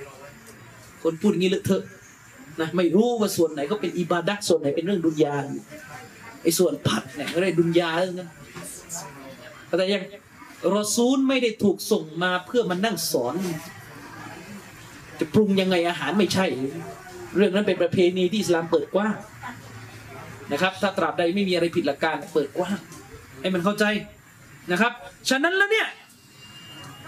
[1.04, 1.84] คนพูดอย่างนี้เลอะเทอะ
[2.62, 5.36] นะไม่รู้ว่าส่วนไหนก็เป็นอิบาดะห์ส่วนไหนเป็นเรื่องดุนยา
[6.42, 8.30] ไอ้ส่วนผัดเนี่ยก็ได้ดุนยาเรื่องนั้น
[9.78, 10.04] แต่ยัง
[10.76, 13.36] รอซูลไม่ได้ถูกส่งมาเพื่อมานั่งสอน
[15.20, 16.46] จะปรุงยังไงอาหารไม่ใช่
[17.36, 19.16] เรื่องนั้นเป็นประเพณีที่อิสลามเปิดกว้าง
[20.52, 22.78] นะครับ ถ้าตราบใดไม่มีอะไรผิดหลักการเปิดกว้าง
[23.42, 23.86] ให้มันเข้าใจ
[24.72, 24.94] นะครับ
[25.30, 25.88] ฉะนั้นแล้วเนี่ย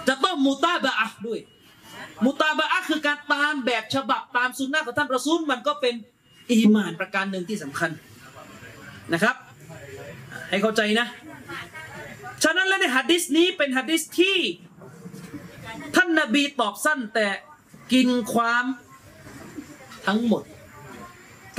[0.07, 1.39] จะต้องมูตาบะอะด้วย
[2.25, 5.95] มุตาบะอะคือการตามแบบฉบับตามสุนนะของท่านรอซูลมันก็เป็น
[6.51, 7.91] อีหมานประการหนึ่งที่สำคัญ
[9.13, 9.35] นะครับ
[10.49, 11.07] ให้เข้าใจนะ
[12.43, 14.37] ฉะนั้นแล้วในหะดิษนี้เป็นหะดิษที่
[15.95, 17.27] ท่านนบีตอบสั้นแต่
[17.93, 18.65] กินความ
[20.07, 20.43] ทั้งหมด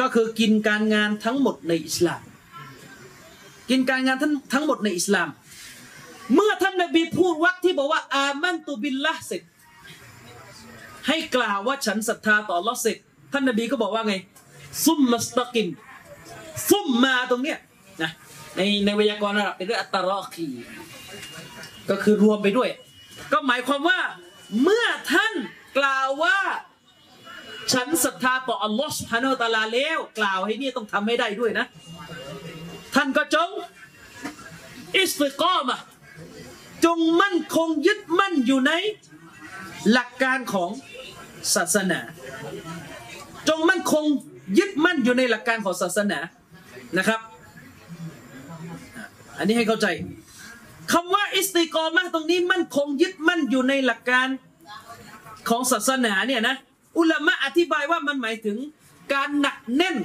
[0.00, 2.22] ก็คือกินการงานทั้งหมดในอิสลาม
[3.70, 5.28] กินการงานทั้งทั้งหมดในอิสลาม
[6.34, 9.42] เมื่อท่านนบีพูดวักที่บอกว่า อามันตุบิลละเสร็จ
[11.08, 12.96] ให้กล่าวว่าฉันศรัทธาต่อลลอเสร็จ
[13.32, 14.14] ท่านนบีก็บอกว่าไง
[14.84, 15.68] ซุมมัสตะกิม
[16.70, 17.58] ซุ่มมาตรงเนี้ย
[18.02, 18.10] นะ
[18.56, 20.48] ในในไวยากรณ์อาหรับเป็นเรื่องอัตตารอคี
[21.90, 22.70] ก็คือรวมไปด้วย
[23.32, 24.00] ก็หมายความว่า
[24.62, 25.34] เมื่อท่าน
[25.78, 26.38] กล่าวว่า
[27.72, 31.66] ฉันศรัทธาต่ออัลลอฮ์สุฮานาอัลตาลาแล้วกล่าวให้เนี่ยต้องทำให้ได้ด้วยนะ
[32.94, 33.50] ท่านก็จง
[34.96, 35.78] อิสติกอมะ
[36.84, 38.72] จงมั่นคงยึดมั่นอยู่ใน
[39.92, 40.70] หลักการของ
[41.54, 42.00] ศาสนา
[43.48, 44.04] จงมั่นคง
[44.58, 46.18] ยึดมั่นอยู่ในหลักการของศาสนา
[46.98, 47.20] นะครับ
[49.38, 49.86] อันนี้ให้เข้าใจ
[50.92, 54.28] คำว่าอิสติกอมะตรงนี้มั่นคงยึดมั่นอยู่ในหลักการ
[55.48, 56.56] ของศาสนาเนี่ยนะ
[56.98, 58.56] อุลามะอธิบายว่ามันหมายถึง
[59.14, 59.96] การหนักแน่น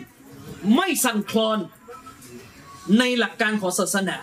[0.76, 1.60] ไม่สั่นคลอน
[3.00, 4.18] ในหลักการของศาสนา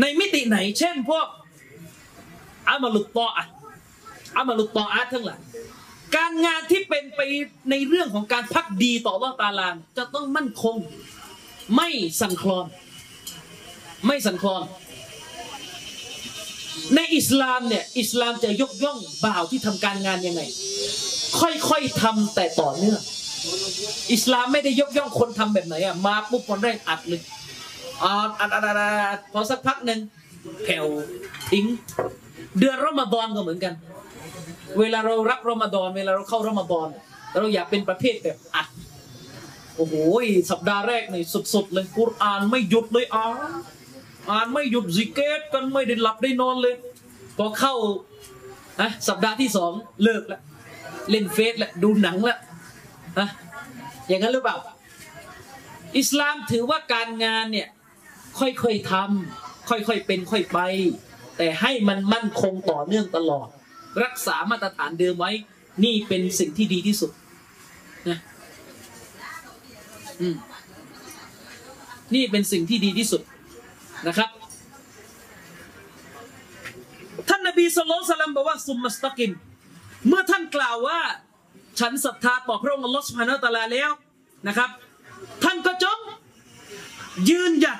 [0.00, 1.26] ในมิติไหน เช่นพวก
[2.68, 3.44] อามาลุตตออะ
[4.36, 5.40] อามาลุตตออะทั้งหลาย
[6.16, 7.20] การงานที่เป็นไป
[7.70, 10.76] ในเรื่องของการพักดีต่ออัลอตาลานจะต้องมั่นคง
[11.76, 11.88] ไม่
[12.20, 12.66] สั่นคลอน
[14.06, 14.62] ไม่สั่นคลอน
[16.94, 20.42] ในอิสลามเนี่ย อิสลามจะยกย่องบ่าวที่ทำการงานยังไง
[21.68, 23.00] ค่อยๆทำแต่ต่อเนื่อง
[24.12, 27.20] อิสลามไม่ได้ยกย่องคนทำแบบไหนอะมาปุ๊บคนแรกอัดเลย
[28.02, 30.00] อ่าอัดอัดอัดอัดพอสักพักหนึ่ง
[30.64, 30.86] แผ่ว
[31.50, 31.66] ทิ้ง
[32.58, 33.74] เดือนรอมฎอนก็เหมือนกัน
[34.80, 36.88] เวลาเรารับรอมฎอนเวลาเราเข้ารอมฎอน
[37.40, 38.66] เราอยากเป็นประเภทแบบอัด
[39.76, 39.94] โอ้โห
[40.50, 41.22] สัปดาห์แรกนี่
[41.54, 43.34] สุดๆเลยกุรอานไม่หยุดเลยอ่าน
[44.30, 46.74] อ่านไม่หยุดซิกเกตกันไม่ได้หลับได้นอนเลย
[47.38, 47.74] พอเข้า
[48.80, 50.40] อะสัปดาห์ที่สองเลิกล้ว
[51.10, 52.36] เล่นเฟซละดูหนังละ
[53.18, 53.28] ฮะ
[54.08, 54.56] อย่างนั้นหรือเปล่า
[55.98, 57.68] อิสลามถือว่าการงานเนี่ย
[58.38, 60.58] ค่อยๆทำค่อยๆเป็นค่อยไป
[61.36, 63.48] แต่ให้มันมั่นคงต่อเนื่องตลอด
[64.04, 65.32] รักษามาตรฐานเดิมไว้
[65.84, 67.10] นี่เป็นสิ่งที่ดีที่สุด
[68.08, 68.18] นะ
[70.20, 70.36] อืม
[72.14, 73.22] นี่เป็นสิ่งที่ดีที่สุด
[74.08, 74.30] นะครับ
[77.28, 79.30] ท่านนบีสุลต่านบอกว่าซุมมัสตักิม
[80.08, 81.00] เมื่อท่านกล่าวว่า
[81.80, 83.90] ฉันศรัทธาต่อพระองค์อัลลอฮฺสุบฮานาอัลตะอาลาแล้ว
[84.48, 84.70] นะครับ
[85.44, 85.98] ท่านก็จง
[87.30, 87.78] ยืนหยัด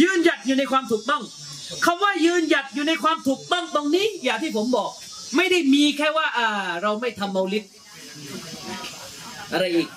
[0.00, 1.22] ยืนหยัดอยู่ในความถูกต้อง
[1.84, 4.90] คำว่ายืนหยัดอยู่ในความถูกต้องตรงนี้ อย่างที่ผมบอก
[5.36, 6.48] ไม่ได้มีแค่ว่า อ่า
[6.82, 7.64] เราไม่ทำเมาลิด
[9.52, 9.88] อะไรอีก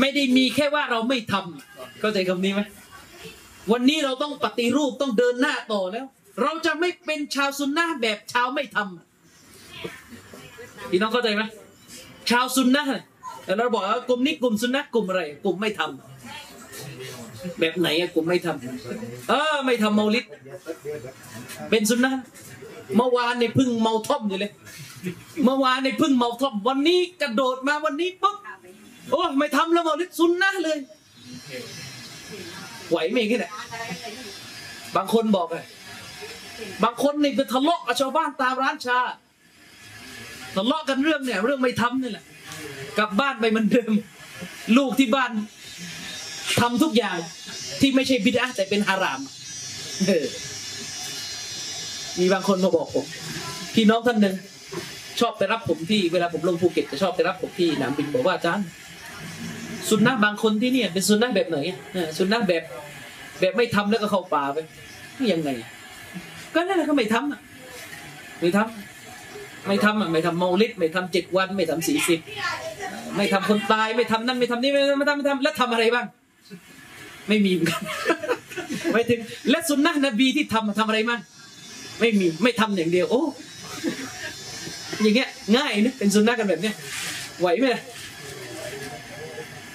[0.00, 2.60] ไม่ได้มีแค่ว่าเราไม่ทำเข้าใจคำนี้ไหม
[3.72, 6.06] วันนี้เราต้องปฏิรูปต้องเดินหน้าต่อแล้ว
[6.42, 11.42] เราจะไม่เป็นชาวซุนนะแบบชาวไม่ทำพี่น้องเข้าใจไหม
[12.30, 13.04] ชาวซุนนะเนี่ย
[13.44, 16.17] แต่เราบอกว่ากลุ่มนี้กลุ่มซุนนะกลุ่มอะไร กลุ่มไม่ทำ
[17.60, 20.24] แบบไหนอะกลุ่มไม่ทำเออ ไม่ทำเมาลิด
[21.70, 22.12] เป็นซุนนะ
[22.96, 24.52] เมื่อวานในพึ่งเมาท่อมอยู่เลย
[25.44, 28.36] เมื่อวานในพึ่งเมาท่อม วันนี้กระโดดมาวันนี้ปุ๊บ
[29.10, 30.78] โอ้ไม่ทำแล้วเมาลิดซุนนะเลย
[32.90, 33.52] ไหวไหมกันเนี่ย
[34.96, 35.64] บางคนบอกเลย
[36.82, 38.98] บางคนนี่ไปทะเลาะกับชาวบ้านตามร้านชา
[40.56, 42.24] ทะเลาะกันเรื่องเนี่ย เรื่องไม่ทำนี่แหละ
[42.98, 43.92] กลับบ้านไปเหมือนเดิม
[44.76, 45.30] ลูกที่บ้าน
[46.60, 47.18] ทำทุกอย่าง
[47.80, 49.20] ที่ไม่ใช่บิดาแต่เป็นฮาราม
[52.18, 53.06] มีบางคนมาบอกผม
[53.74, 54.34] พี่น้องท่านหนึ่ง
[55.20, 58.66] ชอบไปรับผมที่เวลาผมลงภูเก็ตจะชอบไปรับผมที่สนามบินบอกว่าอาจารย์
[59.88, 61.58] สุนนะบางคนที่เนี่ยเป็นสุนนะแบบไหน
[62.18, 62.62] สุนนะแบบ
[63.40, 64.58] แบบไม่ทำแล้วก็เข้าป่าไป
[65.32, 65.50] ยังไง
[66.54, 67.40] ก็นั่นแหละก็ไม่ทำอะ
[68.40, 72.20] ไม่ทำไม่ทำอะไม่ทำเมาลิดไม่ทำเจ็ดวัน ไม่ทำสี่สิบ
[73.16, 76.06] ไม่ทำคนตายไม่ทำนั่นไม่ทำนี่ไม่ทำไม่ทำไม่ทำแล้วทำอะไรบ้าง
[77.28, 77.82] ไม่มีเหมือนกัน
[78.92, 79.20] ไม่ถึง
[79.50, 81.20] และสุนนะนบีที่ทำทำอะไรบ้าง
[82.00, 83.22] ไม่มีไม่ทำอย่างเดียว โอ้
[85.02, 86.74] อย่างเงี้ยง่ายนะเป็นสุนนะกันแบบเนี้ย
[87.40, 87.82] ไหวไหมล่ะ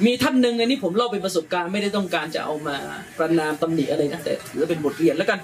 [0.05, 2.77] มีท่านหนึ่งอันนี้ผมเล่าเป็นประสบการณ์ไม่ได้ต้องการจะเอามา
[3.17, 5.39] ประนามตำหนิอะไรนะแต่ถือว่าเป็นบทเรียนแล้วกัน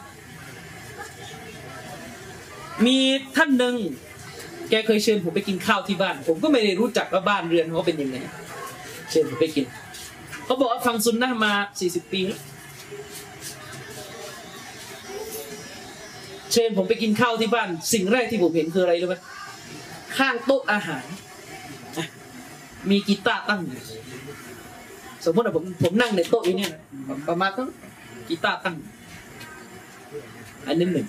[2.86, 2.98] มี
[3.38, 3.76] ท่านหนึ่ง
[4.70, 8.18] แกเคยเชิญผมไปกินข้าวที่บ้าน ผมก็ไม่ได้รู้จักว่าบ้านเรือนเขาเป็นยังไง
[9.10, 9.66] เชิญผมไปกิน
[10.50, 12.42] เขาบอกว่าฟังซุนนะมาสี่สิบปีแล้ว
[16.52, 19.16] เชิญผมไปกินข้าวที่บ้าน สิ่งแรกที่ผมเห็นคืออะไรรู้ไหม
[20.18, 21.04] ข้างโต๊ะอาหาร
[22.90, 23.82] มีกีตาร์ตั้งอยู่
[25.26, 26.72] สมมติว่าผมผมนั่งในโต๊ะอยู่เนี่ย
[27.28, 27.70] ประมาณตั้ง
[28.30, 28.76] กีตาร์ตั้ง
[30.68, 31.08] อันนี้หนึ่ง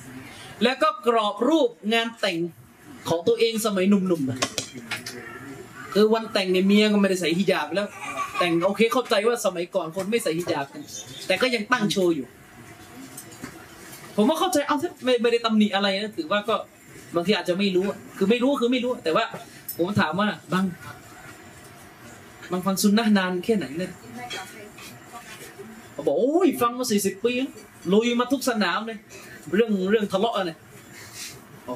[0.62, 2.38] แล้วก็กรอบรูปงานแต่ง
[3.09, 4.38] ของตัวเองสมัยหนุ่มๆนะ
[5.93, 7.88] คือวันแต่งเนี่ยเมียก็ไม่ได้ใส่ฮิญาบแล้ว
[8.41, 10.82] แต่งโอเคเข้าใจว่าสมัยก่อนคนไม่ใส่ฮิญาบกัน
[11.26, 12.26] แต่ก็ยังตั้งโชว์อยู่
[14.16, 16.57] ผมว่าเข้าใจเอาไม่ไม่ได้ตำหนิอะไรนะถือว่าก็
[17.14, 17.84] บางทีอาจจะไม่รู้
[18.16, 19.24] คือไม่รู้คือไม่รู้ แต่ว่า
[19.76, 20.64] ผมถามว่าบาง
[22.51, 23.93] บางฟังซุนนะนานแค่ไหนเนี่ย
[25.92, 27.33] เขาบอกโอ้ยฟังมาสี่สิบปี
[27.92, 28.99] ลุยมาทุกสนามเลย
[29.54, 30.50] เรื่องเรื่องทะเลาะอะไร
[31.64, 31.75] โอ้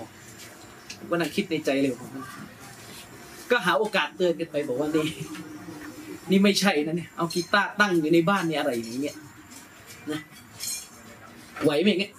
[0.98, 2.10] ผมก็นั่งคิดในใจเลยผม
[3.50, 5.06] ก็หาโอกาสเตือนกันไปบอกว่านี่
[6.30, 9.16] นี่ไม่ใช่นะเนี่ยเอากีตาร์ตั้งอยู่ในบ้านเนี่ยอะไรอย่างเงี้ย
[10.12, 10.20] นะ
[11.62, 12.12] ไหวไหมเงี้ย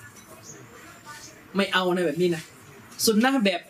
[1.56, 2.44] ไม่เอานะแบบนี้นะ
[3.06, 3.62] ซุนนะแบบ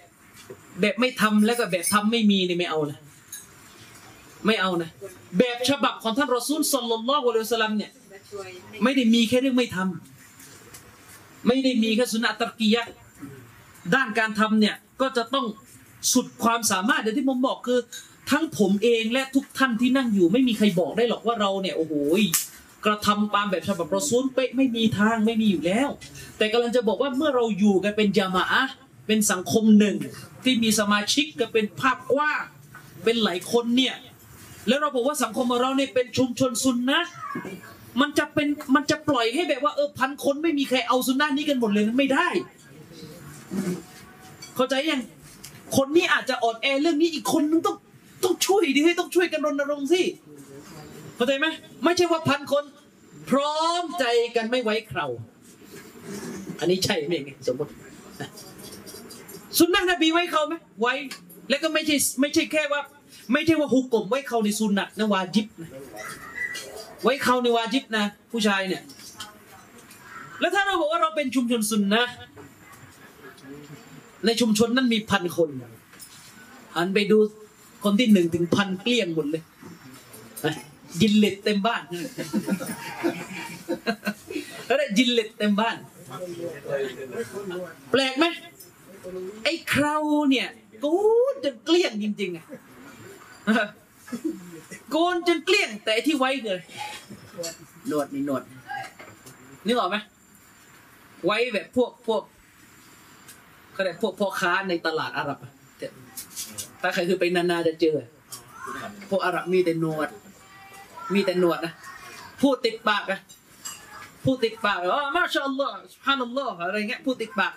[0.81, 2.99] แบบไม่ทำแล้วก็แบบทำไม่มีเนี่ยไม่เอานะ
[4.45, 4.89] ไม่เอานะ
[5.39, 7.91] แบบฉบับของท่านรอซูลสัลลัลลอฮุอะลัยฮิสลัมเนี่ย
[8.83, 12.85] ไม่ได้มีแค่เรื่องไม่ทำไม่ได้มีแค่สุนนะตะกียะ
[13.95, 15.45] ด้านการทำเนี่ยก็จะต้อง
[16.13, 17.79] สุดความสามารถเดี๋ยวที่ผมบอกคือ
[18.31, 21.93] ทั้งผมเองและทุกท่านที่นั่งอยู่ไม่มีใครบอกได้หรอกว่าเราเนี่ยโอ้โห
[22.85, 25.89] กระทำตามแบบฉบับรอซูลเป๊ะไม่มีทางไม่มีอยู่แล้ว
[26.37, 28.63] แต่กำลังจะบอกว่าเมื่อเราอยู่กันเป็นยามะอะ
[29.07, 29.95] เป็นสังคมหนึ่ง
[30.43, 32.43] ที่มีสมาชิกกันเป็นภาพกว้าง
[33.03, 33.95] เป็นหลายคนเนี่ย
[34.67, 37.01] แล้วเราบอกว่าสังคมของเราเนี่ยเป็นชุมชนซุนนะ
[38.01, 42.27] มันจะเป็นมันจะปล่อยให้แบบว่าเออพันคนไม่มีใครเอาซุนนะนี้กันหมดเลยไม่ได้
[44.55, 45.01] เข้าใจยัง
[45.77, 47.77] คนนี้อาจจะอ่อนแอเรื่องนี้อีกคนนึงต้อง
[48.23, 50.01] ต้องช่วยดิให้ต้องช่วยกันรณรงค์สิ
[51.15, 51.47] เข้าใจไหม
[51.83, 52.63] ไม่ใช่ว่าพันคน
[53.29, 54.05] พร้อมใจ
[54.35, 55.07] กันไม่ไว้เครา
[56.59, 57.71] อันนี้ใช่ไหมไงสมมติ
[59.57, 60.93] ซุนนะนบีไว้เขาไหมไว้
[61.49, 62.81] แล้วก็ไม่ใช่ไม่ใช่แค่ว่า
[63.33, 65.69] ไม่ใช่ว่าฮุกกลมไว้เขาในซุนนะนะวาจิบนะ
[67.03, 68.83] ไว้เขาในวาจิบนะ ผู้ชายเนี่ย
[70.39, 72.03] แล้วถ้าเราบอกว่าเราเป็นชุมชนซุนนะ
[74.25, 75.49] ในชุมชนนั้นมีพันคน
[76.77, 77.17] อันไปดู
[77.85, 79.43] คนที่หนึ่งถึงพันเกลี้ยงหมดเลย
[80.45, 80.53] นะ
[81.01, 81.83] ยินเล็ดเต็มบ้าน
[84.65, 85.77] แล้วได้ยินเล็ดเต็มบ้าน
[87.91, 88.25] แปลกไหม
[89.43, 90.47] ไอ้คราวเนี่ย
[90.81, 90.87] โก
[91.31, 92.45] นจนเกลี้ยงจริงๆอะ
[94.91, 96.61] โกนจนเกลี้ยง แต่ไอ้ที่ไว้คืออะไร
[97.87, 98.43] หนวดนี่หนวด
[99.65, 99.97] นึกออกไหม
[101.25, 102.21] ไว้แบบพวกพวก
[103.73, 105.54] เขาเรียกพวกพ่อค้าในตลาดอาหรับอะ
[106.85, 107.95] ถ้าใครคือไปนานาจะเจอ
[109.09, 110.09] พวกอาหรับมีแต่หนวด
[111.13, 111.73] มีแต่หนวดนะ
[112.41, 113.19] พูดติดปากอะ
[114.23, 117.53] พูดติดปากอ๋อมาชาอัลลอฮ์สุฮานัลลอฮ์อะไรเงี้ยพูดติดปาก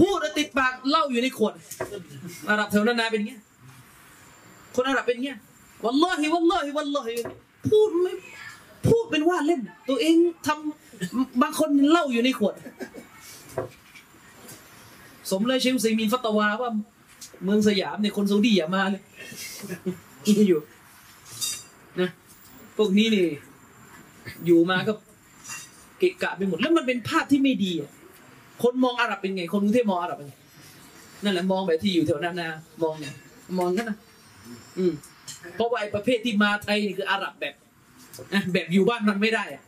[0.00, 1.54] พูดแล้วติดปากเล้าอยู่ในขวด
[2.50, 3.40] อาหรับแถวนานาเป็นเงี้ย
[4.74, 5.38] คนอาหรับเป็นเงี้ย
[5.84, 7.14] วัลลอฮิวัลลอฮิวัลลอฮิ
[7.68, 8.12] พูดไม่
[8.88, 10.16] พูดเป็นว่าเล่น ตัวเอง
[10.46, 12.54] ทำบางคนเล้าอยู่ในขวด
[15.30, 16.70] สมเลยเชฟซีมีนฟัตวาว่า
[17.44, 19.02] เมืองสยามเนี่ยคนซาอุดีอย่ามาเลย
[20.26, 20.60] กินอยู่
[22.00, 22.10] นะ
[22.76, 23.26] พวกนี้นี่
[24.46, 24.92] อยู่มาก็
[25.98, 27.72] เกะกะไปหมด แล้วมันเป็นภาพที่ไม่ดี
[28.62, 30.34] คนมองอาหรับเป็นไง คนกรุงเทพมองอาหรับเป็นไง
[31.22, 32.50] นั่นแหละมองแบบที่อยู่แถวนั้นนะ
[32.82, 33.14] มองเนี่ย
[33.58, 33.96] มองกันนะ
[34.78, 34.92] อืม
[35.56, 37.54] เพราะว่าไอ้ประเภทที่มาไทยนี่คืออาหรับแบบ
[38.52, 39.62] แบบอยู่บ้านมันไม่ได้อะ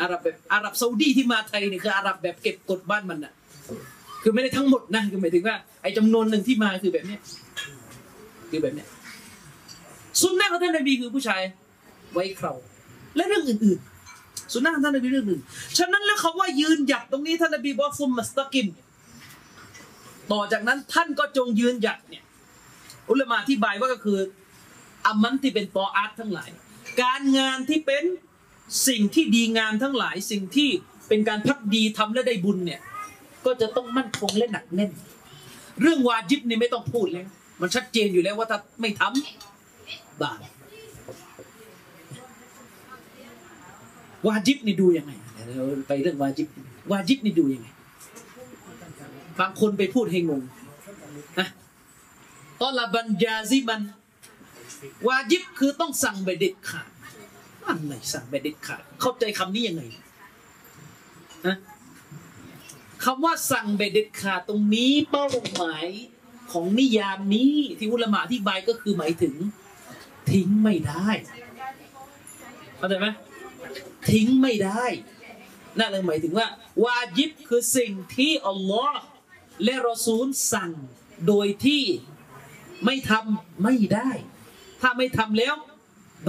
[0.00, 3.32] อาหรับแบบอาหรับซาอุดีที่มาไทยนี่คืออาหรับแบบเก็บกดบ้านมันอะ
[4.28, 7.20] คือไม่ได้ทั้งหมดนะคือหมายถึงว่าไอ้จำนวนหนึ่งที่มาคือแบบเนี้ย
[8.50, 8.88] คือแบบเนี้ย
[10.20, 11.42] สุนนะของท่านนบีคือผู้ชาย
[12.12, 12.52] ไว้เครา
[13.16, 15.42] และเรื่องอื่นๆ สุนนะของท่านนบีเรื่องอื่น
[15.78, 18.66] ฉะนั้นแล้วคำว่ายืนหยัดตรงนี้ท่านนบีบอกซุมมัสตะกิม
[20.32, 22.24] ต่อจากนั้นท่านก็จงยืนหยัดเนี่ย
[23.10, 24.18] อุลมะอธิบายว่าก็คือ
[25.06, 26.50] อามันที่เป็นตออาร์ตทั้งหลาย
[27.02, 28.04] การงานที่เป็น
[28.88, 30.70] สิ่งที่ดีงามทั้งหลาย สิ่งที่
[31.08, 32.82] เป็นการพักดีทำและได้บุญเนี่ย
[33.46, 34.92] ก็จะต้องมั่นคงและหนักแน่น
[35.80, 37.26] เรื่องวาจิบนี่ไม่ต้องพูดแล้ว
[37.60, 40.38] มันชัดเจนอยู่แล้วว่าถ้าไม่ทำบาป
[44.26, 46.48] วาจิบนี่ดูยังไงเดี๋ยวไปเรื่องวาจิบ
[46.90, 47.68] วาจิบนี่ดูยังไง
[49.40, 50.42] บางคนไปพูดให้งง
[51.38, 51.48] นะ
[52.60, 53.82] ตอละบันยาซิมัน
[55.08, 56.88] วาจิบคือต้องสั่งไปเด็ดขาด
[57.66, 59.82] อะไรสั่งไปเด็ดขาดเข้าใจคำนี้ยังไง
[61.46, 61.56] นะ
[63.04, 65.86] คำว่าสั่งไปเด็ดขาดตรงนี้เป้าหมาย
[66.52, 69.34] ของนิยามนี้ที่อุลามะอธิบายก็คือหมายถึง
[70.30, 71.08] ทิ้งไม่ได้
[72.76, 73.06] เข้าใจไหม
[74.10, 74.84] ทิ้งไม่ได้
[75.78, 76.46] นั่นเลยหมายถึงว่า
[76.84, 79.00] วาจิบคือสิ่งที่อัลลอฮ์
[79.64, 80.70] และรอซูลสั่ง
[81.26, 81.82] โดยที่
[82.84, 84.10] ไม่ทำไม่ได้
[84.80, 85.54] ถ้าไม่ทำแล้ว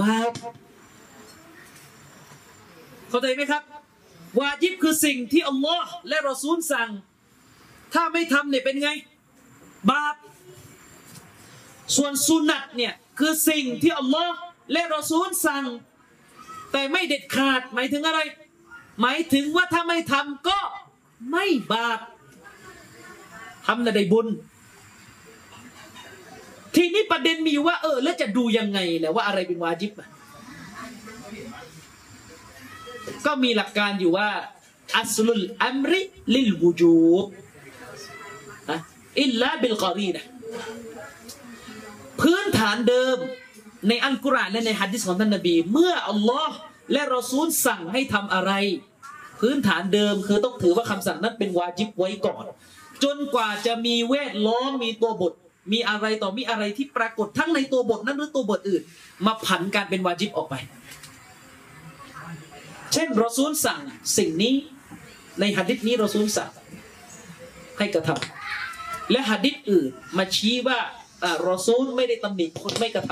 [0.00, 0.32] บาป
[3.08, 3.62] เข้าใจไหมครับ
[4.38, 6.90] วาจิบคือสิ่งที่อัลลอฮ์และรอซูลสั่ง
[7.94, 8.90] ถ้าไม่ทำเนี่ยเป็นไง
[9.90, 10.14] บาป
[11.96, 14.34] ส่วนสุนัตเนี่ยคือสิ่งที่อัลลอฮ์
[14.72, 15.64] และรอซูลสั่ง
[16.72, 18.20] แต่ไม่เด็ดขาดหมายถึงอะไร
[19.00, 20.58] หมายถึงว่าถ้าไม่ทำก็
[21.30, 22.00] ไม่บาป
[23.66, 24.26] ทำแต่ได้บุญ
[26.74, 30.08] ทีนี้ประเด็นมีว่า เออ แล้วจะดูยังไงแหละว่าอะไรเป็นواجب อะ
[33.26, 34.30] ก็มีหลักการอยู่ว่า
[34.98, 37.26] أصل الأمر للوجوب
[38.70, 40.24] إلا بالقرينة
[42.20, 43.16] พื้นฐานเดิม
[43.88, 46.56] ในอัลกุรอานและในฮะดีษของท่านนบี เมื่ออัลลอฮ์
[46.92, 48.52] และรอซูลสั่งให้ทำอะไร
[49.40, 52.44] พื้นฐานเดิมคือต้องถือว่าคำสั่งนั้นเป็นวาจิบไว้ก่อน
[53.04, 55.32] จนกว่าจะมีเวทล้อมมีตัวบท
[55.72, 58.82] มีอะไรต่อมีอะไรที่ปรากฏทั้งในตัวบทนั้นหรือตัวบทอื่น
[59.26, 60.54] มาผันการเป็นวาจิบออกไป
[62.92, 63.80] เช่นรอซูลสั่ง
[64.18, 64.54] สิ่งนี้
[65.40, 66.50] ในหะดิษนี้รอซูลสั่ง
[67.78, 70.78] ให้กระทำและหะดิษอื่นมาชี้ว่า
[71.24, 73.10] อ่ารอซูลไม่ได้ตำหนิคนไม่กระท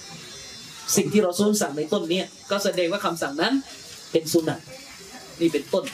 [0.00, 3.52] ำสิ่งที่รอซูลสั่งในต้นเนี้ก็แสดงว่าคำสั่งนั้น
[4.12, 4.60] เป็นสุนัต
[5.40, 5.84] นี่เป็นต้น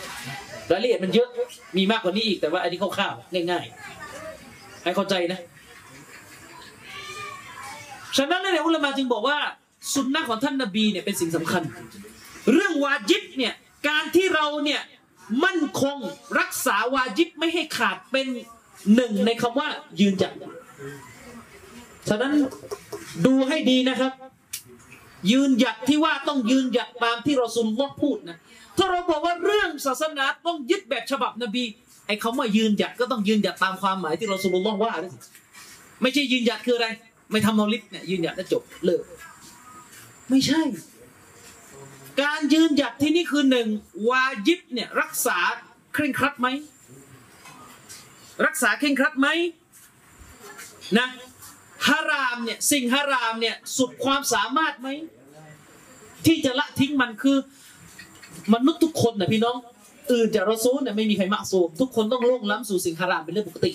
[0.71, 1.29] รายละเอียดมันเยอะ
[1.77, 3.65] มีมากกว่านี้อีกแต่ว่าอันนี้คร่าวๆง่าย
[4.25, 5.41] ๆ ให้เข้าใจนะ
[8.17, 9.39] ฉะนั้นเนี่ยอุลามะจึงบอกว่า
[9.95, 11.63] สุนนะของท่านนบีเนี่ยเป็นสิ่งสำคัญ
[12.53, 13.55] เรื่องวาจิบเนี่ย
[13.89, 14.81] การที่เราเนี่ย
[15.45, 15.99] มั่นคง
[16.39, 18.27] รักษาวาจิบไม่ให้ขาดเป็น
[18.95, 19.69] หนึ่งในคำว่า
[20.01, 20.33] ยืนจัด
[22.09, 22.33] ฉะนั้น
[23.27, 24.13] ดูให้ดีนะครับ
[25.31, 28.37] ยืนหยัดที่ว่าต้องยืนหยัดตามที่เรอซุลลอฮ์พูดนะ
[28.79, 31.65] ถ้าเราบอกว่าเรื่องศาสนาต้องยึดแบบฉบับนบี
[32.07, 35.13] ไอ้คำว่ายืนหยัดก็ต้องยืนหยัดตามความหมายที่เรอซุลลอฮ์ว่าด้วย
[36.03, 36.89] ไม่ใช่ยืนหยัดคืออะไร
[37.31, 39.03] ไม่ทำนอลิฟเนี่ยยืนหยัดแล้วจบเลิก
[40.31, 40.63] ไม่ใช่
[42.23, 43.69] การยืนหยัดที่นี่คือหนึ่ง
[44.09, 45.39] วาจิบเนี่ยรักษา
[45.95, 46.49] เคร่งครัดไหม
[48.47, 49.29] รักษาเคร่งครัดไหม
[50.99, 51.09] นะ
[51.89, 54.89] ฮารามเนี่ยสิ่งฮารามเนี่ยสุดความสามารถไหม
[56.27, 57.37] ที่จะละทิ้งมันคือ
[58.55, 59.57] มนุษย์ทุกคนนะพี่น้อง
[60.13, 63.73] อื่นจากรอซูลเนี่ยไม่มีใครมาสูมทุกคนต้องล่วงล้ำสู่สิ่งฮารามเป็นเรื่องปกติ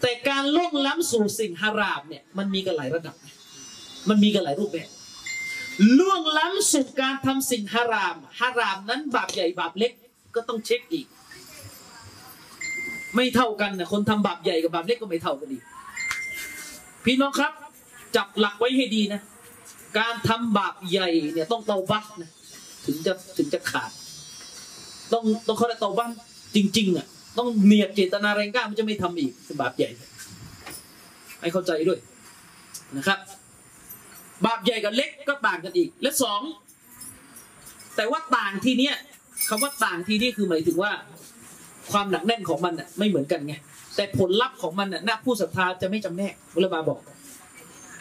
[0.00, 3.14] แต่การล่วงล้ำสู่สิ่งฮารามเนี่ยมันมีกันหลายระดับ
[4.08, 4.88] มันมีกันหลายรูปแบบ
[5.98, 9.92] ล่วงล้ำสู่การทำสิ่งฮารามฮารามนั้นบาปใหญ่บาปเล็ก
[10.34, 11.06] ก็ต้องเช็คอีก
[13.14, 15.62] ไม่เท่ากันนะคนทำบาปใหญ่กับบาปเล็กก็ไม่เท่ากันอีก
[17.04, 17.52] พี่น้องครับ
[18.16, 19.20] จับหลักไว้ให้ดีนะ
[19.98, 22.30] การทำบาปใหญ่เนี่ยต้องเตาบักนะ
[22.86, 23.90] ถึงจะถึงจะขาด
[25.12, 26.10] ต้องต้องเขาเรียกเตาบัก
[26.56, 27.06] จริงๆอะ
[27.38, 29.90] ต้องเนียดเจตนาแรงกล้ามันจะไม่ทำอีกบาปใหญ่
[31.40, 31.98] ให้เข้าใจด้วย
[32.96, 33.18] นะครับ
[34.46, 36.40] บาปใหญ่กับเล็กก็ต่างกันอีก และสอง
[37.96, 38.94] แต่ว่าต่างที่เนี้ย
[39.48, 40.92] คำว่าต่างที่นี่คือหมายถึงว่า
[41.92, 43.54] ความหนักแน่นของมันน่ะไม่เหมือนกันไง
[43.96, 47.00] แต่ผลลัพธ์ของมันน่ะนักผู้ศรัทธาจะไม่จำแนกอุลามาบอก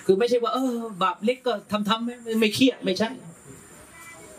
[0.06, 3.10] คือไม่ใช่ว่า เออบาปเล็กก็ทำทำไม่ไม่เครียดไม่ใช่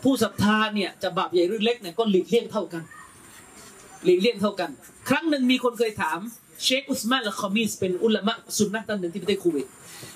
[0.03, 2.83] ผู้ศรัทธาเนี่ยจะบาปใหญ่หรือเล็กเนี่ยก็หลีกเลี่ยงเท่ากัน
[4.03, 4.69] หลีกเลี่ยงเท่ากัน
[5.09, 6.19] ครั้งหนึ่งมีคนเคยถาม
[6.63, 9.67] เชคอุสมานอัลคอมิสเป็นอุลามะสุนนะท่านหนึ่งที่ประเทศคูเวต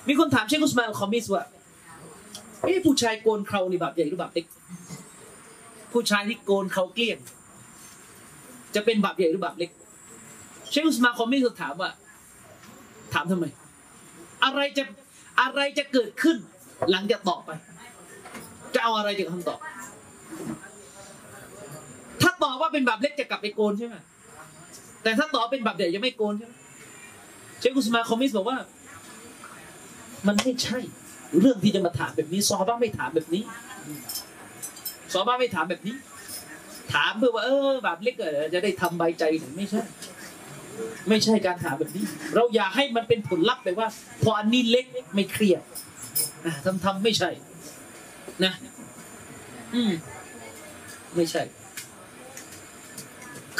[0.08, 1.42] มีคนถามเชคอุสมานอัลคอมิสว่า
[2.66, 4.46] เอ๊ะผู้ชายโกนเครานี่บาปใหญ่หรือบาปเล็ก
[5.92, 7.18] ผู้ชายที่โกนเคราเกลี้ยง
[8.74, 9.70] จะเป็นบาปใหญ่หรือบาปเล็ก
[10.70, 11.90] เชคอุสมานอัลคอมิสถามว่า
[13.14, 13.44] ถามทำไม
[14.44, 14.84] อะไรจะ
[15.40, 16.36] อะไรจะเกิดขึ้น
[16.90, 17.50] หลังจากตอบไป
[18.74, 19.58] จะเอาอะไรจากคำตอบ
[22.22, 23.96] ถ้าตอบว่าเป็นบาปเล็กจะกลับไปโกนใช่ไหม
[25.02, 26.52] แต่ถ้าตอบเป็นบาปใหญ่จะไม่โกนใช่ไหม
[27.60, 28.58] เชคอุสมาคอมมิสบอกว่า
[30.26, 30.78] มันไม่ใช่
[31.38, 33.42] เรื่องที่จะมาถามแบบนี้ซอบ้าไม่ถามแบบนี้
[35.12, 35.94] ซอบ้าไม่ถามแบบนี้
[36.94, 38.16] ถามเพื่อว่าเออบาปเล็ก
[38.54, 39.82] จะได้ทำใบใจหรือไม่ใช่
[41.08, 42.04] ไม่ใช่การถามแบบนี้
[42.34, 43.88] เราอยากให้มันเป็นผลลัพธ์แบบว่า
[44.22, 44.84] พออันนี้เล็ก
[45.14, 45.62] ไม่เครียด
[46.44, 47.30] อะทำทำไม่ใช่
[48.44, 48.52] นะ
[49.74, 49.92] อืม
[51.16, 51.42] ไม่ใช่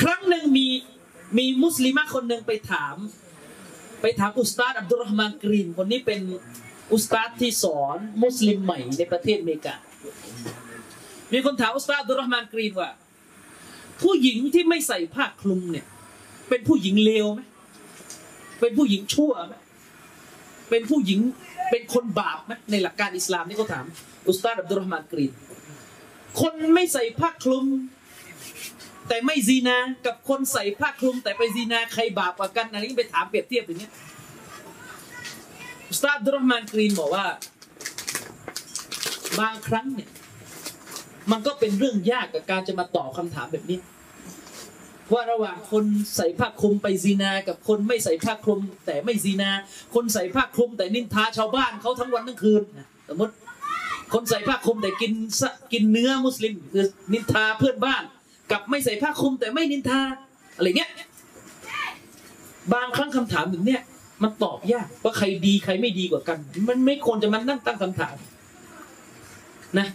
[0.01, 0.67] ครั้งหนึ่งมี
[1.39, 2.97] มีมุสลิมะคนหนึ่งไปถาม
[4.03, 6.21] ไปถามอุสตาดอับดุลรห์มานกรีน คนนี้เป็น
[6.93, 9.75] อุสตาดที่สอนมุสลิมใหม่ในประเทศอเมริกา
[11.33, 12.91] มีคนถามอุสตาดดุรห์มานกรีนว่า
[14.03, 15.87] ผู้หญิงที่ไม่ใส่ผ้าคลุมเนี่ย
[16.49, 17.41] เป็นผู้หญิงเลวไหม
[18.61, 19.55] เป็นผู้หญิงชั่วไหม
[20.71, 21.21] เป็นผู้หญิง
[21.71, 23.85] เป็นคนบาปไหมในหลักการอิสลามนี่เขาถาม
[24.29, 25.33] อุสตาดอับดุลรห์มานกรีน
[26.41, 27.67] คนไม่ใส่ผ้าคลุม
[29.09, 33.93] แต่ไม่ซีนา กับคนใส่ผ้าคลุม แต่ไปซีนาใครบาปกว่ากันอะไรนี้ไปถามเปรียบเทียบอย่างเงี้ย
[35.91, 37.27] อุสตาดุรห์มานกรีนบอกว่า
[39.41, 40.11] บางครั้งเนี่ย
[41.31, 43.79] มันก็เป็นเรื่องยากกับการจะมาตอบคำถามแบบนี้
[45.13, 45.85] ว่าระหว่างคน
[46.17, 49.51] ใส่ผ้าคลุมไปซีนา กับคนไม่ใส่ผ้าคลุม แต่ไม่ซีนา
[49.95, 52.63] คนใส่ผ้าคลุมแต่นินทาชาวบ้านเขาทั้งวันทั้งคืน
[53.09, 53.35] สมมติ
[54.13, 55.13] คนใส่ผ้าคลุมแต่กิน
[55.73, 58.03] กินเนื้อมุสลิมคือนินทาเพื่อนบ้าน
[58.51, 60.01] กับไม่ใส่ผ้าคลุมแต่ไม่นินทา
[60.57, 60.91] อะไรเงี้ย
[62.73, 63.83] บางครั้งคำถามแบบเนี้ย
[64.23, 66.39] มันตอบยากว่าใครดีใครไม่ดีกว่ากัน
[66.69, 68.17] มันไม่ควรจะมานั่งตั้งคำถาม
[69.79, 69.89] นะ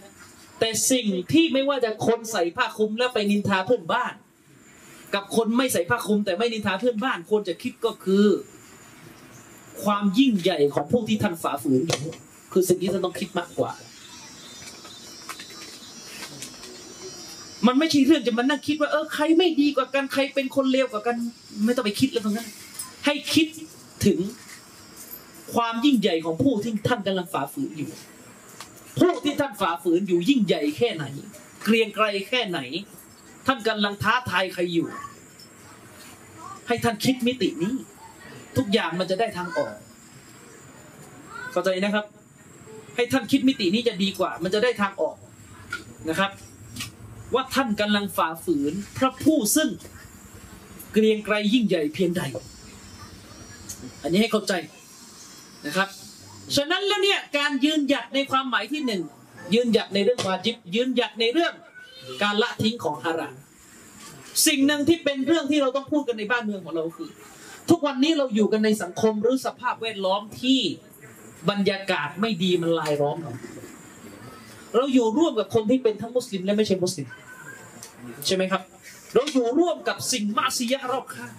[0.60, 4.14] แต่สิ่งที่ไม่ว่าจะคนใส่ผ้าคลุมแล้วไปนินทาเพื่อนบ้าน
[5.14, 8.26] กับคนไม่ใส่ผ้าคลุม แต่ไม่นินทาเพื่อนบ้านควรจะคิดก็คือ
[9.82, 12.02] ความยิ่งใหญ่ของพวกที่ท่านฝ่าฝืนอยู่
[12.52, 13.72] คือสิ่งที่ท่านต้องคิดมากกว่า
[17.66, 21.16] มันไม่ใช่เรื่องจะมานั่งคิดว่าเออใครไม่ดีกว่ากันใครเป็นคนเลวกว่ากัน
[21.64, 22.48] ไม่ต้องไปคิดแล้วตรงนั้น
[23.06, 23.46] ให้คิด
[24.04, 24.18] ถึง
[25.54, 27.90] ความยิ่งใหญ่ของผู้ที่ท่านกำลังฝ่าฝืนอยู่
[28.98, 31.04] ผู้ที่ท่านฝ่าฝืนอยู่ยิ่งใหญ่แค่ไหน
[31.64, 32.58] เกรียงไกรแค่ไหน
[33.46, 34.88] ท่านกำลังท้าทายใครอยู่
[36.66, 37.74] ให้ท่านคิดมิตินี้
[38.56, 39.74] ทุกอย่างมันจะได้ทางออก
[41.50, 42.06] เข้าใจนะครับ
[42.96, 45.16] ให้ท่านคิดมิตินี้จะดีกว่า มันจะได้ทางออก
[46.08, 46.30] นะครับ
[47.34, 49.68] ว่าท่านกำลังฝ่าฝืนพระผู้ซึ่ง
[50.92, 52.22] เกรียงไกรยิ่งใหญ่เพียงใด
[54.02, 54.52] อันนี้ให้เข้าใจ
[55.66, 55.88] นะครับ
[56.56, 59.02] ฉะนั้นแล้วเนี่ยการยืนหยัดในความหมายที่หนึ่ง
[59.54, 61.52] ยืนหยัดในเรื่องวาจิบ ยืนหยัดในเรื่อง
[62.22, 63.34] การละทิ้งของฮาราม
[64.46, 67.08] สิ่งหนึ่งที่เป็นเรื่องที่เราต้องพูดกันในบ้านเมืองของเราคือ
[67.70, 70.60] ทุกวันนี้เราอยู่กันในสังคมหรือสภาพแวดล้อมที่
[71.50, 73.32] บรรยากาศไม่ดีมันลายล้อมเรา
[74.74, 77.06] เราอยู่ร่วมกับคนที่เป็นทั้งมุสลิมและไม่ใช่มุสลิม
[78.26, 78.62] ใช่ไหมครับ
[79.14, 81.32] เราอยู่ร่วมกับสิ่งมาซียะรอบข้าง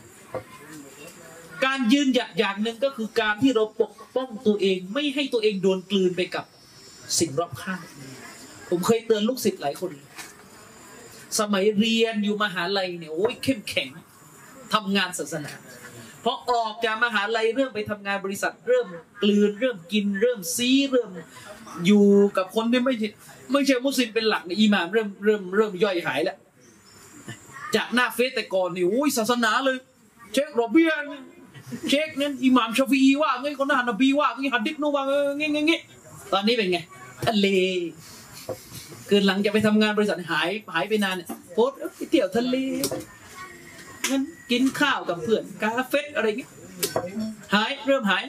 [1.66, 6.46] การยืนหยัดอย่างหนึ่งก็คือการที่เราปกป้องตัวเองไม่ให้ตัวเองโดนกลืนไปกับ
[7.20, 7.80] สิ่งรอบข้าง
[8.70, 9.92] ผมเคยเตือนลูกศิษย์หลายคน
[11.40, 13.90] สมัยเรียนอยู่มหาลัยเนี่ยโอ้ยเข้มแข็ง
[14.74, 15.54] ทำงานศาสนา
[16.24, 18.88] พอออกจากมหาลัยเริ่มไปทำงานบริษัทเริ่ม
[19.24, 21.10] กลืนเริ่มกินเริ่มซีเริ่ม
[21.86, 22.08] อยู่
[22.38, 23.10] กับคนที่ไม่ใช่
[23.52, 26.38] ไม่ใช่มุสลิมเป็นหลักในอีหมานเริ่มเริ่มเริ่มย่อยหายแล้ว
[27.76, 29.78] จากหน้าเฟซแต่ก่อนนี่โอ้ยศาสนาเลย
[30.34, 31.04] เช็คโรเบียน
[31.90, 35.04] เช็คนั้นอิหม่ามชาฟีว่าไงคนนั้นนบีว่าไงฮัดดิษนูว่า
[35.38, 35.74] ไงไงไง
[36.34, 36.80] ตอนนี้เป็นไง
[37.26, 37.48] ทะเล
[39.10, 42.56] คือหลังจากไปทำงานบริษัทหายหายไปนานเนี่ยโพสไปเที่ยวทะเล
[44.10, 44.22] งั้น
[44.52, 46.52] กินข้าวกับเพื่อนกาเฟสอะไรเงี้ย
[47.54, 48.24] หายเริ่มหาย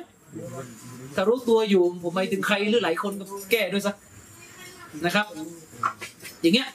[1.14, 3.94] ถ้ารู้ตัวอยู่ผมหมายถึงใครหรือหลายคนก็แก้ด้วยซะ
[5.04, 5.26] นะครับ
[6.40, 6.68] อย่างเงี้ย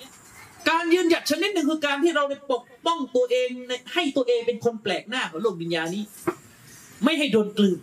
[0.70, 3.50] การยืนหยัดชนิดหนึ่งคือการที่เราได้ปกป้องตัวเอง
[3.94, 6.04] ให้ตัวเองเป็นคนแปลกหน้าของโลกดินญานี้
[7.04, 7.80] ไม่ให้โดนกลืน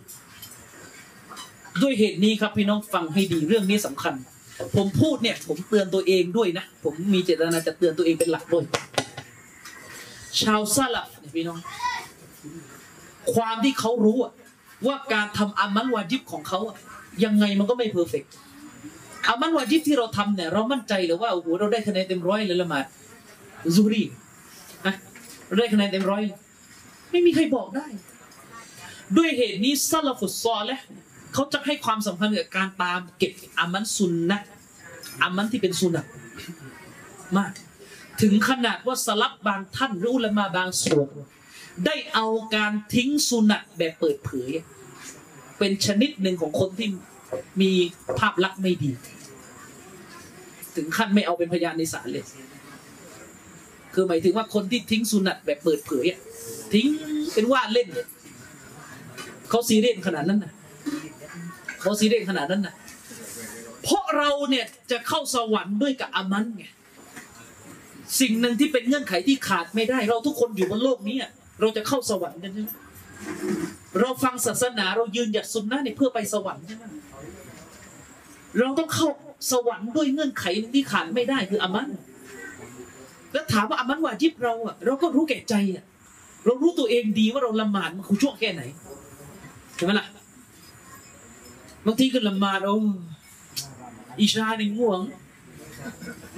[1.81, 4.13] ด้วยเหตุนี้ครับพี่น้องฟังให้ดีเรื่องนี้สำคัญ
[4.75, 8.65] ผมพูดเนี่ย ผมเตือนตัวเองด้วยนะ ผมมีเจตนาจะเตือนตัวเองเป็นหลักด้วย
[10.41, 11.59] ชาวซาลับเนี่ยพี่น้อง
[13.33, 14.17] ความที่เขารู้
[14.87, 16.77] ว่าการทำอามันวาจิบของเขาอะ
[17.23, 18.31] ยังไงมันก็ไม่เพอร์เฟกต์
[19.27, 22.85] อามันวาจิบที่เราทำเนี่ย เรามั่นใจเลยว่าโอ้โหเราได้คะแนนเต็มร้อยเลยละหมาด
[23.75, 24.03] ซูรี
[24.85, 24.95] นะ
[25.47, 26.21] เราได้คะแนนเต็มร้อย
[27.11, 27.85] ไม่มีใครบอกได้
[29.17, 30.77] ด้วยเหตุนี้ซาลาฟุตซอลและ
[31.33, 34.39] เขาจะให้ความสำคัญกับการตามเก็บอามันซุนนะ
[35.21, 36.05] อามันที่เป็นซุนนะ
[37.37, 37.51] มาก
[38.21, 41.07] ถึงขนาดว่าสลับบางท่านรืออุลามาบางส่วน
[41.85, 42.25] ได้เอา
[42.55, 44.49] การทิ้งสุนัตแบบเปิดเผย
[45.59, 46.89] เป็นชนิดหนึ่งของคนที่
[47.61, 47.71] มี
[48.19, 48.91] ภาพลักษณ์ไม่ดี
[50.75, 52.25] ถึงขั้นไม่เอาเป็นพยานในศาลเลย
[53.93, 56.05] คือหมายถึงว่าคนที่ทิ้งสุนัตแบบเปิดเผย
[56.73, 56.87] ทิ้ง
[57.33, 57.87] เป็นว่าเล่น
[59.51, 60.53] เขาซีเรียสขนาดนั้นนะ
[61.81, 62.75] เขาซีเรียสขนาดนั้นนะ
[63.83, 66.65] เพราะเราเนี่ยจะเข้าสวรรค์ด้วยกับอามันไง
[68.19, 71.17] สิ่งหนึ่งที่เป็นเงื่อนไขที่ขาดไม่ได้ เราทุกคนอยู่บนโลกนี้
[71.59, 72.69] เราจะเข้าสวรรค์กันใช่ไหม
[73.99, 76.83] เราฟังศาสนาเรายืนหยัดสุนนะเนี่ยเพื่อไปสวรรค์ใช่ไหม
[78.59, 79.07] เราต้องเข้า
[79.51, 81.89] สวรรค์ด้วยเงื่อนไขที่ขาดไม่ได้คืออามัน
[83.33, 85.83] แล้วถามว่าอามันวาจิบเราอะเราก็รู้แก่ใจอะ
[86.45, 88.61] เรารู้ตัวเองดีว่าเราละหมาดมันคือช่วงแค่ไหน
[89.81, 90.07] ช่ไหมล่ะ
[91.85, 92.75] บางทีก็ละหมาดโอ้
[94.19, 94.99] อิชาในง่วง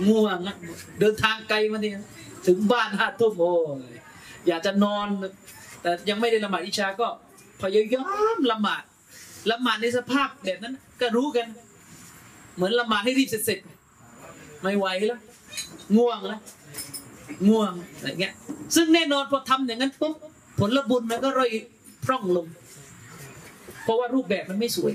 [0.08, 0.56] ง่วงอะ
[1.00, 2.02] เดินทางไกลมาเนี่ย
[2.48, 3.54] ถึงบ้านห้าทุ่มโอ้
[3.94, 3.96] ย
[4.48, 5.08] อยากจะนอน
[5.82, 7.08] แต่ยังไม่ได้ละหมาดอิชาก็
[7.62, 8.06] พยายา
[8.36, 8.84] มละหมาด
[9.52, 11.48] ละหมาดในสภาพแบบนั้น ก็รู้กัน
[12.56, 15.22] เหมือนละหมาดให้รีบเสร็จๆไม่ไหวแล้ว
[15.98, 16.42] ง่วงแล้ว
[17.50, 18.34] ง่วงอะไรเงี้ย
[18.76, 20.16] ซึ่งแน่นอนพอทำอย่างนั้นปุ๊บ
[20.60, 21.52] ผลบุญมันก็ร่อย
[22.06, 22.48] พร่องลง
[23.84, 24.94] เพราะว่ารูปแบบมันไม่สวย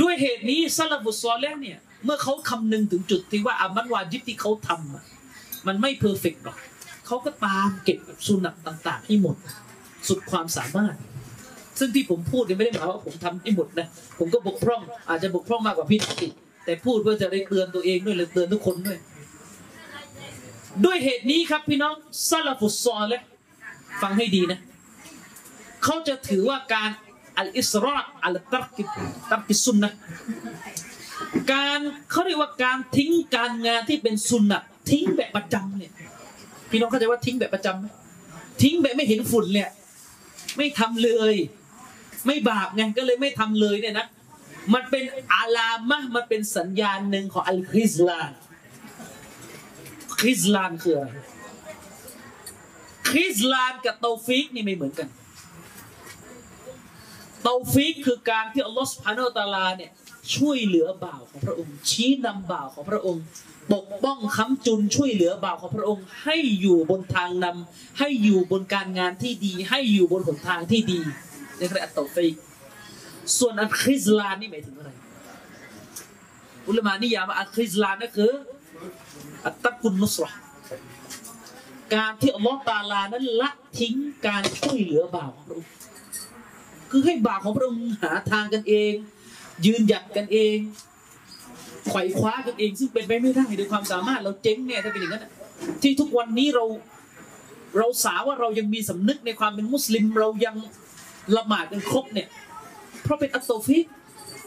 [0.00, 6.56] ด้วยเหตุนี้ซาลาฟุซอลแล้วเนี่ย เมื่อเขาคำนึงถึงจุดที่ว่าอามันวาจิบที่เขาทำมันไม่เพอร์เฟกต์หรอก
[7.06, 9.36] เขาก็ตามเก็บสุนัตต่าง ๆ ให้หมด
[10.08, 10.94] สุดความสามารถ
[11.78, 13.88] ซึ่งที่ผมพูดเนี่ยไม่ได้หมายว่าผมทำให้หมดนะ
[14.18, 16.28] ผมก็บกพร่อง อาจจะบกพร่องมากกว่าพี่ติ
[16.64, 18.98] แต่พูดเพื่อจะได้เตือนตัวเองด้วยหรือเตือนทุกคนด้วย
[20.84, 21.94] ด้วยเหตุนี้ครับพี่น้อง
[22.28, 23.20] ซาลาฟุซอลและ
[24.02, 24.60] ฟังให้ดีนะ
[25.84, 26.90] เขาจะถือว่าการ
[27.38, 28.82] อัลอิสรออัลตัรกิ
[29.30, 29.90] ตัรกิสุนนะ
[31.52, 31.80] การ
[32.10, 35.92] เขาเรียกว่าการทิ้งการงานที่เป็นสุนนะทิ้งแบบประจำเนี่ย
[36.70, 37.86] พี่น้องเข้าใจว่าทิ้งแบบประจำไหม
[38.62, 39.64] ทิ้งแบบไม่เห็นฝุ่นเลย
[40.56, 41.34] ไม่ทำเลย
[42.26, 44.06] ไม่บาปไงก็เลยไม่ทำเลยเนี่ยนะ
[44.74, 45.04] มันเป็น
[45.34, 48.32] علامة มันเป็นสัญญาณหนึ่งของالخذلان
[50.20, 51.08] خذلان คืออะไร
[53.08, 55.08] خذلان กับ توفيق นี่ไม่เหมือนกัน
[57.48, 59.90] توفيق คือการที่อัลลอฮฺ سبحانه وتعالى เนี่ย
[60.36, 63.24] ช่วยเหลือบ่าวของพระองค์ ชี้นำบ่าวของพระองค์
[63.74, 71.00] ปกป้องค้ำจุนช่วยเหลือบ่าวของพระองค์ ให้อยู่บนทางนำให้อยู่บนการงานที่ดี ให้อยู่บนหนทางที่ดี
[71.58, 72.34] ในขณะเตาฟิก
[73.38, 74.90] ส่วนอัลคริสลานนี่หมายถึงอะไร
[76.68, 78.32] อุลามานิยาม الخذلان นั่นคือ
[79.46, 80.30] ترك النصرة
[81.94, 83.94] การที่อัลลอฮฺ تعالى นั้นละทิ้ง
[84.26, 85.75] การช่วยเหลือบ่าวของพระองค์
[86.90, 88.92] คือให้บ่าวของพระองค์หาทางกันเอง
[89.66, 90.56] ยืนหยัดกันเอง
[91.88, 95.26] ไขว่คว้ากันเอง ซึ่งเป็นไปไม่ได้ด้วยความสามารถเราเจ๊งแน่ถ้าเป็นอย่างนั้น
[95.82, 96.64] ที่ทุกวันนี้เรา
[97.78, 100.56] เราสาว่าเรายังมีสำนึกในความเป็นมุสลิมเรายัง
[101.36, 102.28] ละหมาดกันครบเนี่ย
[103.02, 103.84] เพราะเป็น التوفيق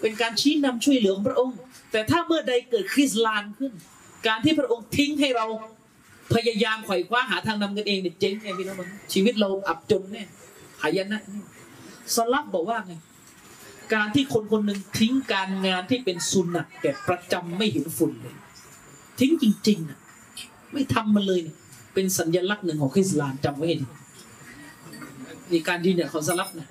[0.02, 1.58] เป็นการชี้นำช่วยเหลือของพระองค์
[1.92, 3.74] แต่ถ้าเมื่อใดเกิด خذلان ขึ้น
[4.28, 5.46] การที่พระองค์ทิ้งให้เรา
[6.34, 8.78] พยายามไขว่คว้าหาทางนำกันเองเนี่ยเจ๊งไงพี่น้อง
[9.14, 10.28] ชีวิตเราอับจนเนี่ย
[10.82, 11.22] หายนะ
[12.16, 12.94] สลับบอกว่าไง
[13.94, 18.36] การที่คนคนหนึ่งทิ้งการงานที่เป็นซุนนะแต่ประจำไม่เห็นฝุ่นเลย
[19.20, 20.00] ทิ้งจริงๆอะ
[20.74, 21.58] ไม่ทำมันเลยเนี่ย
[21.94, 23.88] เป็นสัญลักษณ์หนึ่งของคริสลานจำไว้ให้ดี
[25.52, 26.68] นี่การยืนหยัดของสลับนะ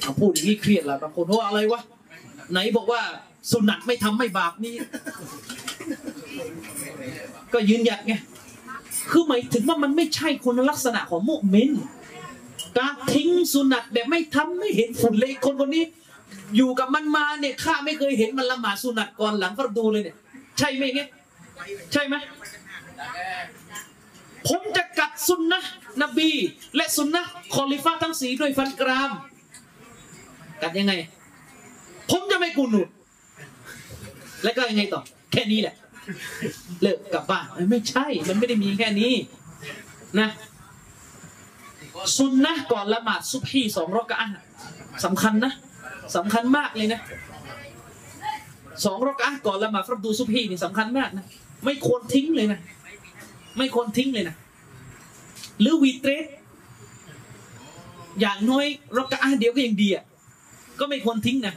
[0.00, 1.80] เอาพูดอย่างนี้เครียดละบางคนว่าอะไรวะ
[2.52, 3.00] ไหนบอกว่า
[3.50, 4.74] สุนัตไม่ทำไม่บาปนี่
[7.52, 8.14] ก็ยืนหยัดไง
[9.10, 15.84] คือหมายถึงว่ามันไม่ใช่คุณลักษณะของโมุมินการทิ้งสุนัตแบบไม่ทำไม่เห็นฝุ่นเลยคนคนนี้
[16.56, 20.16] อยู่กับมันมาเนี่ยข้าไม่เคยเห็นมันละหมาดสุนัตก่อนหลังฟรดูเลยเนี่ย
[20.58, 21.08] ใช่ไหมเงี้ย
[21.92, 22.14] ใช่ไหม
[24.48, 25.62] ผมจะกัดสุนนะ
[26.02, 26.30] นบี
[26.76, 27.24] และสุนนะ
[27.54, 29.10] คอลิฟ้าทั้งสีด้วยฟันกราม
[30.62, 30.92] กัดยังไง
[32.10, 32.88] ผมจะไม่กูหนุด
[34.44, 35.00] แล้วก็ยังไงต่อ
[35.32, 35.74] แค่นี้แหละ
[36.82, 39.12] เลิกกลับบ้านไม่ใช่ มันไม่ได้มีแค่นี้
[40.20, 40.28] นะ
[42.16, 44.28] ซุนนะก่อนละหมาดซุบฮีสองรอกะอะ
[45.04, 45.52] สำคัญนะ
[46.16, 47.00] สำคัญมากเลยนะ
[48.84, 51.24] สองรอกะอะก่อนละหมาดฟัรดูซุบฮีนี่สำคัญมากนะ
[51.64, 52.60] ไม่ควรทิ้งเลยนะ
[53.58, 54.36] ไม่ควรทิ้งเลยนะ
[55.60, 56.24] หรือวีเตรส
[58.20, 58.66] อย่างน้อย
[58.96, 60.04] รอกะอะเดียวก็ยังดีอะ
[60.80, 61.54] ก็ไม่ควรทิ้งนะ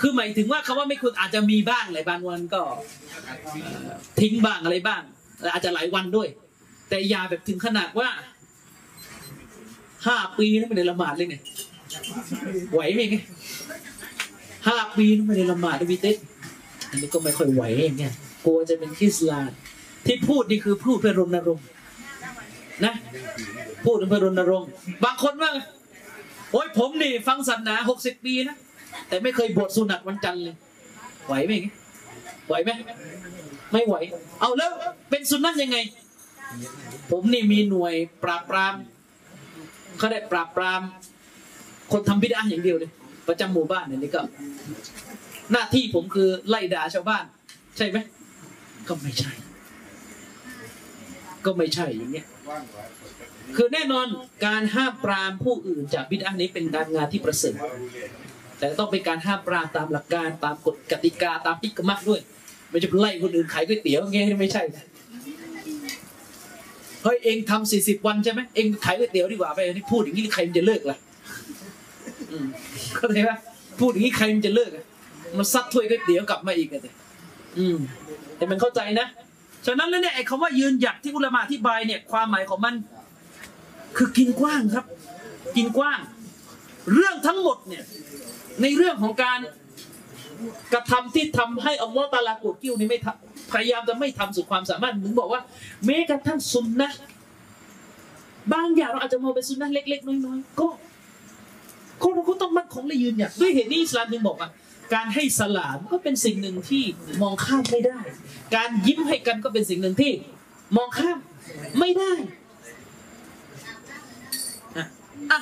[0.00, 2.60] คือหมายถึงว่าคำว่าไม่ควรอาจจะมีบ้างหลายบางวันก็
[4.20, 5.02] ทิ้งบ้างอะไรบ้าง
[5.52, 6.28] อาจจะหลายวันด้วย
[6.88, 8.08] แต่อย่าแบบถึงขนาดว่า
[10.06, 11.42] ห้าปีนั้นไม่ได้ละหมาดเลยเนี่ย
[12.72, 13.16] ไหวไหมไง
[14.68, 16.12] ห้าปีนั้นไม่ได้ละหมาดเลยพี่เต้
[16.90, 18.12] อันนี้ก็ไม่ค่อยไหวอย่างเงี้ย
[18.44, 19.50] กลัวจะเป็นคริสลาน
[20.06, 21.64] ที่พูดนี่คือพูดเพื่อรณรงค์
[22.84, 22.94] นะ
[23.84, 24.68] พูดเพื่อรณรงค์
[25.04, 25.58] บางคนว่าไง
[26.52, 28.56] โอ้ยผมนี่ ฟังศาสนาหกสิบปีนะ
[29.08, 30.56] แต่ไม่เคยบวชสุนัตวันจันทร์เลย
[31.26, 31.68] ไหวไหมไง
[32.48, 32.70] ไหวไหม
[33.72, 33.94] ไม่ไหว
[34.40, 34.70] เอาแล้ว
[35.10, 35.78] เป็นสุนัขยังไง
[37.10, 38.74] ผมนี่มีหน่วยปราบปราม
[39.98, 40.80] เขาได้ปราบปราม
[41.92, 42.90] คนทำบิดาอย่างเดียวเลย
[43.28, 44.22] ประจำหมู่บ้านเนี่ยนี่ก็
[45.52, 47.24] หน้าที่ผมคือไล่ด่าชาวบ้าน
[47.76, 47.98] ใช่ไหม
[48.88, 49.32] ก็ไม่ใช่
[51.44, 52.26] ก็ไม่ใช่อย่างเงี้ย
[53.56, 54.06] คือแน่นอน
[54.46, 57.56] การห้ามปรามผู้อื่นจากบิดานี้เป็นการงานที่ประเสริฐ
[58.58, 62.20] แต่ต้องเป็นการห้ามปรามตามหลักการตามกฎกติกาตามพิกมักด้วย
[62.68, 64.84] ไม่จะไปไล่คนอื่นขายก๋วยเตี๋ยวอย่างเงี้ยไม่ใช่นะ
[67.02, 70.96] เฮ้ยเองทำสี่สิบวันใช่ไหมเองขายก๋วยเตี๋ยวดีกว่าไปอันนี้พูดอย่างนี้ใครมันจะเลิกล่ะ
[72.30, 72.46] อืม
[72.96, 73.38] เข้าใจปะ
[73.80, 74.84] พูดอย่างนี้ใครมันจะเลิกอะ
[75.38, 76.90] มันซัดถ้วยก๋วยเตี๋ยวกลับมาอีกอะแต่
[77.58, 77.76] อืม
[78.36, 79.06] แต่มันเข้าใจนะ
[79.66, 82.74] ฉะนั้นแล้วเนี่ยไอ้คำว่ายืนหยัดที่อุลามะอธิบายเนี่ยความหมายของมัน
[83.96, 84.86] คือกินกว้างครับ
[85.56, 85.98] กินกว้าง
[86.94, 87.84] เรื่องทั้งหมดเนี่ย
[88.62, 89.38] ในเรื่องของการ
[90.72, 95.40] กระทำที่ทำให้อัลลอฮ์ตาลาโกรธกิ้วนี่ไม่ทำ พยายามจะไม่ทำสุดความสามารถมึงบอกว่า
[95.86, 96.90] แม้กระทั่งซุนนะ
[98.52, 100.68] บางอย่างเราอาจจะมองเป็นซุนนะเล็ก ๆ น้อยๆก็
[102.02, 104.48] ก็เราก็ต้องมั่นคงและยืนหยัดด้วยเหตุนี้อิสลามจึงบอกว่า
[104.94, 106.84] การให้สลามก็เป็นสิ่งหนึ่งที่
[107.22, 108.00] มองข้ามไม่ได้
[108.56, 110.12] การยิ้มให้กันก็เป็นสิ่งหนึ่งที่
[110.76, 111.18] มองข้าม
[111.78, 112.12] ไม่ได้
[114.76, 114.86] อะ
[115.32, 115.40] อะ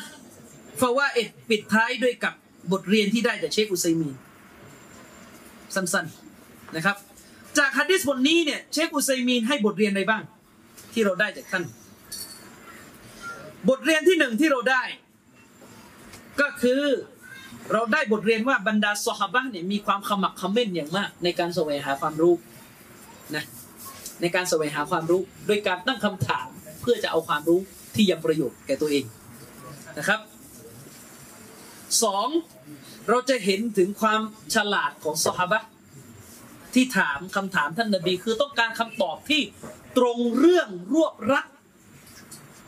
[0.81, 2.35] ฟาว่าเอ็ดปิดท้ายด้วยกับ
[2.73, 4.15] บทเรียนที่ได้จากเชคอุซัยมีน
[5.75, 6.97] สั้นๆนะครับ
[7.59, 10.23] จากฮะดิษบทนี้เนี่ยเชคอุซัยมีนให้บทเรียนอะไรบ้าง
[10.93, 11.65] ที่เราได้จากท่าน
[13.69, 14.83] บทเรียนที่หนึ่งที่เราได้
[16.41, 16.83] ก็คือ
[17.73, 22.35] เราได้บทเรียนว่าบรรดาสหบะเนี่ยมีความขมักขม้นอย่างมาก ในการแสวงหาความรู้
[23.35, 23.45] นะ
[24.21, 26.47] ในการแสวงหาความรู้ โดยการตั้งคำถาม
[26.81, 27.61] เพื่อจะเอาความรู้
[27.95, 29.05] ที่ยังประโยชน์แก่ตัวเอง
[29.99, 30.21] นะครับ
[32.03, 32.29] สอง
[33.09, 34.21] เราจะเห็นถึงความ
[34.55, 35.61] ฉลาดของสหบะ
[36.75, 39.43] ที่ถามคำถามท่านนบีคือต้องการคำตอบที่
[39.99, 41.47] ตรงเรื่องรวบรัด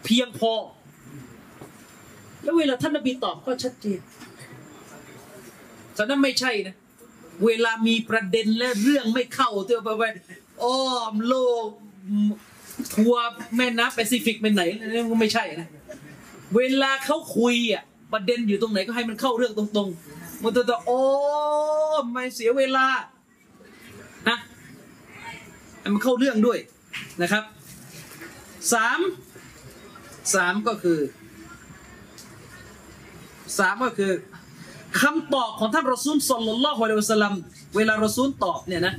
[0.05, 0.53] เพียงพอ
[2.43, 4.01] แล้วเวลาท่านนบีตอบก็ชัดเจน
[5.97, 6.77] ฉะนั้นไม่ใช่นะ
[7.45, 10.03] เวลามีประเด็นและเรื่องไม่เข้าเที่ยวไปไป
[10.65, 11.35] อ้อมโล
[11.65, 11.67] ก
[12.95, 13.17] ทัว
[13.57, 15.69] แม่น้ำแปซิฟิกไปไหนนั่นก็ไม่ใช่นะ
[16.57, 21.01] เวลาเขาคุยอะประเด็นอยู่ตรงไหนก็ให้มันเข้าเรื่องตรงๆมันจะโอ้
[22.11, 22.87] ไม่เสียเวลา
[24.29, 24.39] นะ
[25.93, 26.59] มันเข้าเรื่องด้วย
[27.23, 27.45] นะครับ
[28.73, 28.99] สาม
[30.35, 30.99] สามก็คือ
[33.59, 34.13] สามก็คือ
[35.01, 37.35] คำตอบของท่านรอซูลสลลัลลอฮุอะลัยฮิวะสัลลัม
[37.77, 38.95] เวลารอซูลตอบเนี่ยนะ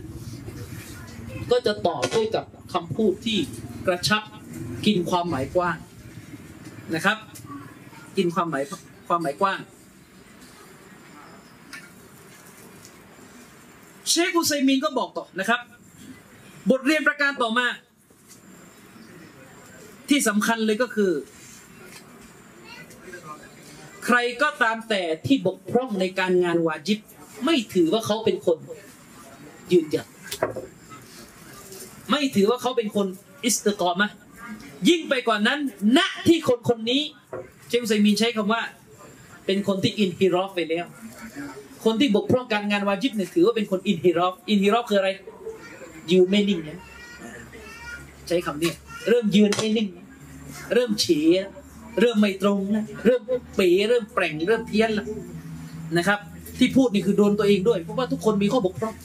[1.51, 3.37] ก็จะตอบด้วยกับคำพูดที่
[3.87, 4.23] กระชับ
[4.85, 5.77] กินความหมายกว้าง
[6.95, 7.17] นะครับ
[8.17, 8.63] กินความหมาย
[9.07, 9.59] ความหมายกว้าง
[14.09, 15.61] เชคอุไซมินก็บอกต่อนะครับ
[16.69, 17.67] บทเรียนประการต่อมา
[20.09, 21.11] ที่สำคัญเลยก็คือ
[24.05, 26.99] ใครก็ตามแต่ที่บกพร่องในการงานวาจิบ
[27.45, 28.57] ไม่ถือว่าเขาเป็นคน
[29.71, 30.07] ยืนหยัด
[32.11, 33.07] ไม่ถือว่าเขาเป็นคน
[33.43, 34.09] อิสติกอมะ
[34.89, 35.59] ยิ่งไปกว่านั้น
[35.97, 37.01] ณที่คนคนนี้
[37.67, 38.61] เชคอุไซมีนใช้คำว่า
[39.45, 40.85] เป็นคนที่อินฮิรอฟไปแล้ว
[41.83, 45.09] คนที่บกพร่องการงานวาจิบเนี่ยถือว่าเป็นคนอินฮิรอฟอินฮิรอฟคืออะไร
[46.11, 46.79] ยืนไม่นิ่งนะ
[48.27, 48.71] ใช้คำนี้
[49.09, 49.87] เริ่มยืนไม่นิ่ง
[50.73, 51.37] เริ่มเฉีย
[51.99, 53.21] เริ่มไม่ตรงแล้วเริ่ม
[53.55, 55.07] เป๋เริ่มแปลงเริ่มเพี้ยนแล้ว
[55.97, 56.19] นะครับ
[56.57, 58.95] ที่พูดนี่คือโดนตัวเองด้วย เพราะว่าทุกคนมีข้อบกพร่อง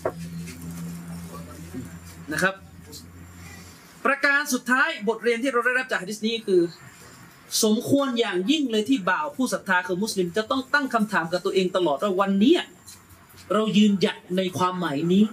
[2.33, 2.55] นะครับ
[4.05, 6.61] ประการสุดท้ายบทเรียนที่เราได้รับจากฮะดิษนี้คือ
[7.65, 12.55] สมควรอย่างยิ่งเลยที่บ่าวผู้ศรัทธาคือมุสลิมจะต้องตั้งคำถามกับตัวเองตลอดว่าวันนี้
[13.55, 15.25] เรายืนหยัดในความหมายนี้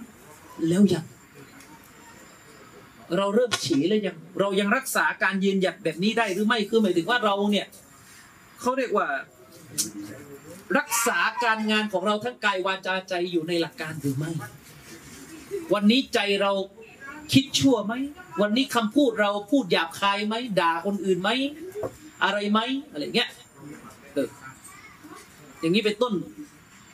[0.68, 1.04] แล้วยัง
[3.16, 7.66] เราเริ่มฉีแล้วยังเรายังรักษาการยืนหยัดแบบนี้ได้หรือไม่คือหมายถึงว่าเราเนี่ย
[8.60, 9.06] เขาเรียกว่า
[10.78, 14.30] รักษาการงานของเราทั้งกายวาจาใจอยู่ในหลักการหรือไม่
[15.74, 16.52] วันนี้ใจเรา
[17.32, 17.92] คิดชั่วไหม
[18.40, 21.30] วันนี้คำพูดเราพูดหยาบคายไหมด่าคนอื่นไหม
[22.24, 22.60] อะไรไหม
[22.92, 23.28] อะไรเงี้ย
[24.14, 24.28] เออ
[25.60, 26.14] อย่างนี้เป็นต้น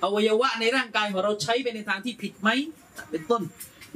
[0.02, 2.48] อวัยวะในร่างกายของเราใช้ไปในทางที่ผิดไหม
[3.10, 3.42] เป็นต้น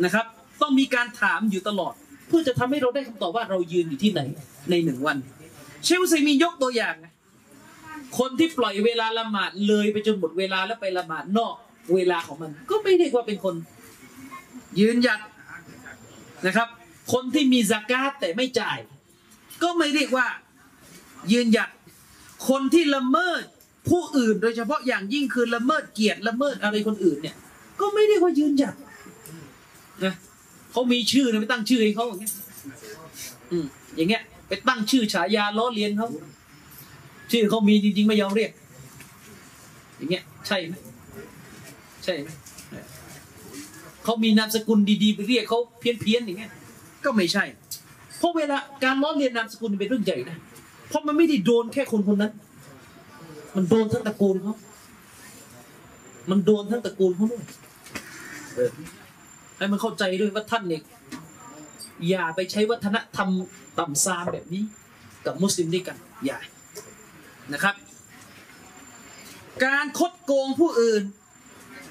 [0.04, 0.26] นะครับ
[0.62, 1.94] ต้องมีการถามอยู่ตลอด
[2.28, 4.20] เพื่อจะทำให้เราได้คำตอบว่าเรายืนอยู่ที่ไหน
[4.70, 5.16] ในหนึ่งวัน
[5.84, 7.12] เชลซีมียกตัวอย่างนะ
[8.18, 11.54] คนที่ปล่อยเวลาละหมาดเลยไปจนหมดเวลาแล้วไปละหมาดนอก
[11.94, 13.54] เวลาของมัน ก็ไม่ได้ว่าเป็นคน
[14.80, 15.20] ยืนหยัด
[16.46, 16.68] นะครับ
[17.12, 18.78] คนที่มีสกาตแต่ไม่จ่าย
[19.62, 20.26] ก็ไม่เรียกว่า
[21.32, 21.68] ยืนหยัด
[22.48, 23.42] คนที่ละเมิด
[23.88, 27.36] ผู้อื่นโดยเฉพาะอย่างยิ่งคือละเมิดเกียรติละเมิดอะไรคนอื่นเนี่ย
[27.80, 28.74] ก็ไม่เรียกว่ายืนหยัด
[30.04, 30.14] นะ
[30.70, 32.32] เขามีชื่อนะไปตั้งชื่อให้เขาอย่างเงี้ย
[33.50, 33.66] อืม
[33.96, 36.08] อย่างเงี้ย ไปตั้งชื่อฉายาล้อเลียนเขา
[37.32, 38.50] ชื่อเขามีจริง ๆ ไม่ยอมเรียก
[39.96, 40.74] อย่างเงี้ย ใช่ไหม
[42.04, 42.28] ใช่ไหม
[44.04, 46.52] เขามีนามสกุลดีๆไปเรียกเขาเพี้ยนๆอย่างเงี้ย
[47.04, 47.44] ก็ไม่ใช่
[48.18, 50.36] เพราะเวลาการล้อเลียนนามสกุลเป็นเรื่องใหญ่นะ
[50.88, 52.32] เพราะมันไม่ได้โดนแค่คนคนนั้น
[53.56, 54.54] มันโดนทั้งตระกูลเขา
[56.30, 57.44] มันโดนทั้งตระกูลเขาด้วย
[59.56, 60.82] ให้มันเข้าใจด้วยว่าท่านเนี่ย
[62.08, 63.28] อย่าไปใช้วัฒนธรรม
[63.78, 64.62] ต่ำซามแบบนี้
[65.26, 66.38] กับมุสลิมด้วยกัน อย่า
[67.52, 67.74] นะครับ
[69.64, 71.02] การคดโกงผู้อื่น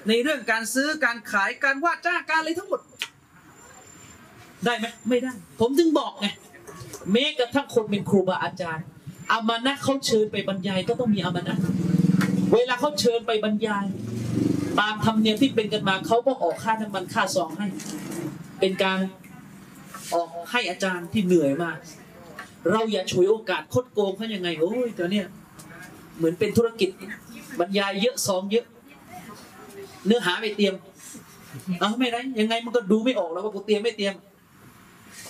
[0.07, 2.81] ในเรื่องการซื้อการขายการว่าจ้างการอะไรทั้งหมด
[4.65, 6.27] ได้ไหมไม่ได้ ผมถึงบอกไง
[7.11, 8.85] แม้กระทั่งคนเป็นครูบาอาจารย์
[9.31, 11.55] อามานะเขาเชิญไปบรรยายก็ต้องมีอามานะ
[12.53, 13.85] เวลาเขาเชิญไปบรรยาย
[14.79, 17.67] ตามธรรมเนียมที่เป็นกันมาเขาก็ออกค่าน้ำมันค่าซองให้
[18.59, 18.99] เป็นการ
[20.13, 21.77] ออกให้อาจารย์ที่เหนื่อยมาก
[22.71, 25.27] เราอย่าฉวยโอกาสคดโกงเขายังไงโอ้ยตัวเนี้ย
[26.17, 26.89] เหมือนเป็นธุรกิจ
[27.59, 28.65] บรรยายเยอะซองเยอะ
[30.05, 30.75] เนื้อหาไม่เตรียม
[31.79, 34.13] เอาไม่ได้ยังไงมันก็ดูไม่ออกแล้วว่ากูเตรียมไม่เตรียม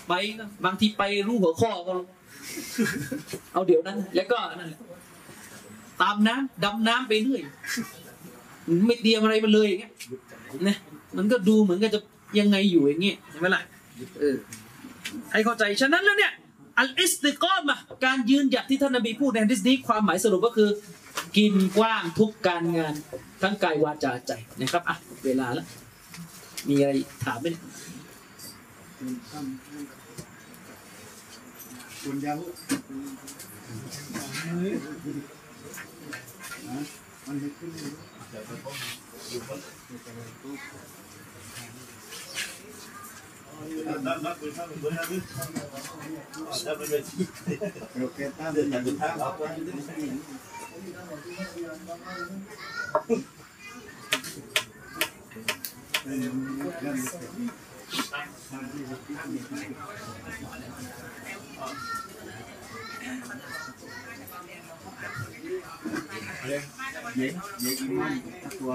[0.07, 1.94] ไปนะบางทีไปรู้หัวข้อก็
[3.53, 4.80] เอาเดี๋ยวนั้น แล้วก็นั่นแหละ
[6.02, 7.41] ตามน้ำดำน้ำไปเรื่อย
[8.88, 9.94] ไม่เตรียมอะไรมาเลยอย่างเงี้ย
[10.68, 10.76] นะ
[11.18, 11.99] มันก็ดูเหมือนกับจะ
[12.40, 13.61] ยังไงอยู่อย่างเงี้ยใช่ไหมล่ะ
[14.19, 14.36] เออ
[15.32, 16.32] ให้เข้าใจฉะนั้นแล้วเนี่ย
[16.77, 20.69] อัลอิสติกอมะการยืนหยัดที่ท่านนบีพูดในฮะดิษนี้ความหมายสรุปก็คือ
[21.38, 22.94] กินกว้างทุกการงาน
[23.41, 24.95] ทั้งกายวาจาใจนะครับอะ
[25.26, 25.68] เวลาแล้ว
[26.69, 26.91] มีอะไร
[27.23, 27.48] ถามไหม
[32.06, 32.53] Sun Yahoo.
[47.95, 48.53] Roketan
[49.18, 49.45] apa
[66.48, 66.60] เลย
[67.15, 68.14] เย็นเย็นอีมัน
[68.44, 68.72] ตักตัว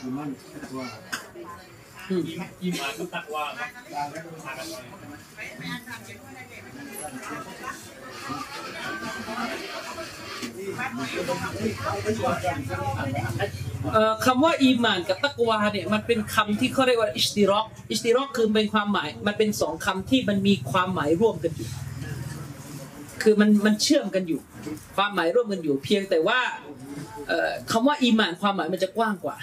[0.00, 0.80] อีมันตักตัว
[2.62, 4.84] อีมันก็ตักว่าคตับตาแล้วก็ทากันเลย
[14.24, 21.68] คำว่าอีมานกับตักวาเนี่ยมันเป็นคำที่เขาเรียกว่าอิสติรอกอิสติรอกคือเป็นความหมาย มันเป็นสองคำที่มันมีความหมายร่วมกันอยู่
[23.22, 24.40] คือมันมันเชื่อมกันอยู่
[24.96, 26.40] ความหมายร่วมกันอยู่ เพียงแต่ว่า
[27.70, 29.36] คำว่าอีมานความหมายมันจะกว้างกว่า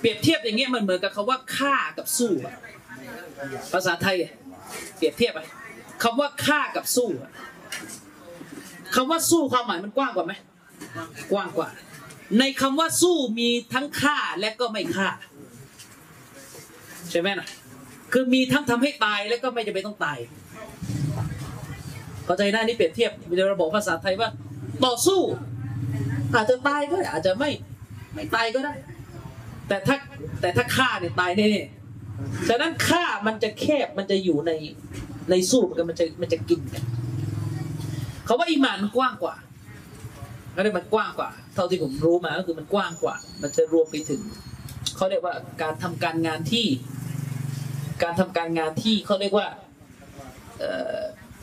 [0.00, 2.32] เปรียบเทียบอย่างเงี้ยมันเหมือนกับคำว่าฆ่ากับสู้
[3.72, 4.16] ภาษาไทย
[4.96, 5.40] เปรียบเทียบไป
[6.02, 7.08] คำว่าฆ่ากับสู้
[8.94, 10.32] คำว่าสู้ความหมายมันกว้างกว่าไหม
[11.32, 11.68] กว้างกว่า
[12.38, 15.08] ในคำว่าสู้มีทั้งฆ่าและก็ไม่ฆ่า
[17.10, 17.48] ใช่ไหมนะ
[18.12, 20.18] คือมีทั้งทำให้ตายและก็ไม่จำเป็นต้องตาย
[22.24, 24.28] เข้าใจได้นี่เปรียบเทียบในระบบภาษาไทยว่า
[24.84, 25.20] ต่อสู้
[26.34, 27.50] อาจจะตายก็ได้อาจจะไม่
[28.14, 28.74] ไม่ตายก็ได้
[29.68, 29.96] แต่ถ้า
[30.40, 34.52] แต่ถ้าฆ่าเนี่ยตายแน่ๆฉะนั้นฆ่ามันจะแคบมันจะอยู่ใน
[35.30, 36.82] ในสู้กันมันจะมันจะกินกัน
[38.24, 39.34] เขาว่าอีมานมันกว้างกว่า
[40.54, 44.22] ก็ได้มันกว้างกว่า เท่าที่ผมรู้มาก็คือมันกว้างกว่า มันจะรวมไปถึง
[44.96, 46.66] เขาเรียกว่าการทำการงานที่
[48.02, 49.48] การทำการงานที่เขาเรียกว่า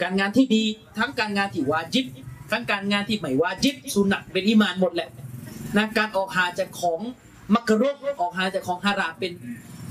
[0.01, 0.63] การงานที่ดี
[0.97, 2.05] ทั้งการงานที่วาจิบ
[2.51, 5.09] ทั้งการงานที่ไม่วาจิบสุนัตเป็นอิมานหมดแหละ
[5.77, 6.99] นะการออกหาจากของ
[7.53, 9.33] มักกรุกออกหาจากของฮาราเป็น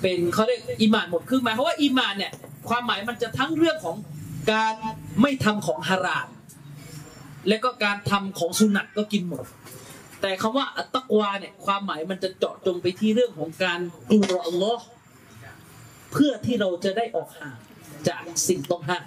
[0.01, 2.33] เป็นเขาเรียกอิมานหมดคือหมายเพราะว่าอิมานเนี่ย
[2.69, 3.97] ความหมายมันจะทั้งเรื่องของ
[4.53, 4.75] การ
[5.23, 6.29] ไม่ทำของฮาราม
[7.49, 9.45] และก็การทำของสุนัตก็กินหมด
[10.21, 13.81] แต่คำว่าอัตตักวาเนี่ยความหมายมันจะเจาะจงไปที่เรื่องของการ
[14.11, 14.85] กลัวอัลลอฮ์
[16.13, 17.57] เพื่อที่เราจะได้ออกห่าง
[18.09, 19.05] จากสิ่งต้องห้าม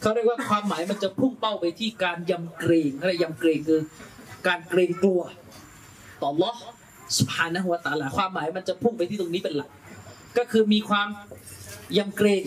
[0.00, 3.80] เขาเรียกว่าความหมายมันจะพุ่งเป้าไปที่การยำเกรงอะไรยำเกรงคือ
[4.46, 5.20] การเกรงกลัว
[6.22, 6.56] ต่อ Allah
[7.16, 9.70] สุภานะหัวตาลาความหมายมันจะพุ่งไปที่ตรงนี้เป็นหลัก
[10.38, 11.08] ก็คือมีความ
[11.98, 12.42] ยำเกรง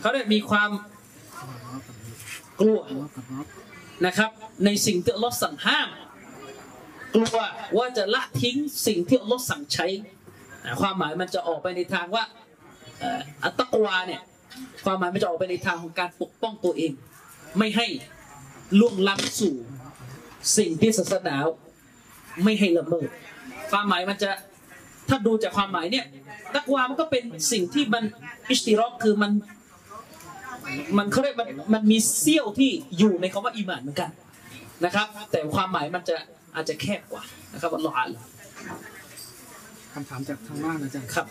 [0.00, 0.70] เขาเรียกมีความ
[2.60, 2.80] กลัว
[4.06, 4.30] นะครับ
[4.64, 5.88] ในสิ่งที่อัลลอฮ์สั่งห้าม
[7.14, 7.36] กลัว
[7.78, 8.56] ว่าจะละทิ้ง
[8.86, 9.86] สิ่งที่อัลลอฮ์สั่งใช้
[10.80, 12.24] ความหมายมันจะออกไปในทางว่า
[13.44, 14.22] อัตตะกวาเนี่ย
[14.84, 16.92] ความหมายมันจะออกไปในทางของการปกป้องตัวเอง
[17.58, 17.86] ไม่ให้
[18.78, 19.54] ล่วงล้ำสู่
[20.58, 21.36] สิ่งที่ศาสนา
[22.44, 23.08] ไม่ให้ละเมิด
[23.70, 24.30] ความหมายมันจะ
[25.08, 26.06] ถ้าดูจากความหมายเนี่ย
[26.54, 28.04] ตักวามันก็เป็นสิ่งที่มัน
[28.50, 29.32] อิสติรอกคือมัน
[30.96, 34.10] มันเขาเรียกมันมันมีเสี้ยวที่อยู่ในคำว่าอีหมานเหมือนกัน
[34.84, 36.16] นะครับ แต่ความหมายมันจะ
[36.54, 37.22] อาจจะแคบกว่า
[37.52, 38.24] นะครับอัลลอฮฺอาลัม
[39.92, 41.26] คำถามจากทางบ้านอาจารย์ครับ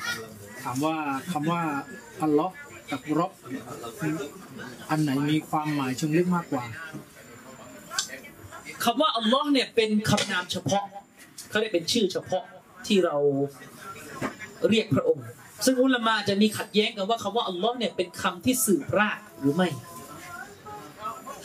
[0.63, 0.95] ถามว่า
[1.31, 1.61] คำว่า
[2.23, 2.53] อัลลอฮ์
[2.91, 3.31] กับรบ
[4.89, 6.63] อันไหนมีความหมายเชิงลึกมากกว่า
[8.83, 10.85] คำว่าอัลลอฮ์เนี่ยเป็นคำนามเฉพาะ
[11.49, 12.43] เขาเรียกเป็นชื่อเฉพาะ
[12.87, 13.15] ที่เรา
[14.69, 15.25] เรียกพระองค์
[15.65, 19.69] ซึ่งอุลามะจะมีขัดแย้งกันว่าคำว่าอัลลอฮ์เนี่ยเป็นคำที่สืบรากหรือไม่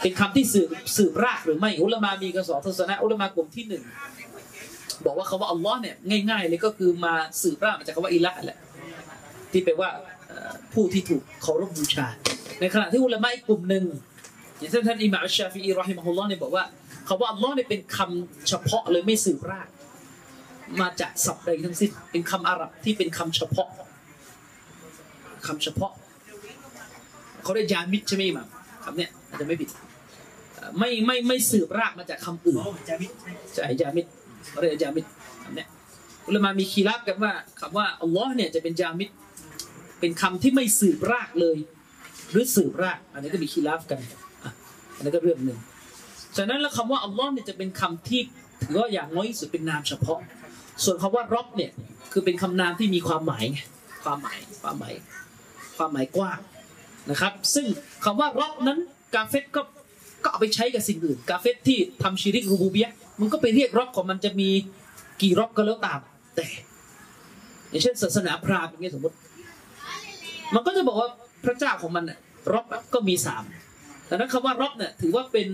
[0.02, 3.82] เป็นคำที่สืบสืบรากหรือไม่ อุลามะมีกันสองทศนะอุลามะกลุ่มที่หนึ่ง
[5.04, 5.94] บอกว่าคำว่าอัลลอฮ์เนี่ย
[6.30, 8.58] ง่ายๆเลยก็คือมาสืบรากมาจากคำว่าอิละแหละ
[9.52, 9.90] ที่แปลว่า
[10.72, 12.06] ผู้ที่ถูกเคารพบูชา
[12.60, 13.84] ในขณะที่อุลามะอีกกลุ่มหนึ่ง
[14.58, 16.64] อย่างเช่นท่านอิหม่ามอัชชาฟีอีรอฮิมะฮุลลอฮ์เนี่ยบอกว่า
[17.08, 19.68] คำว่าอัลลอฮ์เนี่ยเป็นคำเฉพาะเลยไม่สืบราก
[20.80, 23.68] มาจากศัพท์ใดทั้งสิ้นเป็นคำอาหรับที่เป็นคำเฉพาะ
[25.46, 25.92] คำเฉพาะ
[27.42, 28.48] เขาเรียกยามิดใช่ไหมอิหม่าม
[28.84, 29.68] คำเนี้ยอาจจะไม่ผิด
[30.54, 33.10] เอ่อไม่ไม่ไม่สืบรากมาจากคำอื่นโอ้จามิด
[33.54, 34.06] ใช่ยามิด
[34.50, 35.04] เขาเรียกยามิด
[35.44, 35.68] คำเนี้ย
[36.26, 39.08] อุลามะมีคีรับกันว่าคำว่าอัลลอฮ์เนี่ยจะเป็นยามิด
[40.00, 41.58] เป็นคำที่ไม่สืบรากเลย
[42.30, 44.00] หรือสืบราก อันนี้ก็มีคีรับกัน
[44.44, 44.52] อะ
[44.96, 45.58] อันนี้ก็เรื่องหนึ่ง
[46.36, 48.20] ฉะนั้นแล้วคำว่าอัลลอฮ์เนี่ยจะเป็นคำที่
[48.62, 50.18] ถือว่าอย่างน้อยที่สุดเป็นนามเฉพาะ
[50.84, 51.70] ส่วนคำว่ารอบเนี่ย
[52.12, 53.58] คือเป็นคำนามที่มีความหมายไง
[54.04, 54.92] ความหมายความหมาย
[55.76, 56.38] ความหมายกว้าง
[57.10, 57.66] นะครับ ซึ่ง
[58.04, 58.78] คำว่ารอบนั้น
[59.14, 59.62] กาเฟตก็
[60.24, 62.88] ก็เอาไปใช้กับสิ่งอื่น กาเฟตที่ทำชีริกรูบูเบีย
[63.20, 64.48] มันก็ไปเรียกรอบของมันจะมี
[65.22, 66.00] กี่รอบก็แล้วตาม
[66.36, 66.46] แต่
[67.70, 69.16] อย่างเช่นศาสนาพราหมณ์อย่างเงี้ยสมมติ
[70.54, 71.08] มันก็จะบอกว่า
[71.44, 72.04] พระเจ้าของมัน
[72.52, 73.44] รอบก็มีสาม
[74.08, 75.48] ดังนั้นคำว่ารอบเนี่ยถือว่าเป็น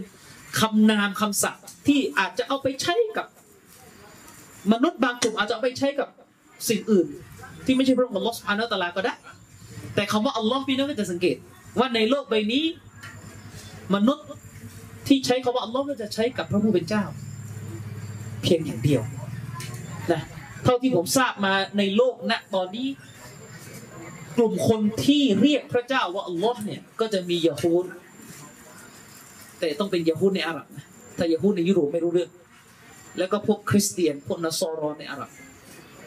[0.61, 3.27] คำนามคำศัพท์ที่อาจจะเอาไปใช้กับ
[4.73, 6.09] มนุษย์บางกลุ่มอาจจะเอาไปใช้กับ
[6.69, 7.07] สิ่งอื่น
[7.65, 9.15] ที่ไม่ใช่พระองค์อัลอสุบฮานาอัตลาก็ได้
[9.99, 11.37] แต่คำว่าอัลลอฮ์พี่น้องก็จะสังเกต
[11.79, 12.65] ว่าในโลกใบนี้
[13.95, 14.27] มนุษย์
[15.09, 17.05] ที่ใช้คำว่าอัลลอฮ์ก็จะใช้กับพระผู้เป็นเจ้า
[18.43, 19.03] เพียงอย่างเดียว
[20.13, 20.21] นะ
[20.65, 22.89] เท่าที่ผมทราบมาในโลกณตอนนี้
[24.37, 27.85] กลุ่มคนที่เรียกพระเจ้าว่าอัลลอฮ์เนี่ยก็จะมียะฮูด
[29.59, 30.85] แต่ต้องเป็นยะฮูดในอาหรับนะ
[31.19, 32.31] ถ้ายะฮูดในยุโรปไม่รู้เรื่อง
[33.19, 35.31] แล้วก็พวกคริสเตียนพวกนัสรอนในอาหรับ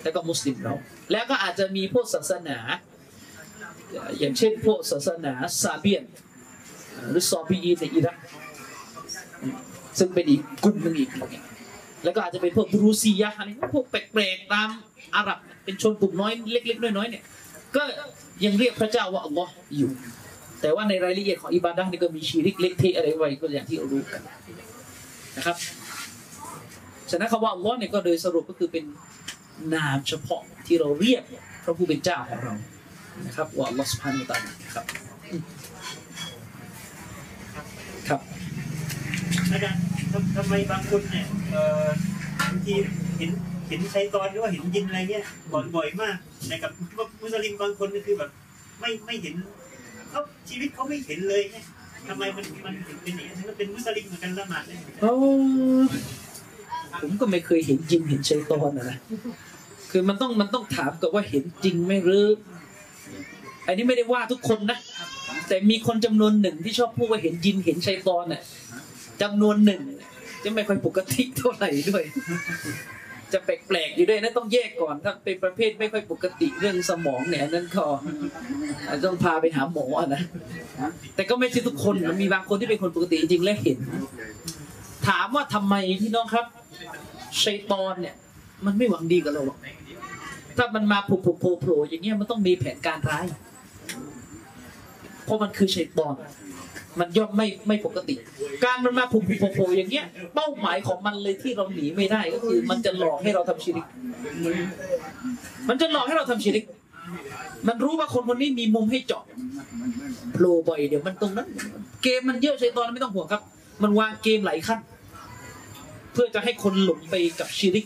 [0.03, 0.73] แล้วก็มุสลิมเรา
[1.11, 2.57] แล้วก็อาจจะมีพวกศาสนา
[4.19, 6.03] อย่างเช่นพวกศาสนาซาเบียน
[7.09, 8.17] หรือซอบีอีนในอิรัก
[9.99, 11.09] ซึ่งเป็นอีกกลุ่มหนึ่งอีก
[12.03, 14.69] แล้วก็อาจจะเป็นพวกดรูซียะอะไรพวกแปลกๆตาม
[15.15, 17.23] อาหรับเป็นชนกลุ่มน้อยเล็กๆน้อยๆเนี่ย
[17.75, 17.83] ก็
[18.45, 19.91] ยังเรียกพระเจ้าว่าอัลลอฮ์อยู่
[20.61, 24.21] แต่ว่าในรายละเอียดของอิบาดะห์นี่ก็มีชีริกเล็กเทอะไรไว้ก็อย่างที่เรารู้กัน
[25.37, 25.57] นะครับ
[27.11, 28.83] ฉะนั้นคำว่าอัลลอฮ์เนี่ยก็โดยสรุปก็คือเป็น
[29.73, 31.23] นามเฉพาะที่เราเรียก
[31.63, 32.53] พระผู้เป็นเจ้าของเรา
[33.25, 34.85] นะครับว่าอัลลอฮ์สุบฮานาอัลตะอาลาครับ
[35.31, 35.41] อืม
[38.09, 38.21] ครับ
[39.51, 39.81] อาจารย์
[40.11, 41.87] ทำทำไมบางคนเนี่ยเอ่อ
[42.49, 42.73] บางที
[43.17, 43.31] เห็น
[43.69, 46.15] เห็นไซตอนหรือว่าเห็นยินอะไรเงี้ยบ่อยบ่อยมาก
[46.47, 46.71] แต่กับ
[47.21, 48.29] มุสลิมบางคนก็คือแบบ
[48.79, 49.35] ไม่ไม่เห็น
[50.09, 51.57] เขาชีวิตเขาไม่เห็นเลยไง
[52.07, 55.05] ทำไมมันมันถึงเป็นอย่างนี้มันเป็นมุสลิมเหมือนกันละหมาดเลยเอ
[55.79, 55.81] อ
[57.01, 58.97] ผมก็ไม่เคยเห็นจริงเห็นชัยตอนนะนะ
[59.91, 62.25] คือมันต้องมันต้องถามกับว่าเห็นจริงไหมหรือ
[63.67, 64.79] อันนี้ไม่ได้ว่าทุกคนนะ
[65.47, 68.41] แต่มีคนจำนวนหนึ่งที่ชอบพูดว่าเห็นยินเห็นชัยตอนน่ะ
[69.21, 69.81] จำนวนหนึ่ง
[70.43, 72.03] จะไม่ค่อยปกติเท่าไหร่ด้วย
[73.33, 77.85] จะแปลกๆอยู่ด้วยนะต้องแยกก่อนถ้าเป็นประเภทไม่ค่อยปกติเรื่องสมองเนี่ยนั่นก็
[78.87, 79.85] อาจจะต้องพาไปหาหมอ
[80.15, 80.21] นะ
[81.15, 83.77] แต่ก็ไม่ใช่ทุกคนมันมีบางคนที่เป็นคนปกติจริงและเห็น
[85.07, 86.45] ถามว่าทำไมพี่น้องครับ
[87.43, 88.15] ชัยตอนเนี่ย
[88.65, 89.57] มันไม่หวังดีกับเราหรอก
[90.57, 93.25] ถ้ามันมาผุผุโผล่โผล่อย่างเงี้ยมันต้องมีแผนการร้าย
[95.25, 96.15] เพราะมันคือชัยตอน
[96.99, 98.15] มันย่อมไม่ไม่ปกติ
[98.63, 103.85] การมันมาผุผุโผล่อย่างเงี้ย เป้าหมายของมันเลยที่เราหนีไม่ได้ก็คือ มันจะหลอกให้เราทำชิริก
[105.69, 106.65] มันจะหลอกให้เราทำชิริก
[107.67, 109.23] มันรู้ว่าคนคนนี้มีมุมให้เจาะ
[110.33, 111.47] โผล่บ่อยเดี๋ยวมันตรงนั้น
[112.03, 113.41] เกมมันเยอะชัยตอนไม่ต้องห่วงครับ
[113.83, 114.79] มันวางเกมหลายขั้น
[116.13, 117.85] เพื่อจะให้คนหลงไปกับชิริก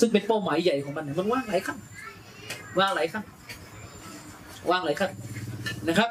[0.00, 1.78] ซึ่งเป็นเป้าหมายใหญ่ของมัน มันวางหลายขั้น
[2.80, 3.24] วางหลายขั้น
[4.70, 5.10] วางหลายขั้น
[5.88, 6.10] นะครับ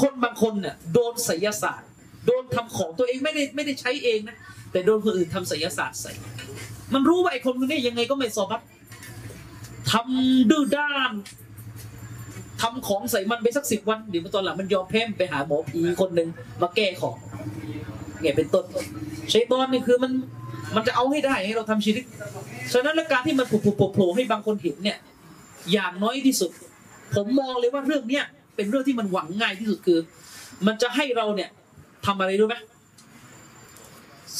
[0.00, 1.88] คนบางคนเนี่ยโดนไสยศาสตร์
[2.26, 4.36] โดนทำของตัวเองไม่ได้ไม่ได้ใช้เองนะ
[4.72, 6.12] แต่โดนคนอื่นทำไสยศาสตร์ใส่
[6.94, 8.62] มันรู้ว่าไอ้คนคนนี้ยังไงก็ไม่สอบับ
[9.92, 11.12] ทำดื้อด้าน
[12.62, 16.28] ทำของใส่มันไปสักสิบวันเดี๋ยวตอนหลังมันยอมแพ้ไปหาหมอผีคนหนึ่ง
[16.62, 17.16] มาแก้ของ
[18.20, 18.64] ไงเป็นต้น
[19.32, 20.12] ชัยตอนนี่คือมัน
[20.74, 22.06] มันจะเอาให้ได้ให้เราทำชีริก
[22.72, 23.46] ฉะนั้นและการที่มัน
[23.94, 24.98] โผล่ให้บางคนเห็นเนี่ย
[25.72, 26.50] อย่างน้อยที่สุด
[27.14, 28.24] ผมมองเลยว่าเรื่องเนี้ย
[28.56, 29.98] เป็นเรื่องที่มันหวังง่ายที่สุดคือ
[30.66, 31.50] มันจะให้เราเนี่ย
[32.06, 32.56] ทำอะไรรู้ไหม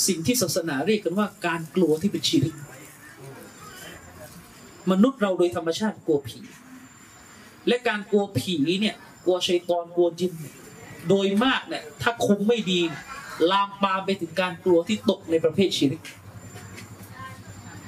[0.06, 2.54] สิ่งที่ศาสนาเรียกกันว่าการกลัวที่เป็นชีริก
[4.90, 6.40] มนุษย์เราโดยธรรมชาติกลัวผี
[7.68, 10.32] และการกลัวผีเนี่ยกลัวชัยตอนกลัวจิน
[11.08, 12.80] โดยมากเนี่ยถ้าคุมไม่ดี
[13.50, 16.02] ลามปามไปถึงการกลัวที่ตกในประเภทชีริก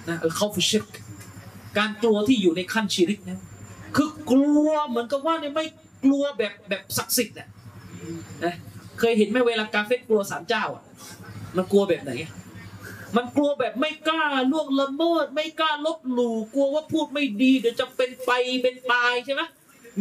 [0.08, 0.84] นะเขาฟิชิก
[1.78, 3.38] การกลัวที่อยู่ในขั้นชีริกนะ
[3.96, 5.66] คือกลัวเหมือนกับว่าเนี่ยไม่
[6.04, 7.48] กลัวแบบแบบศักดิ์สิทธิ์อะ
[8.44, 8.54] นะ
[8.98, 10.82] เคยเห็นไหมเวลากาเฟตกลัวสารเจ้าอะ
[11.56, 12.12] มันกลัวแบบไหน
[13.16, 18.30] มันกลัวแบบไม่กล้าล่วงละเมิด ไม่กล้าลบหลู่กลัวว่าพูดไม่ดีเดี๋ยวจะเป็นไป
[18.62, 19.42] เป็นตายใช่ไหม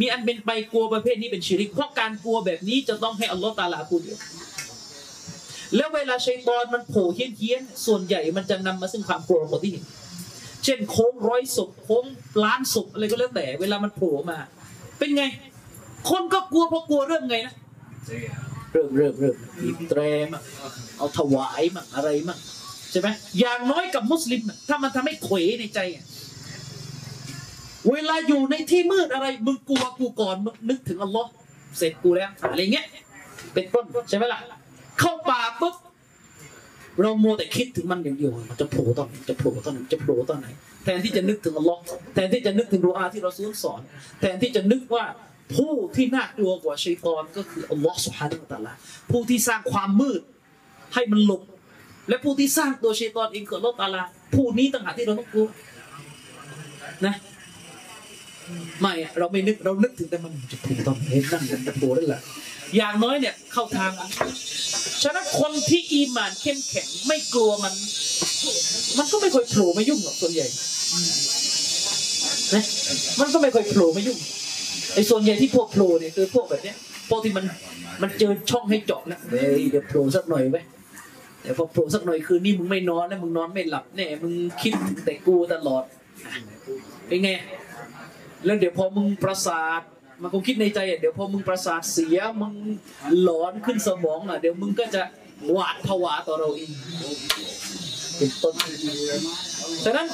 [0.00, 4.18] มีอันเป็นไปกลัวประเภทนี้เป็นชีริก เพราะการกลัวแบบนี้จะต้องให้อัลลอฮ์ตาลาพูดเดียว
[5.76, 9.84] แล้วเวลาชัยตอนมันโผล่เฮี้ยนๆส่วนใหญ่มันจะนำมาซึ่งความกลัวของคนที่เห็น
[10.64, 12.04] เช่นโค้งร้อยศพโค้ง
[12.44, 14.38] ล้านศพอะไรก็แล้วแต่ เวลามันโผล่มา
[14.98, 15.24] เป็นไง
[16.10, 17.54] คนก็กลัวเพราะกลัวเรื่องไงนะ
[18.72, 20.00] เริ่มเริ่มเริ่มบีบแตร
[20.32, 20.42] มั่ง
[20.98, 22.38] เอาถวายมั่งอะไรมั่ง
[22.90, 23.08] ใช่ไหม
[23.40, 26.04] อย่างน้อยกับมุสลิม ถ้ามันทำให้เขวในใจอะ
[27.90, 31.30] เวลาอยู่ในที่มืดอะไรมึงกลัวกูก่อนมึงนึกถึงอัลลอฮ์
[31.78, 32.86] เสร็จกูแล้วอะไรเงี้ย
[33.52, 34.40] เป็นต้นใช่ไหมล่ะ
[35.00, 35.74] เข้าป่าปุ๊บ
[37.00, 40.46] เราโมวแต่คิดถึงมันอย่างเดียวมันจะโผล่ตอนไหนจะโผล่ตอนไหนจะโผล่ตอนไหน
[40.84, 41.80] แทนที่จะนึกถึงอัลลอฮ์
[42.14, 43.80] แทนที่จะนึกถึงดูอาที่เราซื้อสอน
[44.20, 45.04] แทนที่จะนึกว่า
[45.54, 48.72] ผู้ที่น่ากลัวกว่าชัยตอนก็คืออัลลอฮ์สุฮานะฮูวะตะอาลา
[49.10, 50.22] ผู้ที่สร้างความมืด
[50.94, 51.42] ให้มันหลบ
[52.08, 54.02] และผู้ที่สร้างตัวชัยตอนเองคืออัลลอฮ์ตะอาลา
[54.34, 55.46] ผู้นี้ต่างหากที่เราต้องกลัว
[57.06, 57.14] นะ
[58.80, 62.20] ไม่เราไม่นึกเรานึกถึงแต่มันจะโผล่ตอนไหนนั่นมันจะโผล่นั่นแหละ
[62.76, 64.10] อย่างน้อยเนี่ยเข้าทางมัน
[65.02, 67.74] ฉะนั้นคนที่อีมานเข้มแข็งไม่กลัวมัน
[68.98, 70.46] มันก็ไม่ค่อยโผล่มายุ่งหรอกส่วนใหญ่
[72.54, 72.64] นะ
[73.20, 74.18] มันก็ไม่ค่อยโผล่มายุ่ง
[74.94, 76.76] ไอ้ส่วนใหญ่ที่พวกโผล่เนี่ยคือพวกแบบเนี้ย
[77.08, 77.44] พวกที่มัน
[78.02, 80.62] มันเจอช่องให้เจาะแล้วเฮ้ยเดี๋ยวโผล่สักหน่อยไว้
[81.42, 85.84] เดี๋ยวพอโผล่สักหน่อยคืนนี้มึงไม่นอนแล้วมึงนอนไม่หลับแน่มึงคิดถึงแต่กูตลอด
[87.08, 87.30] เป็นไง
[88.44, 89.80] แล้วเดี๋ยวพอมึงประสาท
[90.22, 92.54] มันคงคิดในใจอะเดี๋ยวพอมึงประสาทเสียมึง
[93.22, 95.02] หลอนขึ้นสมองอะเดี๋ยวมึงก็จะ
[95.52, 96.70] หวาดผวาต่อเราเอง
[98.16, 98.54] เป็นต้น
[99.84, 100.06] ฉะนั้น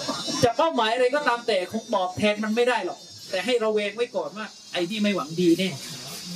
[0.44, 2.98] จะเป้าหมายอะไรก็ตามแต่คงตอบแทนมันไม่ได้หรอก
[3.30, 5.70] แต่ให้เราแวงไว้ก่อนว่า ไอ้ที่ไม่หวังดีแน่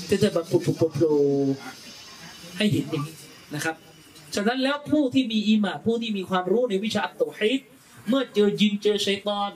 [0.08, 1.12] จะจะแบบปุบปุบปุบปุ
[1.54, 1.56] บ
[2.56, 3.14] ให้เห็นอย่างนี้
[3.54, 3.74] นะครับ
[4.34, 7.60] ฉะนั้นแล้วผู้ที่มีอีมาผู้ที่มีความรู้ในวิชาอัตโตฮิด
[8.08, 9.50] เมื่อเจอยินเจอชัยตอน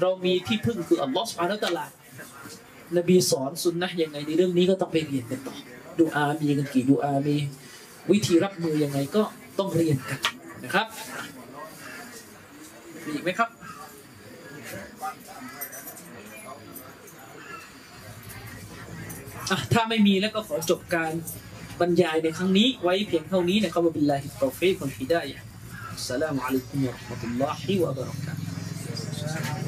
[0.00, 1.86] เรามีที่พึ่งคืออัลลอฮฺสุบานะตะอาลา
[2.96, 5.56] นบีสอนสุนนะยังไงในเรื่องนี้ก็ต้องไปเรียนกันต่อ
[5.98, 7.36] ดูอามีกันกี่ดูอามี
[8.10, 9.22] วิธีรับมือยังไงก็
[9.58, 10.20] ต้องเรียนกัน
[10.64, 10.86] นะครับ
[13.04, 13.48] มีอีกไหมครับ
[19.72, 21.12] ถ้าไม่มีแล้วก็ขอจบการ
[21.80, 29.63] บรรยายในครั้งนี้ไว้เพียงเท่านี้นะครับبالله التوفيق والهداية السلام عليكم ورحمة الله وبر